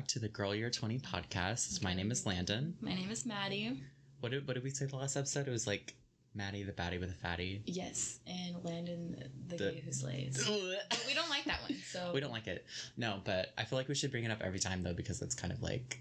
back 0.00 0.06
to 0.06 0.18
the 0.18 0.28
Girl 0.28 0.54
You're 0.54 0.70
20 0.70 0.98
podcast. 1.00 1.82
My 1.84 1.92
name 1.92 2.10
is 2.10 2.24
Landon. 2.24 2.74
My 2.80 2.94
name 2.94 3.10
is 3.10 3.24
Madii. 3.24 3.82
What 4.20 4.32
did, 4.32 4.46
what 4.48 4.54
did 4.54 4.62
we 4.64 4.70
say 4.70 4.86
the 4.86 4.96
last 4.96 5.14
episode? 5.14 5.46
It 5.46 5.50
was 5.50 5.66
like 5.66 5.92
Madii 6.34 6.64
the 6.64 6.72
baddie 6.72 6.98
with 6.98 7.10
a 7.10 7.12
fatty. 7.12 7.60
Yes, 7.66 8.18
and 8.26 8.64
Landon, 8.64 9.22
the, 9.48 9.56
The- 9.58 9.72
gay 9.72 9.82
who 9.84 9.92
slays. 9.92 10.42
we 10.48 10.78
But 10.88 11.04
we 11.06 11.12
don't 11.12 11.28
like 11.28 11.44
that 11.44 11.60
one, 11.68 11.76
so 11.86 12.12
We 12.14 12.20
don't 12.20 12.30
like 12.32 12.46
it. 12.46 12.64
No, 12.96 13.20
but 13.26 13.52
I 13.58 13.64
feel 13.64 13.76
like 13.78 13.88
we 13.88 13.94
should 13.94 14.10
bring 14.10 14.24
it 14.24 14.30
up 14.30 14.40
every 14.40 14.58
time 14.58 14.82
though 14.82 14.94
because 14.94 15.20
it's 15.20 15.34
kind 15.34 15.52
of 15.52 15.62
like 15.62 16.00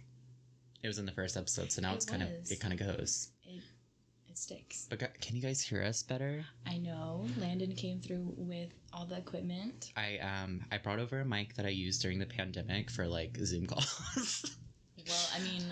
it 0.82 0.88
was 0.88 0.98
in 0.98 1.06
the 1.06 1.12
first 1.12 1.36
episode, 1.36 1.70
so 1.70 1.82
now 1.82 1.92
It 1.92 1.96
it's 1.96 2.06
kind 2.06 2.24
of 2.24 2.30
it 2.50 2.58
kind 2.62 2.72
of 2.72 2.80
goes. 2.80 3.32
Sticks. 4.40 4.88
But 4.90 5.00
can 5.22 5.36
you 5.36 5.42
guys 5.42 5.62
hear 5.62 5.84
us 5.84 6.02
better? 6.04 6.46
I 6.66 6.78
know 6.78 7.26
Landon 7.38 7.74
came 7.76 8.00
through 8.00 8.34
with 8.38 8.70
all 8.94 9.06
the 9.06 9.18
equipment. 9.18 9.92
I 9.98 10.18
um 10.20 10.62
I 10.72 10.78
brought 10.78 11.00
over 11.00 11.20
a 11.22 11.26
mic 11.26 11.56
that 11.56 11.66
I 11.66 11.70
used 11.70 12.02
during 12.02 12.20
the 12.20 12.26
pandemic 12.26 12.90
for 12.90 13.06
like 13.08 13.38
Zoom 13.38 13.66
calls. 13.68 14.58
Well, 15.08 15.30
I 15.36 15.40
mean, 15.40 15.64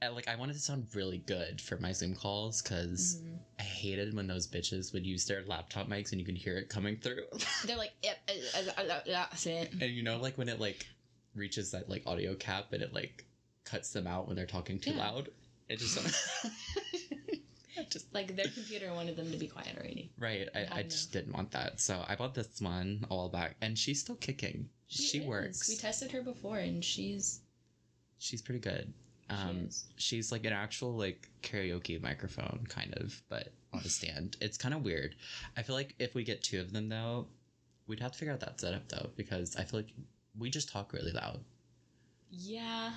And, 0.00 0.14
like 0.14 0.28
I 0.28 0.36
wanted 0.36 0.52
to 0.54 0.60
sound 0.60 0.86
really 0.94 1.18
good 1.18 1.60
for 1.60 1.76
my 1.78 1.92
Zoom 1.92 2.14
calls 2.14 2.62
because 2.62 3.18
mhm. 3.20 3.38
I 3.58 3.62
hated 3.64 4.14
when 4.14 4.26
those 4.26 4.46
bitches 4.46 4.92
would 4.94 5.04
use 5.04 5.26
their 5.26 5.42
laptop 5.46 5.88
mics 5.88 6.12
and 6.12 6.20
you 6.20 6.24
could 6.24 6.38
hear 6.38 6.56
it 6.56 6.68
coming 6.70 6.96
through. 6.96 7.24
they're 7.66 7.76
like, 7.76 7.92
yep, 8.02 8.16
uh, 8.30 8.58
uh, 8.78 8.82
uh, 8.82 9.00
that's 9.06 9.44
it. 9.46 9.72
and 9.72 9.90
you 9.90 10.02
know, 10.04 10.16
like 10.18 10.38
when 10.38 10.48
it 10.48 10.58
like 10.60 10.86
reaches 11.34 11.72
that 11.72 11.90
like 11.90 12.04
audio 12.06 12.34
cap 12.36 12.72
and 12.72 12.82
it 12.82 12.94
like 12.94 13.26
cuts 13.64 13.90
them 13.90 14.06
out 14.06 14.26
when 14.26 14.36
they're 14.36 14.46
talking 14.46 14.78
too 14.78 14.92
Yeah. 14.92 14.98
loud. 15.10 15.28
It 15.68 15.80
just 15.80 15.98
just 17.90 18.12
Like 18.14 18.36
their 18.36 18.48
computer 18.48 18.92
wanted 18.92 19.16
them 19.16 19.30
to 19.30 19.36
be 19.36 19.48
quiet 19.48 19.76
already. 19.76 20.10
right. 20.18 20.48
I, 20.54 20.60
I 20.60 20.68
I 20.78 20.82
just 20.82 21.12
didn't 21.12 21.32
want 21.32 21.50
that, 21.52 21.80
so 21.80 22.04
I 22.08 22.16
bought 22.16 22.34
this 22.34 22.60
one 22.60 23.04
a 23.10 23.16
while 23.16 23.28
back, 23.28 23.56
and 23.60 23.78
she's 23.78 24.00
still 24.00 24.16
kicking. 24.16 24.68
She, 24.86 25.18
is. 25.18 25.26
works. 25.26 25.68
We 25.68 25.76
tested 25.76 26.10
her 26.12 26.22
before, 26.22 26.58
and 26.58 26.84
she's 26.84 27.40
she's 28.18 28.42
pretty 28.42 28.60
good. 28.60 28.92
Um, 29.30 29.66
is. 29.68 29.84
she's 29.96 30.32
like 30.32 30.46
an 30.46 30.54
actual 30.54 30.96
like 30.96 31.28
karaoke 31.42 32.00
microphone 32.00 32.64
kind 32.68 32.94
of, 32.94 33.20
but 33.28 33.52
on 33.72 33.80
a 33.80 33.88
stand. 33.88 34.36
It's 34.40 34.56
kind 34.56 34.74
of 34.74 34.82
weird. 34.82 35.14
I 35.56 35.62
feel 35.62 35.76
like 35.76 35.94
if 35.98 36.14
we 36.14 36.24
get 36.24 36.42
two 36.42 36.60
of 36.60 36.72
them 36.72 36.88
though, 36.88 37.26
we'd 37.86 38.00
have 38.00 38.12
to 38.12 38.18
figure 38.18 38.32
out 38.32 38.40
that 38.40 38.60
setup 38.60 38.88
though 38.88 39.10
because 39.16 39.56
I 39.56 39.64
feel 39.64 39.80
like 39.80 39.92
we 40.38 40.48
just 40.50 40.70
talk 40.70 40.92
really 40.92 41.12
loud 41.12 41.40
yeah. 42.30 42.92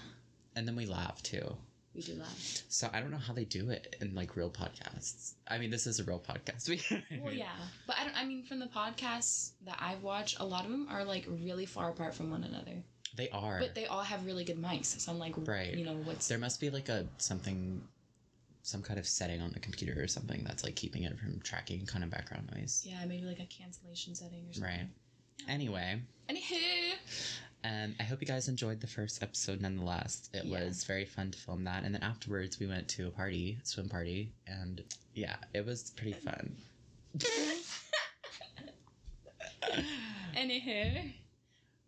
and 0.56 0.68
then 0.68 0.76
we 0.76 0.86
laugh 0.86 1.22
too. 1.24 1.56
We 1.94 2.02
do 2.02 2.16
that. 2.16 2.64
So 2.70 2.90
I 2.94 3.02
don't 3.02 3.12
know 3.12 3.18
how 3.18 3.34
they 3.34 3.44
do 3.44 3.70
it 3.70 3.98
in 4.00 4.16
like 4.16 4.36
real 4.38 4.50
podcasts. 4.50 5.34
I 5.48 5.58
mean, 5.58 5.70
this 5.72 5.86
is 5.88 6.00
a 6.00 6.04
real 6.06 6.20
podcast. 6.26 6.70
Well, 7.22 7.34
yeah, 7.34 7.50
but 7.86 7.98
I 8.00 8.06
don't. 8.06 8.16
I 8.18 8.26
mean, 8.26 8.44
from 8.46 8.60
the 8.60 8.68
podcasts 8.68 9.52
that 9.66 9.78
I've 9.80 10.02
watched, 10.02 10.40
a 10.40 10.46
lot 10.46 10.64
of 10.66 10.72
them 10.72 10.88
are 10.90 11.04
like 11.04 11.26
really 11.28 11.66
far 11.66 11.90
apart 11.90 12.14
from 12.14 12.32
one 12.32 12.44
another. 12.46 12.82
they 13.18 13.30
are. 13.32 13.60
But 13.60 13.76
they 13.76 13.86
all 13.88 14.04
have 14.04 14.26
really 14.26 14.46
good 14.46 14.58
mics. 14.62 15.00
So 15.00 15.12
I'm 15.12 15.20
like, 15.20 15.34
Right. 15.38 15.74
You 15.76 15.84
know 15.86 15.98
what's 16.06 16.28
there 16.30 16.38
must 16.40 16.60
be 16.62 16.70
like 16.70 16.88
a 16.88 17.06
something, 17.18 17.82
some 18.64 18.82
kind 18.82 18.98
of 18.98 19.06
setting 19.06 19.42
on 19.42 19.52
the 19.52 19.60
computer 19.60 20.02
or 20.02 20.08
something 20.08 20.44
that's 20.46 20.64
like 20.64 20.76
keeping 20.76 21.04
it 21.04 21.20
from 21.20 21.42
tracking 21.42 21.86
kind 21.86 22.04
of 22.06 22.10
background 22.10 22.50
noise. 22.56 22.86
Yeah, 22.88 23.04
maybe 23.06 23.26
like 23.26 23.40
a 23.42 23.46
cancellation 23.48 24.16
setting 24.16 24.46
or 24.50 24.54
something. 24.54 24.72
Right. 24.80 24.88
Anyway, 25.50 26.00
Anywho, 26.30 26.94
um, 27.64 27.96
I 28.00 28.04
hope 28.04 28.22
you 28.22 28.28
guys 28.28 28.48
enjoyed 28.48 28.80
the 28.82 28.88
first 28.88 29.22
episode 29.22 29.62
nonetheless. 29.62 30.30
It 30.34 30.46
Yeah. 30.46 30.66
was 30.66 30.84
very 30.84 31.06
fun 31.06 31.32
to 31.32 31.38
film 31.40 31.64
that. 31.66 31.84
And 31.84 31.94
then 31.94 32.02
afterwards, 32.04 32.60
we 32.60 32.68
went 32.68 32.88
to 32.90 33.08
a 33.08 33.12
party, 33.12 33.60
swim 33.64 33.88
party. 33.90 34.32
And 34.48 34.84
yeah, 35.14 35.36
it 35.54 35.66
was 35.66 35.92
pretty 35.92 36.14
fun. 36.14 36.56
anywho, 40.36 41.12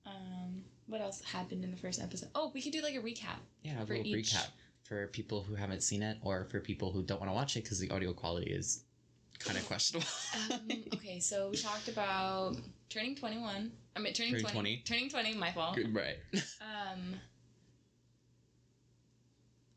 um, 0.05 0.63
what 0.87 1.01
else 1.01 1.21
happened 1.23 1.63
in 1.63 1.71
the 1.71 1.77
first 1.77 2.01
episode? 2.01 2.29
Oh, 2.35 2.51
we 2.53 2.61
could 2.61 2.71
do 2.73 2.81
like 2.81 2.95
a 2.95 2.99
recap. 3.01 3.39
Yeah, 3.63 3.79
a 3.81 3.85
little 3.85 4.05
each- 4.05 4.33
recap 4.33 4.47
for 4.83 5.07
people 5.07 5.41
who 5.43 5.55
haven't 5.55 5.81
seen 5.81 6.03
it 6.03 6.17
or 6.21 6.45
for 6.45 6.59
people 6.59 6.91
who 6.91 7.01
don't 7.03 7.19
want 7.19 7.29
to 7.31 7.33
watch 7.33 7.55
it 7.55 7.63
because 7.63 7.79
the 7.79 7.89
audio 7.89 8.13
quality 8.13 8.51
is 8.51 8.83
kind 9.45 9.57
of 9.57 9.65
questionable. 9.65 10.07
Um, 10.51 10.83
okay, 10.93 11.19
so 11.19 11.49
we 11.49 11.57
talked 11.57 11.87
about 11.87 12.57
turning 12.89 13.15
21. 13.15 13.71
I 13.95 13.99
mean, 13.99 14.13
turning, 14.13 14.31
Turning 14.33 14.45
20, 14.45 14.53
20. 14.53 14.83
Turning 14.85 15.09
20, 15.09 15.35
my 15.35 15.51
fault. 15.51 15.77
right. 15.91 16.17
Um, 16.61 17.19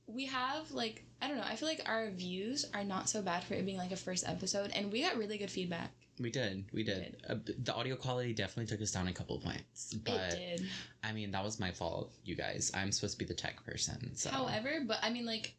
we 0.07 0.27
have 0.27 0.71
like 0.71 1.05
I 1.21 1.29
don't 1.29 1.39
know. 1.39 1.45
I 1.45 1.57
feel 1.57 1.69
like 1.69 1.83
our 1.87 2.11
views 2.11 2.67
are 2.75 2.85
not 2.85 3.09
so 3.09 3.23
bad 3.23 3.43
for 3.45 3.55
it 3.55 3.65
being 3.65 3.79
like 3.79 3.93
a 3.93 3.97
first 3.97 4.29
episode, 4.29 4.71
and 4.75 4.93
we 4.93 5.03
got 5.03 5.17
really 5.17 5.39
good 5.39 5.51
feedback. 5.51 5.91
We 6.19 6.31
did. 6.31 6.65
We 6.73 6.83
did. 6.83 7.17
Uh, 7.29 7.37
the 7.59 7.75
audio 7.75 7.97
quality 7.97 8.33
definitely 8.33 8.67
took 8.67 8.81
us 8.81 8.91
down 8.91 9.09
a 9.09 9.13
couple 9.13 9.37
of 9.37 9.43
points. 9.43 9.95
But 10.05 10.33
it 10.35 10.59
did. 10.59 10.67
I 11.03 11.13
mean, 11.13 11.31
that 11.33 11.45
was 11.45 11.61
my 11.61 11.71
fault, 11.71 12.13
you 12.25 12.35
guys. 12.35 12.71
I'm 12.75 12.91
supposed 12.93 13.15
to 13.15 13.19
be 13.19 13.25
the 13.27 13.35
tech 13.35 13.65
person. 13.67 14.15
So 14.15 14.31
However, 14.31 14.81
but 14.87 14.99
I 15.03 15.11
mean 15.11 15.27
like. 15.27 15.55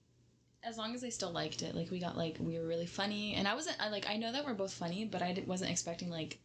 As 0.63 0.77
long 0.77 0.93
as 0.93 1.01
they 1.01 1.09
still 1.09 1.31
liked 1.31 1.61
it, 1.61 1.75
like 1.75 1.91
we 1.91 1.99
got 1.99 2.17
like 2.17 2.37
we 2.39 2.59
were 2.59 2.65
really 2.65 2.85
funny, 2.87 3.35
and 3.35 3.47
I 3.47 3.53
wasn't 3.55 3.77
I, 3.79 3.89
like 3.89 4.09
I 4.09 4.17
know 4.17 4.31
that 4.31 4.43
we're 4.43 4.53
both 4.53 4.73
funny, 4.73 5.05
but 5.05 5.21
I 5.21 5.35
wasn't 5.45 5.71
expecting 5.71 6.09
like, 6.09 6.37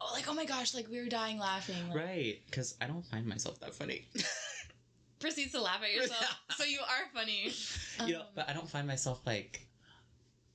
oh 0.00 0.10
like 0.12 0.28
oh 0.28 0.34
my 0.34 0.44
gosh 0.44 0.74
like 0.74 0.88
we 0.90 1.00
were 1.00 1.08
dying 1.08 1.38
laughing. 1.38 1.88
Like, 1.88 1.96
Right, 1.96 2.38
because 2.46 2.74
I 2.80 2.86
don't 2.86 3.04
find 3.06 3.26
myself 3.26 3.58
that 3.60 3.74
funny. 3.74 4.02
Proceeds 5.18 5.52
to 5.52 5.60
laugh 5.60 5.82
at 5.82 5.92
yourself, 5.92 6.38
so 6.56 6.64
you 6.64 6.80
are 6.80 7.08
funny. 7.14 7.52
you 8.06 8.14
know, 8.14 8.20
Um, 8.20 8.26
but 8.34 8.48
I 8.48 8.52
don't 8.52 8.68
find 8.68 8.86
myself 8.86 9.20
like, 9.26 9.66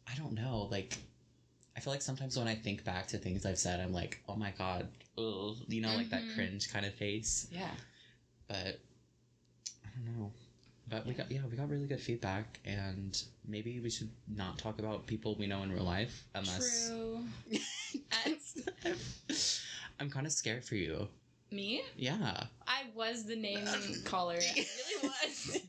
I 0.07 0.15
don't 0.15 0.33
know, 0.33 0.67
like, 0.71 0.97
I 1.75 1.79
feel 1.79 1.91
like 1.91 2.01
sometimes 2.01 2.37
when 2.37 2.47
I 2.47 2.55
think 2.55 2.83
back 2.85 3.07
to 3.07 3.17
things 3.17 3.45
I've 3.45 3.57
said, 3.57 3.79
I'm 3.79 3.91
like, 3.91 4.19
oh 4.27 4.35
my 4.35 4.51
god, 4.51 4.87
ugh, 5.17 5.55
you 5.67 5.81
know, 5.81 5.95
like 5.95 6.09
that 6.11 6.23
Mhm. 6.23 6.35
cringe 6.35 6.69
kind 6.69 6.85
of 6.85 6.93
face. 6.93 7.47
yeah. 7.51 7.71
But 8.47 8.79
I 9.83 9.89
don't 9.95 10.17
know. 10.17 10.31
But 10.89 11.05
we 11.05 11.13
got 11.13 11.31
yeah, 11.31 11.39
we 11.49 11.55
got 11.55 11.69
really 11.69 11.87
good 11.87 12.01
feedback, 12.01 12.59
and 12.65 13.21
maybe 13.47 13.79
we 13.79 13.89
should 13.89 14.09
not 14.27 14.57
talk 14.57 14.79
about 14.79 15.07
people 15.07 15.35
we 15.35 15.47
know 15.47 15.63
in 15.63 15.71
real 15.71 15.83
life 15.83 16.25
unless. 16.35 16.89
True. 16.89 17.23
I'm 19.99 20.09
kind 20.09 20.25
of 20.25 20.33
scared 20.33 20.65
for 20.65 20.75
you. 20.75 21.07
me, 21.51 21.81
Yeah. 21.95 22.43
I 22.67 22.83
was 22.95 23.25
the 23.25 23.35
name 23.35 23.65
caller. 24.03 24.35
I 24.39 24.65
really 24.65 25.09
was. 25.25 25.61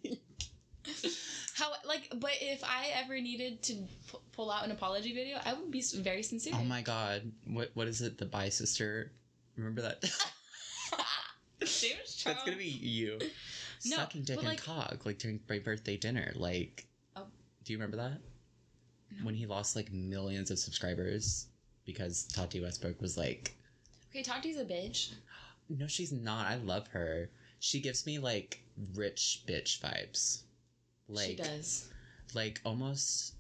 How 1.55 1.73
like, 1.87 2.13
but 2.17 2.33
if 2.41 2.65
I 2.65 2.89
ever 2.97 3.21
needed 3.21 3.63
to 3.65 3.75
p- 3.75 4.19
pull 4.33 4.51
out 4.51 4.65
an 4.65 4.73
apology 4.73 5.15
video, 5.15 5.39
I 5.45 5.53
would 5.55 5.71
be 5.71 5.83
very 5.99 6.23
sincere. 6.23 6.55
Oh 6.57 6.65
my 6.65 6.83
god. 6.83 7.31
What 7.47 7.71
what 7.75 7.87
is 7.87 8.01
it? 8.01 8.19
The 8.19 8.27
Bye 8.27 8.49
Sister. 8.49 9.13
Remember 9.57 9.83
that? 9.83 10.03
James 11.61 12.23
That's 12.25 12.43
gonna 12.45 12.57
be 12.57 12.65
you. 12.65 13.19
No, 13.87 13.97
Sucking 13.97 14.23
dick 14.23 14.39
and 14.39 14.47
like- 14.49 14.63
cock 14.63 15.05
like 15.05 15.19
during 15.19 15.41
my 15.49 15.59
birthday 15.59 15.97
dinner. 15.97 16.33
Like. 16.35 16.87
Oh. 17.17 17.27
Do 17.65 17.73
you 17.73 17.79
remember 17.79 17.97
that? 17.97 18.21
No. 19.19 19.25
When 19.27 19.35
he 19.35 19.47
lost 19.47 19.77
like 19.77 19.93
millions 19.93 20.51
of 20.51 20.59
subscribers 20.59 21.47
because 21.85 22.25
Tati 22.25 22.61
Westbrook 22.61 23.01
was 23.01 23.17
like, 23.17 23.57
Okay, 24.11 24.23
Tati's 24.23 24.59
a 24.59 24.65
bitch. 24.65 25.13
no, 25.69 25.87
she's 25.87 26.13
not. 26.13 26.47
I 26.47 26.57
love 26.57 26.87
her. 26.89 27.31
She 27.61 27.81
gives 27.81 28.07
me 28.07 28.19
like 28.19 28.61
rich 28.95 29.43
bitch 29.47 29.81
vibes. 29.81 30.43
Like 31.09 31.27
she 31.27 31.37
does. 31.37 31.89
like 32.35 32.61
almost 32.65 33.35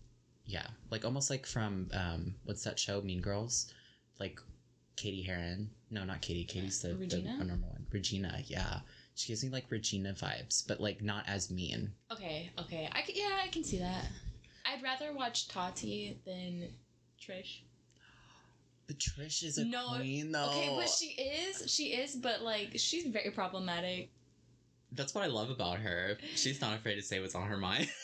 yeah 0.46 0.66
like 0.90 1.04
almost 1.06 1.30
like 1.30 1.46
from 1.46 1.88
um 1.94 2.34
what's 2.44 2.62
that 2.64 2.78
show 2.78 3.00
mean 3.00 3.22
girls 3.22 3.72
like 4.20 4.38
Cady 4.96 5.22
Heron 5.22 5.70
no 5.90 6.04
not 6.04 6.20
Cady 6.20 6.44
Cady's 6.44 6.82
the, 6.82 6.88
the 6.88 7.22
normal 7.22 7.70
one 7.70 7.86
regina 7.90 8.40
yeah 8.46 8.80
she 9.14 9.28
gives 9.28 9.42
me 9.44 9.50
like 9.50 9.64
regina 9.70 10.12
vibes 10.12 10.66
but 10.66 10.80
like 10.80 11.02
not 11.02 11.24
as 11.26 11.50
mean 11.50 11.92
Okay, 12.12 12.50
okay. 12.60 12.88
I 12.92 13.02
c- 13.02 13.14
yeah, 13.16 13.40
I 13.44 13.48
can 13.48 13.64
see 13.64 13.78
that. 13.78 14.06
I'd 14.66 14.82
rather 14.82 15.12
watch 15.14 15.48
Tati 15.48 16.18
than 16.24 16.68
Trish. 17.20 17.60
but 18.86 18.98
trish 18.98 19.42
is 19.42 19.58
a 19.58 19.64
No, 19.64 19.96
queen 19.96 20.32
though 20.32 20.46
Okay, 20.50 20.74
but 20.76 20.88
she 20.88 21.06
is, 21.20 21.70
she 21.70 21.86
is, 21.94 22.14
but 22.16 22.42
like 22.42 22.72
she's 22.76 23.06
very 23.06 23.30
problematic. 23.30 24.10
that's 24.92 25.14
what 25.14 25.24
i 25.24 25.26
love 25.26 25.50
about 25.50 25.78
her 25.78 26.16
she's 26.36 26.60
not 26.60 26.76
afraid 26.76 26.94
to 26.96 27.02
say 27.02 27.18
what's 27.20 27.34
on 27.34 27.46
her 27.48 27.56
mind 27.56 27.88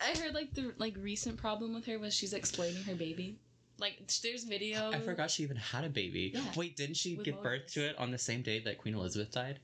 I 0.00 0.18
heard 0.18 0.34
like 0.34 0.52
the 0.54 0.72
like 0.78 0.96
recent 0.98 1.36
problem 1.36 1.74
with 1.74 1.84
her 1.86 1.98
was 1.98 2.12
she's 2.14 2.32
exploiting 2.32 2.82
her 2.84 2.94
baby. 2.94 3.38
Like 3.78 4.02
there's 4.22 4.44
video. 4.44 4.90
i 4.92 4.98
forgot 4.98 5.30
she 5.30 5.42
even 5.44 5.56
had 5.56 5.84
a 5.84 5.88
baby 5.88 6.32
Yeah. 6.34 6.40
wait 6.56 6.76
didn't 6.76 6.96
she 6.96 7.14
With 7.16 7.24
give 7.26 7.40
birth 7.42 7.72
to 7.74 7.80
it 7.88 7.96
on 7.98 8.10
the 8.10 8.18
same 8.18 8.42
day 8.42 8.58
that 8.64 8.78
queen 8.78 8.94
elizabeth 8.94 9.30
died 9.32 9.60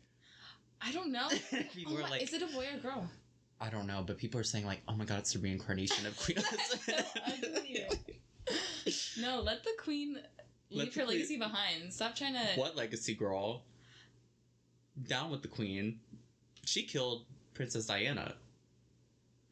I 0.82 0.92
don't 0.92 1.10
know. 1.12 1.28
people 1.74 1.96
Oh 1.98 2.02
my- 2.02 2.08
like 2.10 2.22
is 2.22 2.32
it 2.32 2.42
a 2.42 2.46
boy 2.46 2.66
or 2.74 2.78
girl? 2.80 3.08
i 3.60 3.68
don't 3.68 3.88
know 3.88 4.04
but 4.06 4.16
people 4.18 4.38
are 4.38 4.44
saying 4.44 4.64
like 4.64 4.80
oh 4.86 4.94
my 4.94 5.04
god 5.04 5.18
it's 5.18 5.32
the 5.32 5.38
reincarnation 5.40 6.06
of 6.06 6.16
queen 6.16 6.38
That's 6.86 6.86
so. 8.94 9.20
No, 9.20 9.40
let 9.40 9.64
the 9.64 9.70
queen 9.82 10.16
leave 10.70 10.94
her 10.94 11.02
queen- 11.04 11.16
legacy 11.18 11.36
behind. 11.38 11.92
Stop 11.92 12.14
trying 12.14 12.34
to. 12.34 12.40
What 12.54 12.76
legacy 12.76 13.14
girl? 13.14 13.64
Down 15.08 15.30
with 15.30 15.42
the 15.42 15.48
queen. 15.48 15.98
She 16.64 16.84
killed 16.84 17.24
Princess 17.54 17.86
Diana. 17.86 18.34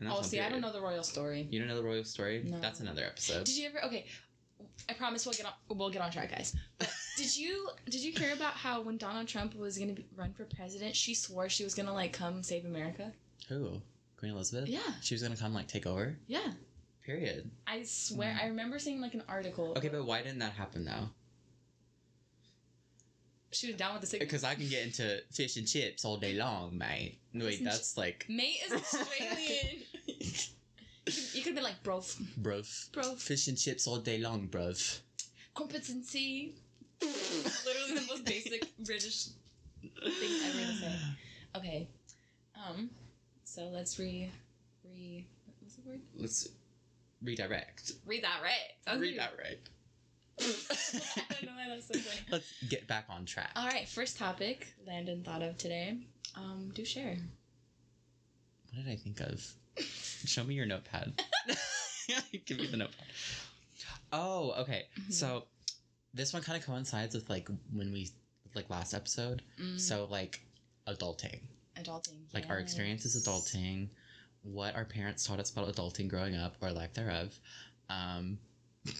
Oh, 0.08 0.22
see, 0.22 0.40
I 0.40 0.48
don't 0.48 0.60
know 0.60 0.72
the 0.72 0.80
royal 0.80 1.02
story. 1.02 1.46
You 1.50 1.58
don't 1.58 1.68
know 1.68 1.76
the 1.76 1.82
royal 1.82 2.04
story? 2.04 2.42
No. 2.46 2.60
That's 2.60 2.80
another 2.80 3.04
episode. 3.04 3.44
Did 3.44 3.56
you 3.56 3.68
ever? 3.68 3.84
Okay, 3.86 4.06
I 4.88 4.92
promise 4.92 5.26
we'll 5.26 5.34
get 5.34 5.46
on. 5.46 5.52
We'll 5.76 5.90
get 5.90 6.00
on 6.02 6.10
track, 6.10 6.30
guys. 6.30 6.54
Did 7.16 7.34
you 7.36 7.70
did 7.86 8.02
you 8.02 8.12
hear 8.12 8.32
about 8.34 8.52
how 8.52 8.82
when 8.82 8.98
Donald 8.98 9.26
Trump 9.26 9.54
was 9.56 9.78
gonna 9.78 9.94
run 10.16 10.32
for 10.34 10.44
president, 10.44 10.94
she 10.94 11.14
swore 11.14 11.48
she 11.48 11.64
was 11.64 11.74
gonna 11.74 11.92
like 11.94 12.12
come 12.12 12.42
save 12.42 12.64
America? 12.66 13.12
Who? 13.48 13.80
Queen 14.18 14.32
Elizabeth? 14.32 14.68
Yeah, 14.68 14.80
She 15.02 15.14
was 15.14 15.22
gonna 15.22 15.36
come 15.36 15.54
like 15.54 15.66
take 15.68 15.86
over? 15.86 16.16
yeah. 16.26 16.52
Period. 17.04 17.48
I 17.68 17.84
swear, 17.84 18.32
Mm. 18.34 18.42
I 18.42 18.46
remember 18.48 18.80
seeing 18.80 19.00
like 19.00 19.14
an 19.14 19.22
article. 19.28 19.74
Okay, 19.76 19.88
but 19.88 20.04
why 20.04 20.22
didn't 20.22 20.40
that 20.40 20.52
happen 20.52 20.84
though? 20.84 21.08
she 23.52 23.68
was 23.68 23.76
down 23.76 23.92
with 23.94 24.00
the 24.02 24.06
signal. 24.08 24.26
Because 24.26 24.44
I 24.44 24.54
can 24.54 24.68
get 24.68 24.84
into 24.84 25.20
fish 25.30 25.56
and 25.56 25.66
chips 25.66 26.04
all 26.04 26.16
day 26.18 26.34
long, 26.34 26.76
mate. 26.76 27.18
Wait, 27.32 27.62
that's 27.64 27.96
like 27.96 28.26
Mate 28.28 28.58
is 28.66 28.72
Australian. 28.72 29.82
you 31.32 31.42
could 31.42 31.54
be 31.54 31.60
like, 31.62 31.82
bro, 31.82 32.00
bruv. 32.00 32.92
bro, 32.92 33.14
Fish 33.14 33.46
and 33.48 33.56
chips 33.56 33.86
all 33.86 33.98
day 33.98 34.18
long, 34.18 34.48
bruv. 34.48 35.00
competency. 35.54 36.56
Literally 37.02 37.94
the 38.00 38.06
most 38.08 38.24
basic 38.24 38.76
British 38.84 39.26
thing 39.82 40.30
ever 40.46 40.72
to 40.72 40.78
say. 40.78 40.92
Okay, 41.56 41.88
um, 42.54 42.90
so 43.44 43.62
let's 43.72 43.98
re, 43.98 44.30
re, 44.84 45.26
what's 45.60 45.76
the 45.76 45.88
word? 45.88 46.00
Let's 46.16 46.48
redirect. 47.22 47.92
Read 48.06 48.24
that 48.24 48.40
right. 48.42 48.98
Redirect. 48.98 49.70
I 50.40 50.42
don't 50.42 51.44
know 51.46 51.52
why 51.56 51.68
that's 51.68 51.88
so 51.88 51.94
funny. 51.98 52.20
Let's 52.30 52.52
get 52.68 52.86
back 52.86 53.06
on 53.08 53.24
track. 53.24 53.50
All 53.56 53.66
right, 53.66 53.88
first 53.88 54.18
topic 54.18 54.66
Landon 54.86 55.22
thought 55.22 55.42
of 55.42 55.56
today. 55.56 55.96
Um, 56.36 56.70
do 56.74 56.84
share. 56.84 57.16
What 58.72 58.84
did 58.84 58.92
I 58.92 58.96
think 58.96 59.20
of? 59.20 59.42
Show 59.78 60.44
me 60.44 60.54
your 60.54 60.66
notepad. 60.66 61.20
Give 62.46 62.58
me 62.58 62.66
the 62.66 62.76
notepad. 62.76 63.06
Oh, 64.12 64.54
okay. 64.58 64.84
Mhm. 65.00 65.12
So 65.12 65.44
this 66.16 66.32
one 66.32 66.42
kind 66.42 66.58
of 66.58 66.66
coincides 66.66 67.14
with 67.14 67.28
like 67.30 67.48
when 67.72 67.92
we 67.92 68.10
like 68.54 68.68
last 68.70 68.94
episode. 68.94 69.42
Mm, 69.60 69.78
So 69.78 70.06
like 70.10 70.40
adulting. 70.88 71.38
adulting. 71.78 72.18
Like 72.34 72.48
our 72.48 72.58
experiences 72.58 73.14
yes. 73.14 73.26
adulting, 73.26 73.88
what 74.42 74.74
our 74.74 74.84
parents 74.84 75.24
taught 75.26 75.38
us 75.40 75.50
about 75.50 75.68
adulting 75.72 76.08
growing 76.08 76.34
up 76.34 76.56
or 76.60 76.70
lack 76.72 76.94
thereof. 76.94 77.38
Um 77.90 78.38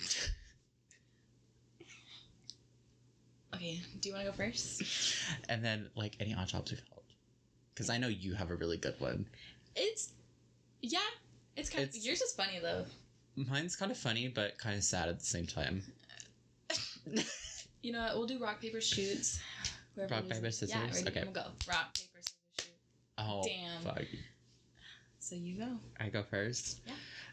Okay, 3.55 3.81
do 4.01 4.09
you 4.09 4.15
want 4.15 4.27
to 4.27 4.33
go 4.33 4.37
first? 4.37 4.83
and 5.49 5.65
then 5.65 5.89
like 5.97 6.17
any 6.21 6.35
odd 6.35 6.49
jobs 6.49 6.71
we've 6.71 6.83
held. 6.91 7.05
Because 7.75 7.89
I 7.89 7.97
know 7.99 8.09
you 8.09 8.35
have 8.35 8.51
a 8.51 8.55
really 8.55 8.77
good 8.77 8.95
one. 8.99 9.27
It's 9.75 10.13
yeah, 10.83 10.99
it's 11.57 11.71
kind 11.71 11.85
It's- 11.85 11.97
of 11.99 12.05
yours 12.05 12.21
is 12.21 12.33
funny 12.33 12.59
though. 12.61 12.85
Mine's 13.37 13.77
kind 13.77 13.91
of 13.91 13.99
funny 13.99 14.29
but 14.29 14.59
kind 14.59 14.77
of 14.77 14.83
sad 14.85 15.09
at 15.09 15.19
the 15.19 15.25
same 15.25 15.47
time. 15.47 15.83
You 17.83 17.93
know 17.93 18.03
what? 18.03 18.17
We'll 18.17 18.27
do 18.27 18.39
rock 18.41 18.61
paper 18.61 18.81
shoots. 18.81 19.39
Whoever 19.95 20.15
Rock, 20.15 20.29
paper, 20.29 20.51
scissors? 20.51 20.71
Yeah, 20.71 20.83
ready? 20.93 21.07
Okay. 21.09 21.23
We'll 21.23 21.33
go. 21.33 21.45
Rock 21.69 21.95
paper 21.95 22.19
scissors 22.21 22.35
shoot. 22.61 22.71
Oh, 23.17 23.45
Damn. 23.45 23.83
fuck. 23.83 24.03
So 25.21 25.37
you 25.37 25.57
go. 25.59 25.69
I 26.01 26.09
go 26.09 26.25
first? 26.25 26.81
Yeah. 26.85 26.93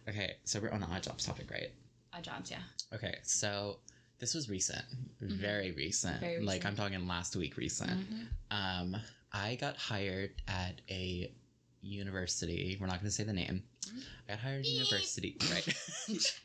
Okay, 0.10 0.36
so 0.44 0.60
we're 0.60 0.70
on 0.72 0.82
the 0.82 0.86
odd 0.86 1.02
jobs 1.02 1.26
topic, 1.26 1.50
right? 1.50 1.70
Odd 2.16 2.24
jobs, 2.24 2.52
yeah. 2.52 2.60
Okay, 2.94 3.16
so 3.24 3.80
this 4.20 4.36
was 4.36 4.48
recent. 4.48 4.84
Mhm. 5.24 5.32
Very 5.38 5.72
recent. 5.72 6.20
Very 6.20 6.34
recent. 6.34 6.48
Like. 6.48 6.66
I'm 6.66 6.76
talking 6.76 7.08
last 7.08 7.36
week 7.36 7.58
recent. 7.58 7.90
Mhm. 7.90 8.28
Um, 8.52 8.96
I 9.32 9.56
got 9.56 9.76
hired 9.76 10.32
at 10.48 10.82
a 10.90 11.34
university. 11.82 12.78
We're 12.80 12.88
not 12.88 12.98
going 12.98 13.06
to 13.06 13.12
say 13.12 13.24
the 13.24 13.34
name. 13.34 13.64
Mhm. 13.88 14.04
I 14.28 14.32
got 14.34 14.40
hired 14.40 14.60
at 14.60 14.66
a 14.68 14.70
university. 14.70 15.36
Right. 15.52 15.68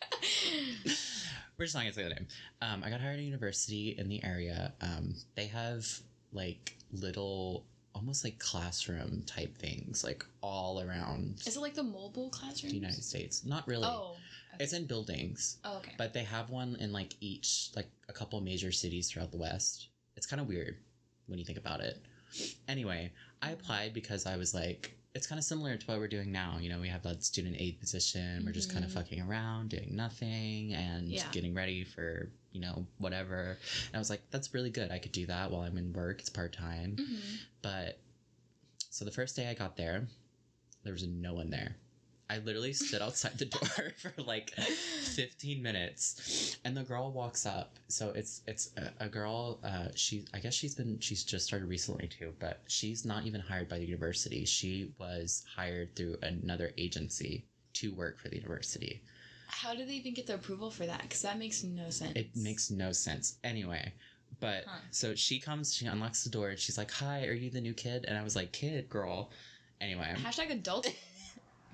We're 1.58 1.64
just 1.64 1.74
not 1.74 1.86
to 1.86 1.92
say 1.92 2.04
the 2.04 2.10
name. 2.10 2.26
Um, 2.62 2.84
I 2.84 2.90
got 2.90 3.00
hired 3.00 3.14
at 3.14 3.20
a 3.20 3.22
university 3.22 3.96
in 3.98 4.08
the 4.08 4.22
area. 4.22 4.72
Um, 4.80 5.14
they 5.34 5.46
have 5.46 5.84
like 6.32 6.76
little, 6.92 7.66
almost 7.96 8.22
like 8.22 8.38
classroom 8.38 9.24
type 9.26 9.58
things, 9.58 10.04
like 10.04 10.24
all 10.40 10.80
around 10.80 11.42
Is 11.46 11.56
it 11.56 11.60
like 11.60 11.74
the 11.74 11.82
mobile 11.82 12.30
classroom? 12.30 12.70
the 12.70 12.76
United 12.76 13.02
States. 13.02 13.44
Not 13.44 13.66
really. 13.66 13.86
Oh. 13.86 14.14
okay. 14.54 14.62
It's 14.62 14.72
in 14.72 14.86
buildings. 14.86 15.58
Oh, 15.64 15.78
okay. 15.78 15.94
But 15.98 16.12
they 16.12 16.22
have 16.22 16.50
one 16.50 16.76
in 16.78 16.92
like 16.92 17.14
each, 17.20 17.70
like 17.74 17.88
a 18.08 18.12
couple 18.12 18.40
major 18.40 18.70
cities 18.70 19.10
throughout 19.10 19.32
the 19.32 19.38
West. 19.38 19.88
It's 20.16 20.26
kind 20.26 20.40
of 20.40 20.46
weird 20.46 20.76
when 21.26 21.40
you 21.40 21.44
think 21.44 21.58
about 21.58 21.80
it. 21.80 21.98
Anyway, 22.68 23.10
I 23.42 23.50
applied 23.50 23.94
because 23.94 24.26
I 24.26 24.36
was 24.36 24.54
like, 24.54 24.96
it's 25.14 25.26
kind 25.26 25.38
of 25.38 25.44
similar 25.44 25.76
to 25.76 25.86
what 25.86 25.98
we're 25.98 26.08
doing 26.08 26.30
now. 26.30 26.58
You 26.60 26.68
know, 26.68 26.80
we 26.80 26.88
have 26.88 27.02
that 27.02 27.24
student 27.24 27.56
aid 27.58 27.80
position. 27.80 28.42
We're 28.44 28.52
just 28.52 28.70
kind 28.72 28.84
of 28.84 28.90
Mhm. 28.90 28.94
fucking 28.94 29.20
around, 29.22 29.70
doing 29.70 29.96
nothing, 29.96 30.74
and 30.74 31.08
Yeah. 31.08 31.30
getting 31.32 31.54
ready 31.54 31.82
for, 31.84 32.30
you 32.52 32.60
know, 32.60 32.86
whatever. 32.98 33.56
And 33.86 33.94
I 33.94 33.98
was 33.98 34.10
like, 34.10 34.22
that's 34.30 34.52
really 34.54 34.70
good. 34.70 34.90
I 34.90 34.98
could 34.98 35.12
do 35.12 35.26
that 35.26 35.50
while 35.50 35.62
I'm 35.62 35.76
in 35.78 35.92
work. 35.92 36.20
It's 36.20 36.28
part 36.30 36.52
time. 36.52 36.96
hmm 36.96 37.36
But 37.62 37.98
so 38.90 39.04
the 39.04 39.10
first 39.10 39.34
day 39.34 39.48
I 39.48 39.54
got 39.54 39.76
there, 39.76 40.06
there 40.84 40.92
was 40.92 41.06
no 41.06 41.34
one 41.34 41.50
there. 41.50 41.76
I 42.30 42.38
literally 42.38 42.72
stood 42.74 43.00
outside 43.02 43.38
the 43.38 43.46
door 43.46 43.92
for 43.96 44.12
like 44.22 44.50
15 44.54 45.62
minutes 45.62 46.56
and 46.64 46.76
the 46.76 46.82
girl 46.82 47.10
walks 47.12 47.46
up 47.46 47.78
so 47.88 48.10
it's 48.10 48.42
it's 48.46 48.70
a, 48.76 49.04
a 49.06 49.08
girl 49.08 49.58
uh 49.64 49.88
she 49.94 50.24
i 50.34 50.38
guess 50.38 50.54
she's 50.54 50.74
been 50.74 50.98
she's 51.00 51.24
just 51.24 51.46
started 51.46 51.66
recently 51.66 52.06
too 52.08 52.34
but 52.38 52.60
she's 52.68 53.04
not 53.04 53.24
even 53.26 53.40
hired 53.40 53.68
by 53.68 53.78
the 53.78 53.84
university 53.86 54.44
she 54.44 54.90
was 54.98 55.44
hired 55.56 55.94
through 55.96 56.16
another 56.22 56.70
agency 56.78 57.44
to 57.72 57.94
work 57.94 58.18
for 58.18 58.28
the 58.28 58.36
university 58.36 59.00
How 59.48 59.74
did 59.74 59.88
they 59.88 59.94
even 59.94 60.14
get 60.14 60.26
the 60.26 60.34
approval 60.34 60.70
for 60.70 60.84
that? 60.86 61.02
Because 61.02 61.22
that 61.22 61.38
makes 61.38 61.62
no 61.62 61.90
sense. 61.90 62.12
it 62.14 62.28
makes 62.36 62.70
no 62.70 62.92
sense 62.92 63.36
anyway 63.42 63.92
but 64.40 64.64
Huh. 64.66 64.78
so 64.90 65.14
she 65.14 65.38
comes 65.38 65.74
she 65.74 65.86
unlocks 65.86 66.24
the 66.24 66.30
door 66.30 66.50
and 66.50 66.58
she's 66.58 66.76
like 66.76 66.90
hi 66.90 67.24
are 67.24 67.32
you 67.32 67.50
the 67.50 67.60
new 67.60 67.72
kid 67.74 68.04
and 68.06 68.18
i 68.18 68.22
was 68.22 68.36
like 68.36 68.52
kid 68.52 68.88
girl 68.90 69.30
anyway 69.80 70.14
Hashtag 70.22 70.50
adult. 70.50 70.86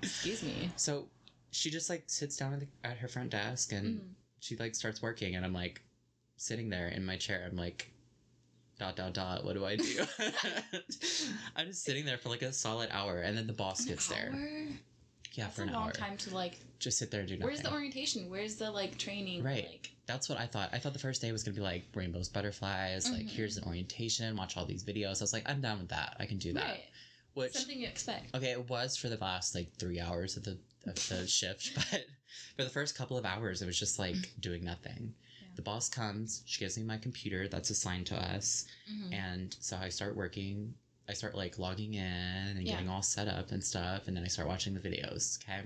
Excuse 0.01 0.43
me. 0.43 0.71
so 0.75 1.07
she 1.51 1.69
just 1.69 1.89
like 1.89 2.03
sits 2.07 2.35
down 2.37 2.53
at, 2.53 2.59
the, 2.59 2.67
at 2.83 2.97
her 2.97 3.07
front 3.07 3.29
desk 3.31 3.71
and 3.71 3.99
Mhm. 3.99 4.13
she 4.39 4.55
like 4.57 4.75
starts 4.75 5.01
working 5.01 5.35
and 5.35 5.45
i'm 5.45 5.53
like 5.53 5.81
sitting 6.37 6.69
there 6.69 6.87
in 6.89 7.05
my 7.05 7.15
chair 7.17 7.47
i'm 7.49 7.55
like 7.57 7.89
dot 8.77 8.95
dot 8.95 9.13
dot 9.13 9.45
what 9.45 9.53
do 9.53 9.65
i 9.65 9.75
do 9.77 10.05
i'm 11.55 11.67
just 11.67 11.83
sitting 11.83 12.05
there 12.05 12.17
for 12.17 12.29
like 12.29 12.41
a 12.41 12.51
solid 12.53 12.89
hour 12.91 13.21
and 13.21 13.37
then 13.37 13.47
the 13.47 13.53
boss 13.53 13.81
An 13.81 13.87
gets 13.87 14.07
there 14.07 14.31
hour? 14.33 14.39
yeah 15.33 15.45
That's 15.45 15.55
for 15.55 15.63
a 15.63 15.67
an 15.67 15.73
long 15.73 15.83
hour 15.85 15.91
time 15.91 16.17
to 16.17 16.33
like. 16.35 16.59
just 16.79 16.97
sit 16.97 17.09
there 17.09 17.21
and 17.21 17.29
do 17.29 17.35
nothing 17.35 17.45
Where's 17.47 17.61
the 17.61 17.71
orientation? 17.71 18.29
Where's 18.29 18.55
the 18.57 18.69
like 18.71 18.97
training? 18.97 19.43
Right. 19.43 19.65
Like, 19.69 19.91
that's 20.07 20.29
what 20.29 20.39
i 20.39 20.45
thought 20.45 20.69
i 20.71 20.77
thought 20.77 20.93
the 20.93 20.99
first 20.99 21.19
day 21.21 21.31
was 21.31 21.43
gonna 21.43 21.55
be 21.55 21.61
like 21.61 21.83
rainbows 21.95 22.29
butterflies 22.29 23.09
like 23.11 23.23
Mhm. 23.23 23.29
here's 23.29 23.57
an 23.57 23.63
orientation 23.63 24.35
watch 24.35 24.55
all 24.55 24.65
these 24.65 24.83
videos 24.83 25.19
i 25.19 25.23
was 25.23 25.33
like 25.33 25.49
i'm 25.49 25.61
down 25.61 25.79
with 25.79 25.89
that 25.89 26.15
i 26.19 26.25
can 26.27 26.37
do 26.37 26.53
that 26.53 26.63
right. 26.63 26.83
Which 27.35 27.53
Something 27.53 27.79
you 27.79 27.87
expect. 27.87 28.35
Okay, 28.35 28.51
it 28.51 28.67
was 28.69 28.97
for 28.97 29.07
the 29.09 29.17
last 29.17 29.53
like 29.53 29.71
three 29.77 29.99
hours 29.99 30.35
of 30.37 30.43
the 30.43 30.57
of 30.87 30.95
the 31.09 31.27
shift, 31.39 31.71
but 31.75 32.05
for 32.57 32.63
the 32.63 32.69
first 32.69 32.97
couple 32.97 33.17
of 33.17 33.25
hours, 33.25 33.61
it 33.61 33.65
was 33.67 33.77
just 33.79 33.99
like 33.99 34.15
doing 34.39 34.63
nothing. 34.63 35.13
Yeah. 35.41 35.47
The 35.55 35.61
boss 35.61 35.87
comes, 35.89 36.41
she 36.45 36.59
gives 36.59 36.77
me 36.77 36.83
my 36.83 36.97
computer 36.97 37.47
that's 37.47 37.69
assigned 37.69 38.07
to 38.07 38.15
us, 38.15 38.65
Mhm. 38.91 39.13
and 39.13 39.55
so 39.59 39.77
I 39.77 39.89
start 39.89 40.15
working. 40.15 40.73
I 41.07 41.13
start 41.13 41.35
like 41.35 41.59
logging 41.59 41.93
in 41.93 42.01
and 42.03 42.63
Yeah. 42.63 42.71
getting 42.73 42.89
all 42.89 43.03
set 43.03 43.27
up 43.27 43.51
and 43.51 43.63
stuff, 43.63 44.07
and 44.07 44.17
then 44.17 44.23
I 44.23 44.27
start 44.27 44.47
watching 44.47 44.73
the 44.73 44.79
videos. 44.79 45.37
Okay. 45.43 45.61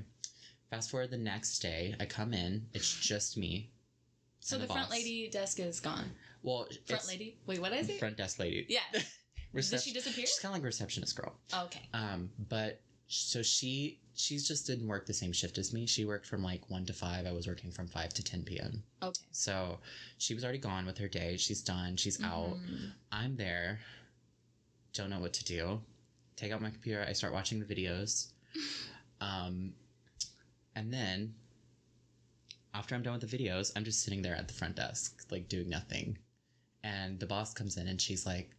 Fast 0.70 0.90
forward 0.92 1.10
the 1.12 1.18
next 1.18 1.60
day, 1.60 1.96
I 2.00 2.06
come 2.06 2.34
in. 2.34 2.68
It's 2.74 2.94
just 3.00 3.38
me. 3.38 3.72
So 4.42 4.56
and 4.56 4.64
the 4.64 4.68
front 4.68 4.90
lady 4.92 5.30
desk 5.30 5.60
is 5.60 5.80
gone. 5.80 6.12
Well, 6.44 6.68
Front 6.86 7.08
lady. 7.08 7.38
Wait, 7.46 7.60
what 7.60 7.74
is 7.74 7.90
it? 7.90 8.00
Front 8.00 8.18
desk 8.18 8.40
lady. 8.40 8.66
Yeah. 8.70 8.82
Did 9.54 9.82
she 9.82 9.94
disappear? 9.94 10.26
She's 10.26 10.40
kind 10.40 10.52
of 10.54 10.58
like 10.60 10.66
receptionist 10.66 11.16
girl. 11.16 11.34
Oh, 11.54 11.66
okay. 11.66 11.82
Um, 11.94 12.30
but 12.50 12.82
so 13.08 13.42
she 13.42 14.00
she's 14.16 14.48
just 14.48 14.68
didn't 14.68 14.88
work 14.88 15.06
the 15.08 15.14
same 15.14 15.32
shift 15.32 15.58
as 15.58 15.74
me. 15.74 15.88
She 15.88 16.06
worked 16.06 16.28
from 16.28 16.44
like 16.44 16.70
one 16.70 16.86
to 16.86 16.94
five. 16.94 17.26
I 17.26 17.32
was 17.32 17.48
working 17.48 17.72
from 17.72 17.88
five 17.88 18.14
to 18.14 18.24
ten 18.24 18.44
p.m. 18.44 18.84
Okay. 19.02 19.20
So 19.32 19.80
she 20.18 20.34
was 20.36 20.44
already 20.44 20.60
gone 20.60 20.86
with 20.86 20.98
her 21.00 21.08
day. 21.08 21.38
She's 21.38 21.62
done. 21.62 21.96
She's 21.98 22.24
out. 22.24 22.58
Mhm. 22.58 22.92
I'm 23.12 23.36
there. 23.36 23.80
Don't 24.94 25.10
know 25.10 25.20
what 25.20 25.34
to 25.34 25.44
do. 25.46 25.82
Take 26.36 26.52
out 26.52 26.62
my 26.62 26.70
computer. 26.70 27.06
I 27.08 27.14
start 27.14 27.34
watching 27.34 27.60
the 27.60 27.66
videos. 27.66 28.28
Um, 29.22 29.74
and 30.76 30.94
then 30.94 31.34
after 32.74 32.96
I'm 32.96 33.04
done 33.04 33.20
with 33.20 33.30
the 33.30 33.38
videos, 33.38 33.74
I'm 33.76 33.84
just 33.84 34.02
sitting 34.04 34.22
there 34.22 34.34
at 34.34 34.48
the 34.48 34.54
front 34.54 34.78
desk, 34.78 35.26
like 35.30 35.50
doing 35.50 35.68
nothing. 35.70 36.18
And 36.84 37.20
the 37.20 37.26
boss 37.26 37.54
comes 37.54 37.76
in 37.76 37.90
and 37.90 38.00
she's 38.00 38.26
like, 38.26 38.52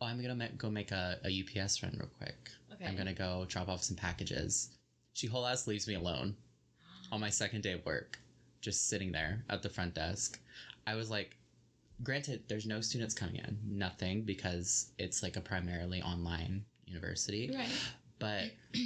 "Oh, 0.00 0.06
I'm 0.06 0.20
gonna 0.20 0.48
go 0.56 0.70
make 0.70 0.90
a, 0.90 1.18
a 1.24 1.28
UPS 1.28 1.82
run 1.82 1.96
real 1.98 2.10
quick. 2.18 2.50
Okay. 2.72 2.86
I'm 2.86 2.96
gonna 2.96 3.14
go 3.14 3.46
drop 3.48 3.68
off 3.68 3.82
some 3.82 3.96
packages." 3.96 4.70
She 5.12 5.26
whole 5.26 5.46
ass 5.46 5.66
leaves 5.66 5.86
me 5.86 5.94
alone 5.94 6.36
on 7.12 7.20
my 7.20 7.30
second 7.30 7.62
day 7.62 7.72
of 7.72 7.84
work, 7.86 8.18
just 8.60 8.88
sitting 8.88 9.12
there 9.12 9.44
at 9.48 9.62
the 9.62 9.68
front 9.68 9.94
desk. 9.94 10.40
I 10.86 10.96
was 10.96 11.10
like, 11.10 11.36
granted, 12.02 12.42
there's 12.48 12.66
no 12.66 12.80
students 12.80 13.14
coming 13.14 13.36
in, 13.36 13.58
nothing, 13.66 14.22
because 14.22 14.88
it's 14.98 15.22
like 15.22 15.36
a 15.36 15.40
primarily 15.40 16.02
online 16.02 16.64
university. 16.86 17.50
Right. 17.54 17.68
But 18.18 18.50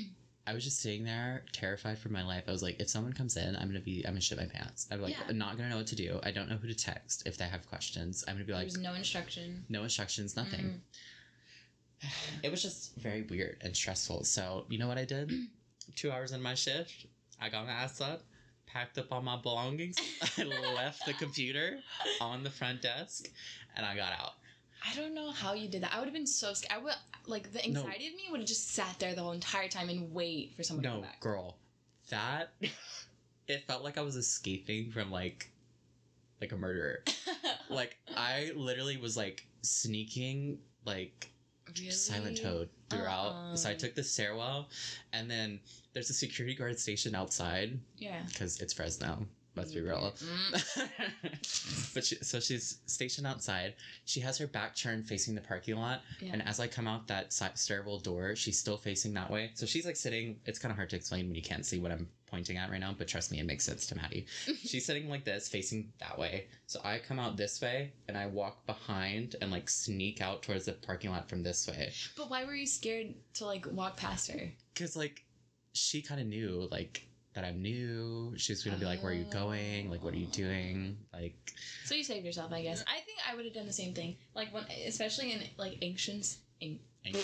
I 0.49 0.55
was 0.55 0.64
just 0.64 0.81
sitting 0.81 1.05
there 1.05 1.45
terrified 1.52 1.99
for 1.99 2.09
my 2.09 2.25
life. 2.25 2.45
I 2.49 2.52
was 2.52 2.62
like, 2.62 2.81
if 2.81 2.88
someone 2.88 3.12
comes 3.12 3.37
in, 3.37 3.55
I'm 3.57 3.69
gonna 3.69 3.81
be, 3.81 4.02
I'm 4.07 4.12
gonna 4.12 4.21
shit 4.23 4.38
my 4.38 4.47
pants. 4.47 4.87
I'm 4.90 5.02
like, 5.02 5.12
Yeah. 5.12 5.25
I'm 5.28 5.37
not 5.37 5.57
gonna 5.59 5.69
know 5.69 5.76
what 5.76 5.87
to 5.88 5.97
do. 5.97 6.19
I 6.23 6.31
don't 6.31 6.49
know 6.49 6.57
who 6.57 6.69
to 6.69 6.75
text 6.75 7.25
if 7.26 7.37
they 7.37 7.45
have 7.45 7.69
questions. 7.69 8.25
I'm 8.26 8.35
gonna 8.35 8.47
be 8.47 8.55
like, 8.55 8.62
There's 8.62 8.78
no 8.78 8.95
instruction. 8.95 9.64
no 9.69 9.83
instructions, 9.83 10.37
nothing. 10.37 10.81
It 12.45 12.50
was 12.52 12.62
just 12.62 12.95
very 12.97 13.23
weird 13.23 13.57
and 13.61 13.76
stressful. 13.76 14.23
So 14.25 14.64
you 14.69 14.78
know 14.78 14.87
what 14.87 14.99
I 14.99 15.05
did? 15.05 15.33
Two 15.97 16.12
hours 16.12 16.31
in 16.33 16.40
my 16.40 16.55
shift, 16.55 17.07
I 17.40 17.49
got 17.49 17.67
my 17.67 17.73
ass 17.73 18.00
up, 18.00 18.23
packed 18.67 18.99
up 18.99 19.07
all 19.11 19.21
my 19.21 19.37
belongings. 19.37 19.97
I 20.38 20.45
left 20.45 21.05
the 21.07 21.12
computer 21.14 21.81
on 22.21 22.45
the 22.45 22.50
front 22.50 22.83
desk, 22.83 23.26
and 23.76 23.85
I 23.85 23.97
got 23.97 24.12
out. 24.12 24.35
I 24.87 24.95
don't 24.95 25.15
know 25.15 25.31
how 25.31 25.55
you 25.55 25.69
did 25.69 25.83
that. 25.83 25.93
I 25.95 25.99
would 25.99 26.07
have 26.07 26.15
been 26.15 26.27
so 26.27 26.53
scared. 26.55 26.73
I 26.81 26.83
would 26.83 26.95
like 27.27 27.53
the 27.53 27.61
No. 27.69 27.81
anxiety 27.81 28.07
of 28.09 28.15
me 28.15 28.23
would 28.31 28.41
have 28.41 28.49
just 28.49 28.71
sat 28.71 28.99
there 28.99 29.15
the 29.15 29.23
whole 29.23 29.33
entire 29.33 29.69
time 29.69 29.89
and 29.89 30.13
wait 30.13 30.55
for 30.55 30.63
someone 30.63 30.83
to 30.85 30.89
No, 30.89 30.95
come 30.97 31.03
back. 31.03 31.21
girl, 31.21 31.57
that 32.11 32.53
it 33.49 33.65
felt 33.67 33.83
like 33.85 33.99
I 33.99 34.03
was 34.03 34.17
escaping 34.17 34.91
from 34.91 35.11
like, 35.11 35.51
like 36.41 36.53
a 36.53 36.57
murderer. 36.57 37.03
like 37.71 37.97
I 38.17 38.53
literally 38.55 38.97
was 38.97 39.17
like 39.17 39.47
sneaking 39.63 40.59
like 40.85 41.31
really? 41.77 41.91
silent 41.91 42.39
toad 42.43 42.69
throughout. 42.89 43.35
So 43.59 43.69
I 43.69 43.73
Uh-uh. 43.73 43.79
took 43.79 43.95
the 43.95 44.03
stairwell, 44.05 44.69
and 45.13 45.31
then 45.31 45.61
there's 45.93 46.11
a 46.11 46.15
security 46.15 46.55
guard 46.55 46.79
station 46.79 47.15
outside 47.15 47.79
Yeah. 47.99 48.23
because 48.29 48.61
it's 48.61 48.73
Fresno. 48.73 49.27
Let's 49.59 49.73
be 49.73 49.81
real. 49.81 50.15
Mm. 50.17 50.88
but 51.95 52.05
she, 52.05 52.17
so 52.17 52.41
she's 52.41 52.79
stationed 52.87 53.27
outside. 53.27 53.75
She 54.05 54.21
has 54.21 54.38
her 54.38 54.47
back 54.47 54.77
turned 54.77 55.07
facing 55.07 55.35
the 55.35 55.41
parking 55.41 55.77
lot, 55.77 56.03
Yeah. 56.21 56.31
and 56.33 56.47
as 56.47 56.61
I 56.61 56.67
come 56.69 56.87
out 56.87 57.07
that 57.09 57.33
si- 57.33 57.45
stairwell 57.55 57.99
door, 57.99 58.37
she's 58.37 58.59
still 58.59 58.77
facing 58.77 59.12
that 59.15 59.31
way. 59.31 59.50
So 59.55 59.67
she's 59.67 59.85
like 59.87 59.97
sitting. 59.97 60.38
It's 60.47 60.59
kind 60.59 60.71
of 60.71 60.77
hard 60.77 60.91
to 60.91 60.97
explain 60.97 61.27
when 61.27 61.35
you 61.35 61.43
can't 61.43 61.67
see 61.67 61.79
what 61.79 61.91
I'm 61.93 62.09
pointing 62.27 62.57
at 62.59 62.71
right 62.71 62.81
now, 62.81 62.95
but 62.97 63.09
trust 63.09 63.31
me, 63.33 63.41
it 63.41 63.47
makes 63.47 63.65
sense 63.65 63.87
to 63.87 63.95
Madii. 63.95 64.27
she's 64.62 64.85
sitting 64.85 65.09
like 65.09 65.25
this, 65.25 65.49
facing 65.49 65.91
that 65.99 66.19
way. 66.19 66.47
So 66.67 66.79
I 66.85 66.99
come 66.99 67.19
out 67.19 67.37
this 67.37 67.61
way, 67.61 67.93
and 68.07 68.17
I 68.17 68.27
walk 68.27 68.65
behind 68.67 69.35
and 69.41 69.50
like 69.50 69.69
sneak 69.69 70.21
out 70.21 70.43
towards 70.43 70.67
the 70.67 70.73
parking 70.75 71.11
lot 71.11 71.29
from 71.29 71.43
this 71.43 71.67
way. 71.67 71.93
but 72.17 72.31
why 72.31 72.45
were 72.45 72.55
you 72.55 72.67
scared 72.67 73.15
to 73.35 73.45
like 73.47 73.67
walk 73.73 73.97
past 73.97 74.31
her? 74.31 74.53
Because 74.75 74.97
like 74.97 75.25
she 75.73 76.03
kind 76.03 76.21
of 76.21 76.27
knew 76.27 76.69
like 76.71 77.08
that 77.38 77.47
I'm 77.47 77.62
new. 77.62 78.35
She's 78.37 78.64
gonna 78.64 78.76
be 78.76 78.85
like, 78.85 79.00
"Where 79.00 79.12
are 79.12 79.14
you 79.14 79.25
going? 79.30 79.90
Like, 79.90 80.02
what 80.02 80.12
are 80.12 80.16
you 80.16 80.26
doing?" 80.26 80.99
Like, 81.12 81.35
So 81.85 81.95
you 81.95 82.02
saved 82.02 82.26
yourself, 82.26 82.52
I 82.52 82.62
guess. 82.62 82.83
I 82.87 82.99
think 83.00 83.18
I 83.30 83.37
would 83.37 83.45
have 83.45 83.54
done 83.54 83.66
the 83.66 83.73
same 83.73 83.95
thing. 83.95 84.16
Like 84.35 84.52
when, 84.52 84.64
especially 84.87 85.33
in 85.33 85.40
like 85.57 85.78
anxious, 85.80 86.38
an- 86.61 86.80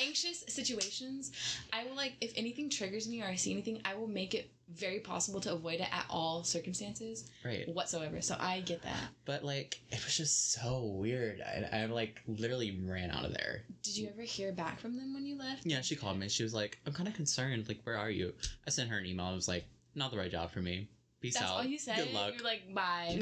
anxious 0.00 0.44
situations, 0.46 1.32
I 1.72 1.84
will 1.84 1.96
like 1.96 2.12
if 2.20 2.32
anything 2.36 2.70
triggers 2.70 3.08
me 3.08 3.20
or 3.22 3.26
I 3.26 3.34
see 3.34 3.50
anything, 3.50 3.80
I 3.84 3.96
will 3.96 4.06
make 4.06 4.34
it 4.34 4.48
very 4.72 5.00
possible 5.00 5.40
to 5.40 5.52
avoid 5.52 5.80
it 5.80 5.88
at 5.92 6.06
all 6.08 6.42
circumstances 6.42 7.28
right. 7.44 7.68
whatsoever. 7.68 8.20
So 8.20 8.36
I 8.38 8.60
get 8.60 8.82
that. 8.82 9.08
But 9.24 9.44
like, 9.44 9.80
it 9.90 10.02
was 10.04 10.16
just 10.16 10.52
so 10.52 10.84
weird. 10.84 11.40
I, 11.40 11.82
I 11.82 11.86
like 11.86 12.20
literally 12.26 12.80
ran 12.84 13.10
out 13.10 13.24
of 13.24 13.32
there. 13.32 13.62
Did 13.82 13.96
you 13.96 14.08
ever 14.08 14.22
hear 14.22 14.52
back 14.52 14.80
from 14.80 14.96
them 14.96 15.14
when 15.14 15.26
you 15.26 15.36
left? 15.36 15.66
Yeah, 15.66 15.80
she 15.82 15.96
called 15.96 16.18
me. 16.18 16.28
She 16.28 16.42
was 16.42 16.54
like, 16.54 16.78
"I'm 16.86 16.92
kind 16.92 17.08
of 17.08 17.14
concerned. 17.14 17.68
Like, 17.68 17.80
where 17.84 17.96
are 17.96 18.10
you?" 18.10 18.32
I 18.66 18.70
sent 18.70 18.90
her 18.90 18.98
an 18.98 19.06
email. 19.06 19.26
I 19.26 19.34
was 19.34 19.48
like, 19.48 19.66
"Not 19.94 20.10
the 20.10 20.18
right 20.18 20.30
job 20.30 20.50
for 20.50 20.60
me. 20.60 20.88
Peace 21.20 21.34
That's 21.34 21.46
out. 21.46 21.56
all 21.58 21.64
you 21.64 21.78
said. 21.78 21.96
Good 21.96 22.14
luck." 22.14 22.34
You're 22.34 22.44
like 22.44 22.74
bye. 22.74 23.20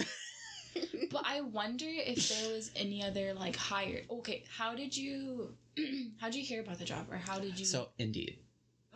but 1.11 1.23
I 1.27 1.41
wonder 1.41 1.87
if 1.89 2.29
there 2.29 2.53
was 2.55 2.71
any 2.77 3.05
other 3.05 3.35
like 3.35 3.57
higher. 3.57 4.03
Okay, 4.11 4.45
how 4.57 4.75
did 4.75 4.97
you? 4.97 5.55
how 6.19 6.29
did 6.29 6.37
you 6.37 6.45
hear 6.45 6.61
about 6.61 6.79
the 6.79 6.85
job, 6.85 7.07
or 7.11 7.17
how 7.17 7.39
did 7.39 7.59
you? 7.59 7.67
so 7.67 7.89
Indeed. 7.99 8.39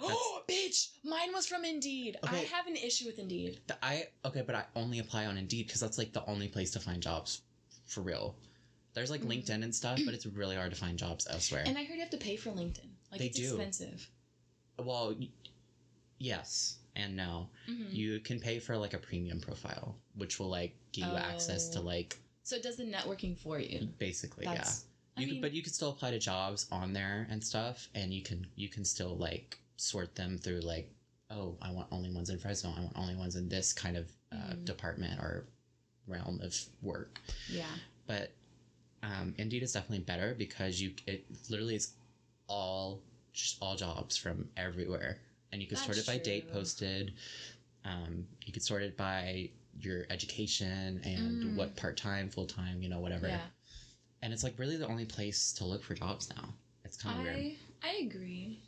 Oh, 0.00 0.42
bitch! 0.48 0.88
Mine 1.04 1.32
was 1.32 1.46
from 1.46 1.64
Indeed. 1.64 2.16
I 2.22 2.36
have 2.52 2.66
an 2.66 2.76
issue 2.76 3.06
with 3.06 3.18
Indeed. 3.18 3.60
The- 3.66 3.84
I 3.84 4.08
okay, 4.24 4.42
but 4.42 4.54
I 4.54 4.64
only 4.74 4.98
apply 4.98 5.26
on 5.26 5.36
Indeed 5.38 5.66
because 5.66 5.80
that's 5.80 5.98
like 5.98 6.12
the 6.12 6.24
only 6.26 6.48
place 6.48 6.70
to 6.72 6.80
find 6.80 7.02
jobs, 7.02 7.42
for 7.86 8.00
real. 8.02 8.34
There's 8.94 9.10
like 9.10 9.20
Mhm. 9.22 9.44
LinkedIn 9.44 9.62
and 9.62 9.74
stuff, 9.74 10.00
but 10.04 10.14
it's 10.14 10.24
really 10.26 10.56
hard 10.56 10.70
to 10.72 10.76
find 10.76 10.98
jobs 10.98 11.26
elsewhere. 11.28 11.64
And 11.66 11.76
I 11.76 11.84
heard 11.84 11.94
you 11.96 12.00
have 12.00 12.10
to 12.10 12.16
pay 12.16 12.36
for 12.36 12.50
LinkedIn. 12.50 12.88
Like 13.10 13.20
They 13.20 13.26
it's 13.26 13.36
do. 13.38 13.48
expensive. 13.48 14.10
well, 14.78 15.14
y- 15.18 15.28
yes 16.18 16.78
and 16.94 17.14
no. 17.16 17.48
Mhm. 17.68 17.92
You 17.92 18.20
can 18.20 18.40
pay 18.40 18.58
for 18.58 18.76
like 18.76 18.94
a 18.94 18.98
premium 18.98 19.40
profile, 19.40 19.96
which 20.14 20.38
will 20.38 20.48
like 20.48 20.74
give 20.92 21.06
you 21.06 21.14
access 21.14 21.68
to 21.70 21.78
Oh. 21.80 21.82
like 21.82 22.18
So 22.42 22.56
it 22.56 22.62
does 22.62 22.76
the 22.76 22.84
networking 22.84 23.36
for 23.36 23.58
you. 23.58 23.86
basically 23.98 24.44
That's. 24.46 24.84
yeah. 24.84 24.86
I 25.18 25.20
You 25.22 25.26
mean, 25.26 25.36
could, 25.36 25.42
but 25.42 25.52
you 25.52 25.62
can 25.62 25.72
still 25.72 25.90
apply 25.90 26.10
to 26.12 26.18
jobs 26.18 26.66
on 26.70 26.92
there 26.92 27.26
and 27.30 27.42
stuff, 27.44 27.88
and 27.94 28.12
you 28.14 28.22
can 28.22 28.46
you 28.54 28.68
can 28.68 28.84
still 28.84 29.16
like 29.16 29.58
sort 29.76 30.14
them 30.14 30.38
through 30.38 30.60
like, 30.60 30.90
oh, 31.30 31.56
I 31.60 31.70
want 31.70 31.88
only 31.90 32.10
ones 32.10 32.30
in 32.30 32.38
Fresno. 32.38 32.72
I 32.76 32.80
want 32.80 32.92
only 32.96 33.16
ones 33.16 33.36
in 33.36 33.48
this 33.48 33.72
kind 33.72 33.96
of 33.96 34.10
uh, 34.32 34.36
Mhm. 34.54 34.64
department 34.64 35.18
or 35.20 35.46
realm 36.06 36.40
of 36.42 36.54
work. 36.82 37.20
yeah. 37.48 37.66
But 38.06 38.32
um, 39.02 39.34
Indeed 39.38 39.62
is 39.62 39.72
definitely 39.72 40.04
better 40.04 40.34
because 40.34 40.80
you 40.80 40.92
it 41.06 41.24
literally 41.50 41.74
is 41.76 41.94
all 42.48 43.02
just 43.32 43.58
all 43.60 43.76
jobs 43.76 44.16
from 44.16 44.48
everywhere, 44.56 45.20
and 45.52 45.60
you 45.60 45.68
can 45.68 45.76
sort 45.76 45.90
it 45.98 46.06
That's 46.06 46.18
by 46.18 46.18
date 46.18 46.50
posted. 46.50 47.12
Um, 47.84 48.26
you 48.44 48.52
could 48.52 48.62
sort 48.62 48.82
it 48.82 48.96
by 48.96 49.50
your 49.80 50.06
education 50.10 51.00
and 51.04 51.42
Mm. 51.42 51.54
what 51.54 51.76
part 51.76 51.96
time, 51.96 52.30
full 52.30 52.46
time, 52.46 52.82
you 52.82 52.88
know, 52.88 52.98
whatever. 53.00 53.28
Yeah. 53.28 53.46
And 54.22 54.32
it's 54.32 54.42
like 54.42 54.58
really 54.58 54.76
the 54.76 54.86
only 54.88 55.04
place 55.04 55.52
to 55.54 55.64
look 55.64 55.82
for 55.84 55.94
jobs 55.94 56.30
now. 56.34 56.54
It's 56.84 56.96
kind 56.96 57.18
of 57.18 57.24
weird. 57.24 57.36
I 57.36 57.56
I 57.88 57.92
agree. 58.06 58.60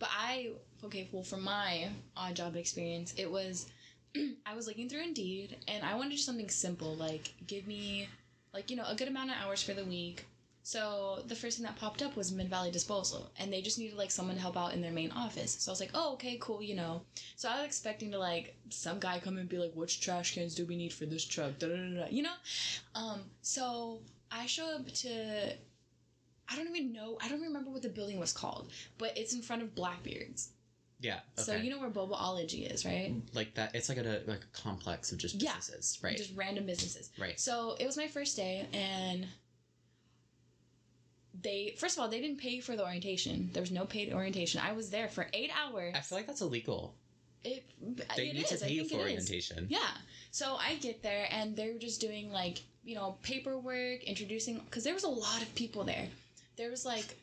But 0.00 0.08
I 0.12 0.50
okay. 0.84 1.08
Well, 1.12 1.22
from 1.22 1.42
my 1.42 1.88
odd 2.16 2.34
job 2.34 2.56
experience, 2.56 3.14
it 3.16 3.30
was 3.30 3.66
I 4.46 4.56
was 4.56 4.66
looking 4.66 4.88
through 4.88 5.02
Indeed, 5.02 5.58
and 5.68 5.84
I 5.84 5.94
wanted 5.94 6.18
something 6.18 6.48
simple, 6.48 6.96
like 6.96 7.32
give 7.46 7.68
me 7.68 8.08
like 8.52 8.70
you 8.70 8.76
know 8.76 8.86
a 8.88 8.96
good 8.96 9.08
amount 9.08 9.30
of 9.30 9.36
hours 9.36 9.62
for 9.62 9.74
the 9.74 9.84
week. 9.84 10.24
So 10.62 11.22
the 11.26 11.34
first 11.34 11.56
thing 11.56 11.66
that 11.66 11.76
popped 11.76 12.02
up 12.02 12.16
was 12.16 12.32
Mid 12.32 12.48
Valley 12.48 12.70
Disposal, 12.70 13.30
and 13.38 13.52
they 13.52 13.60
just 13.62 13.78
needed 13.78 13.96
like 13.96 14.10
someone 14.10 14.36
to 14.36 14.40
help 14.40 14.56
out 14.56 14.72
in 14.72 14.80
their 14.80 14.90
main 14.90 15.10
office. 15.12 15.56
So 15.60 15.70
I 15.70 15.72
was 15.72 15.80
like, 15.80 15.90
oh 15.94 16.14
okay, 16.14 16.38
cool, 16.40 16.62
you 16.62 16.74
know. 16.74 17.02
So 17.36 17.48
I 17.50 17.58
was 17.58 17.66
expecting 17.66 18.10
to 18.12 18.18
like 18.18 18.56
some 18.70 18.98
guy 18.98 19.20
come 19.20 19.36
and 19.36 19.48
be 19.48 19.58
like, 19.58 19.72
which 19.74 20.00
trash 20.00 20.34
cans 20.34 20.54
do 20.54 20.64
we 20.64 20.76
need 20.76 20.92
for 20.94 21.04
this 21.06 21.24
truck? 21.24 21.58
Da, 21.58 21.68
da, 21.68 21.74
da, 21.76 22.06
you 22.10 22.22
know. 22.22 22.34
Um, 22.94 23.20
so 23.42 24.00
I 24.30 24.46
show 24.46 24.76
up 24.76 24.90
to 24.92 25.52
I 26.50 26.56
don't 26.56 26.68
even 26.74 26.92
know. 26.92 27.16
I 27.22 27.28
don't 27.28 27.40
remember 27.42 27.70
what 27.70 27.82
the 27.82 27.88
building 27.88 28.18
was 28.18 28.32
called, 28.32 28.70
but 28.98 29.16
it's 29.16 29.32
in 29.34 29.42
front 29.42 29.62
of 29.62 29.74
Blackbeard's. 29.74 30.48
Yeah. 31.02 31.20
Okay. 31.38 31.42
So 31.44 31.54
you 31.54 31.70
know 31.70 31.78
where 31.78 31.88
Bobaology 31.90 32.70
is, 32.70 32.84
right? 32.84 33.14
like 33.32 33.54
that. 33.54 33.74
It's 33.74 33.88
like 33.88 33.98
a 33.98 34.22
like 34.26 34.42
a 34.42 34.52
complex 34.52 35.12
of 35.12 35.18
just 35.18 35.40
Yeah. 35.40 35.54
businesses, 35.54 35.98
right? 36.02 36.16
Just 36.16 36.36
random 36.36 36.66
businesses. 36.66 37.10
right. 37.18 37.38
So 37.40 37.76
it 37.80 37.86
was 37.86 37.96
my 37.96 38.06
first 38.08 38.36
day, 38.36 38.66
and 38.72 39.26
they 41.42 41.74
first 41.78 41.96
of 41.96 42.02
all 42.02 42.08
they 42.08 42.20
didn't 42.20 42.38
pay 42.38 42.60
for 42.60 42.76
the 42.76 42.84
orientation. 42.84 43.50
There 43.52 43.62
was 43.62 43.70
no 43.70 43.84
paid 43.86 44.12
orientation. 44.12 44.60
I 44.62 44.72
was 44.72 44.90
there 44.90 45.08
for 45.08 45.26
eight 45.32 45.50
hours. 45.56 45.94
I 45.96 46.00
feel 46.00 46.18
like 46.18 46.26
that's 46.26 46.40
illegal. 46.40 46.94
it. 47.44 47.64
They 48.16 48.28
it 48.28 48.34
need 48.34 48.42
is, 48.52 48.58
to 48.60 48.66
pay 48.66 48.72
you 48.72 48.84
for 48.88 48.96
is. 48.96 49.00
orientation. 49.00 49.66
Yeah. 49.70 49.78
So 50.32 50.56
I 50.56 50.74
get 50.76 51.02
there 51.02 51.26
and 51.30 51.56
they're 51.56 51.78
just 51.78 52.00
doing 52.00 52.30
like, 52.30 52.58
you 52.84 52.94
know, 52.94 53.16
paperwork, 53.22 54.04
introducing, 54.04 54.58
because 54.58 54.84
there 54.84 54.94
was 54.94 55.04
a 55.04 55.08
lot 55.08 55.40
of 55.40 55.52
people 55.54 55.84
there. 55.84 56.08
There 56.60 56.70
was 56.70 56.84
like 56.84 57.16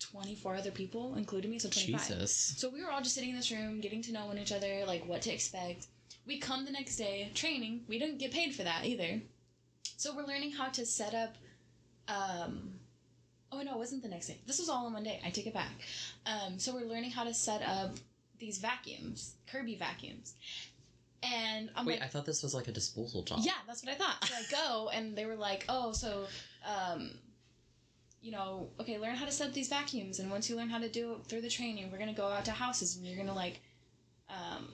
24 0.00 0.56
other 0.56 0.70
people, 0.70 1.14
including 1.14 1.50
me, 1.50 1.58
so 1.58 1.70
25. 1.70 2.00
Jesus. 2.06 2.54
So 2.58 2.68
we 2.68 2.84
were 2.84 2.90
all 2.90 3.00
just 3.00 3.14
sitting 3.14 3.30
in 3.30 3.36
this 3.36 3.50
room, 3.50 3.80
getting 3.80 4.02
to 4.02 4.12
know 4.12 4.26
one 4.26 4.36
each 4.36 4.52
other, 4.52 4.84
like 4.86 5.06
what 5.06 5.22
to 5.22 5.32
expect. 5.32 5.86
We 6.26 6.38
come 6.38 6.66
the 6.66 6.70
next 6.70 6.96
day, 6.96 7.30
training. 7.32 7.84
We 7.88 7.98
didn't 7.98 8.18
get 8.18 8.32
paid 8.32 8.54
for 8.54 8.62
that 8.62 8.84
either. 8.84 9.22
So 9.96 10.14
we're 10.14 10.26
learning 10.26 10.52
how 10.52 10.68
to 10.68 10.84
set 10.84 11.14
up. 11.14 11.34
Um, 12.08 12.74
oh 13.52 13.62
no, 13.62 13.72
it 13.72 13.78
wasn't 13.78 14.02
the 14.02 14.10
next 14.10 14.26
day. 14.26 14.36
This 14.46 14.58
was 14.58 14.68
all 14.68 14.86
in 14.86 14.92
one 14.92 15.04
day. 15.04 15.18
I 15.24 15.30
take 15.30 15.46
it 15.46 15.54
back. 15.54 15.72
Um, 16.26 16.58
so 16.58 16.74
we're 16.74 16.86
learning 16.86 17.12
how 17.12 17.24
to 17.24 17.32
set 17.32 17.62
up 17.62 17.94
these 18.38 18.58
vacuums, 18.58 19.36
Kirby 19.50 19.76
vacuums, 19.76 20.34
and 21.22 21.70
I'm 21.74 21.86
Wait, 21.86 22.00
like, 22.00 22.02
I 22.02 22.08
thought 22.08 22.26
this 22.26 22.42
was 22.42 22.54
like 22.54 22.68
a 22.68 22.72
disposal 22.72 23.22
job. 23.22 23.38
yeah, 23.40 23.52
that's 23.66 23.82
what 23.82 23.94
I 23.94 23.96
thought. 23.96 24.22
So 24.26 24.34
I 24.34 24.42
go, 24.50 24.90
and 24.90 25.16
they 25.16 25.24
were 25.24 25.36
like, 25.36 25.64
"Oh, 25.70 25.92
so, 25.92 26.26
um, 26.66 27.12
you 28.26 28.32
know, 28.32 28.68
okay, 28.80 28.98
learn 28.98 29.14
how 29.14 29.24
to 29.24 29.30
set 29.30 29.46
up 29.46 29.54
these 29.54 29.68
vacuums, 29.68 30.18
and 30.18 30.28
once 30.28 30.50
you 30.50 30.56
learn 30.56 30.68
how 30.68 30.80
to 30.80 30.88
do 30.88 31.12
it 31.12 31.26
through 31.26 31.42
the 31.42 31.48
training, 31.48 31.88
we're 31.92 31.98
gonna 31.98 32.12
go 32.12 32.26
out 32.26 32.44
to 32.46 32.50
houses, 32.50 32.96
and 32.96 33.06
you're 33.06 33.16
gonna 33.16 33.32
like, 33.32 33.60
um, 34.28 34.66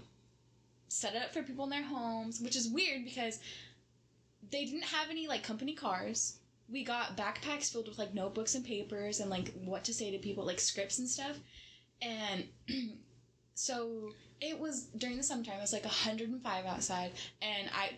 set 0.88 1.14
it 1.14 1.22
up 1.22 1.34
for 1.34 1.42
people 1.42 1.64
in 1.64 1.70
their 1.70 1.82
homes, 1.82 2.40
which 2.40 2.56
is 2.56 2.66
weird 2.66 3.04
because 3.04 3.40
they 4.50 4.64
didn't 4.64 4.84
have 4.84 5.10
any 5.10 5.28
like 5.28 5.42
company 5.42 5.74
cars. 5.74 6.38
We 6.70 6.82
got 6.82 7.14
backpacks 7.14 7.70
filled 7.70 7.88
with 7.88 7.98
like 7.98 8.14
notebooks 8.14 8.54
and 8.54 8.64
papers 8.64 9.20
and 9.20 9.28
like 9.28 9.52
what 9.64 9.84
to 9.84 9.92
say 9.92 10.10
to 10.10 10.18
people, 10.18 10.46
like 10.46 10.58
scripts 10.58 10.98
and 10.98 11.06
stuff, 11.06 11.38
and 12.00 12.44
so 13.54 14.12
it 14.40 14.58
was 14.58 14.86
during 14.96 15.18
the 15.18 15.22
summertime. 15.22 15.58
It 15.58 15.60
was 15.60 15.74
like 15.74 15.84
105 15.84 16.64
outside, 16.64 17.12
and 17.42 17.68
I 17.74 17.90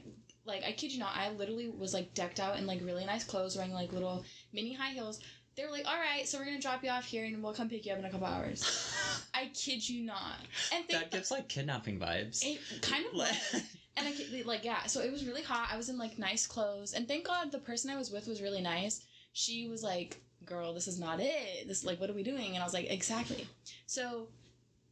like 0.45 0.65
I 0.65 0.73
kid 0.73 0.93
you 0.93 0.99
not, 0.99 1.17
I 1.17 1.31
literally 1.31 1.69
was 1.69 1.95
like 1.95 2.13
decked 2.15 2.41
out 2.41 2.59
in 2.59 2.67
like 2.67 2.81
really 2.83 3.05
nice 3.05 3.23
clothes, 3.23 3.57
wearing 3.57 3.73
like 3.73 3.93
little 3.93 4.25
mini 4.53 4.75
high 4.75 4.91
heels, 4.91 5.21
they 5.57 5.65
were 5.65 5.71
like, 5.71 5.87
all 5.87 5.97
right, 5.99 6.27
so 6.27 6.39
we're 6.39 6.45
gonna 6.45 6.61
drop 6.61 6.83
you 6.83 6.91
off 6.91 7.05
here 7.05 7.25
and 7.25 7.43
we'll 7.43 7.55
come 7.55 7.69
pick 7.69 7.87
you 7.87 7.93
up 7.93 7.99
in 7.99 8.05
a 8.05 8.11
couple 8.11 8.27
hours. 8.27 8.95
I 9.35 9.51
kid 9.55 9.89
you 9.89 10.05
not. 10.05 10.39
And 10.73 10.85
think 10.87 11.01
that 11.01 11.11
gives 11.11 11.31
like 11.31 11.49
kidnapping 11.49 11.99
vibes. 11.99 12.45
it 12.45 12.61
kind 12.83 13.07
of 13.07 13.13
was. 13.15 13.63
And 13.97 14.09
I 14.09 14.13
kid- 14.13 14.47
like 14.47 14.65
yeah, 14.65 14.85
so 14.87 15.01
it 15.01 15.13
was 15.13 15.25
really 15.25 15.43
hot. 15.43 15.69
I 15.73 15.77
was 15.77 15.89
in 15.89 15.99
like 15.99 16.19
nice 16.19 16.47
clothes, 16.47 16.95
and 16.95 17.07
thank 17.07 17.27
God 17.27 17.53
the 17.53 17.59
person 17.59 17.91
I 17.91 17.97
was 17.97 18.11
with 18.11 18.27
was 18.27 18.43
really 18.43 18.61
nice. 18.61 19.01
She 19.33 19.69
was 19.69 19.83
like, 19.83 20.21
"Girl, 20.45 20.75
this 20.75 20.89
is 20.89 20.99
not 20.99 21.21
it. 21.21 21.69
This 21.69 21.85
like, 21.85 22.01
what 22.01 22.11
are 22.11 22.15
we 22.15 22.23
doing?" 22.25 22.55
And 22.55 22.59
I 22.59 22.65
was 22.65 22.75
like, 22.75 22.91
"Exactly." 22.91 23.47
So, 23.87 24.27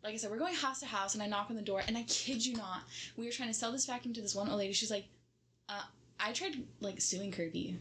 like 0.04 0.14
I 0.14 0.16
said, 0.16 0.30
we're 0.30 0.38
going 0.38 0.54
house 0.54 0.80
to 0.80 0.86
house, 0.86 1.14
and 1.14 1.22
I 1.22 1.26
knock 1.26 1.46
on 1.50 1.56
the 1.56 1.62
door, 1.62 1.82
and 1.86 1.96
I 1.98 2.04
kid 2.04 2.44
you 2.44 2.54
not, 2.54 2.82
we 3.16 3.24
were 3.24 3.32
trying 3.32 3.48
to 3.48 3.54
sell 3.54 3.72
this 3.72 3.86
vacuum 3.86 4.14
to 4.14 4.20
this 4.20 4.34
one 4.34 4.48
old 4.48 4.58
lady. 4.58 4.72
She's 4.72 4.90
like, 4.90 5.06
uh, 5.68 5.82
"I 6.20 6.32
tried 6.32 6.54
like 6.80 7.00
suing 7.00 7.32
Kirby 7.32 7.78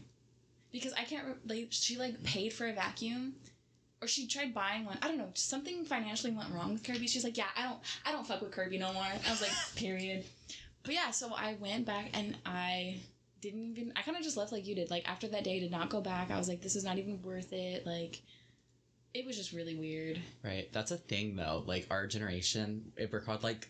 because 0.72 0.92
I 0.94 1.04
can't. 1.04 1.26
Like, 1.48 1.68
she 1.70 1.96
like 1.98 2.22
paid 2.24 2.52
for 2.52 2.66
a 2.66 2.72
vacuum." 2.72 3.34
Or 4.00 4.08
she 4.08 4.26
tried 4.26 4.52
buying 4.52 4.84
one. 4.84 4.98
I 5.00 5.06
don't 5.06 5.16
know. 5.16 5.30
Something 5.34 5.84
financially 5.84 6.32
went 6.32 6.52
wrong 6.52 6.72
with 6.72 6.82
Kirby. 6.82 7.06
She's 7.06 7.22
like, 7.22 7.36
"Yeah, 7.36 7.46
I 7.56 7.62
don't, 7.62 7.78
I 8.04 8.10
don't 8.10 8.26
fuck 8.26 8.40
with 8.40 8.50
Kirby 8.50 8.78
no 8.78 8.92
more." 8.92 9.04
I 9.04 9.30
was 9.30 9.40
like, 9.40 9.52
"Period." 9.76 10.24
But 10.82 10.94
yeah, 10.94 11.10
so 11.12 11.32
I 11.34 11.56
went 11.60 11.86
back 11.86 12.10
and 12.12 12.36
I 12.44 12.96
didn't 13.40 13.76
even 13.76 13.92
I 13.96 14.02
kind 14.02 14.16
of 14.16 14.22
just 14.22 14.36
left 14.36 14.52
like 14.52 14.66
you 14.66 14.74
did. 14.74 14.90
Like 14.90 15.08
after 15.08 15.28
that 15.28 15.44
day, 15.44 15.60
did 15.60 15.70
not 15.70 15.90
go 15.90 16.00
back. 16.00 16.30
I 16.30 16.38
was 16.38 16.48
like, 16.48 16.62
this 16.62 16.76
is 16.76 16.84
not 16.84 16.98
even 16.98 17.22
worth 17.22 17.52
it. 17.52 17.86
Like 17.86 18.20
it 19.14 19.26
was 19.26 19.36
just 19.36 19.52
really 19.52 19.74
weird. 19.74 20.20
Right. 20.42 20.72
That's 20.72 20.90
a 20.90 20.96
thing 20.96 21.36
though. 21.36 21.62
Like 21.66 21.86
our 21.90 22.06
generation, 22.06 22.92
if 22.96 23.12
we're 23.12 23.20
called 23.20 23.42
like 23.42 23.68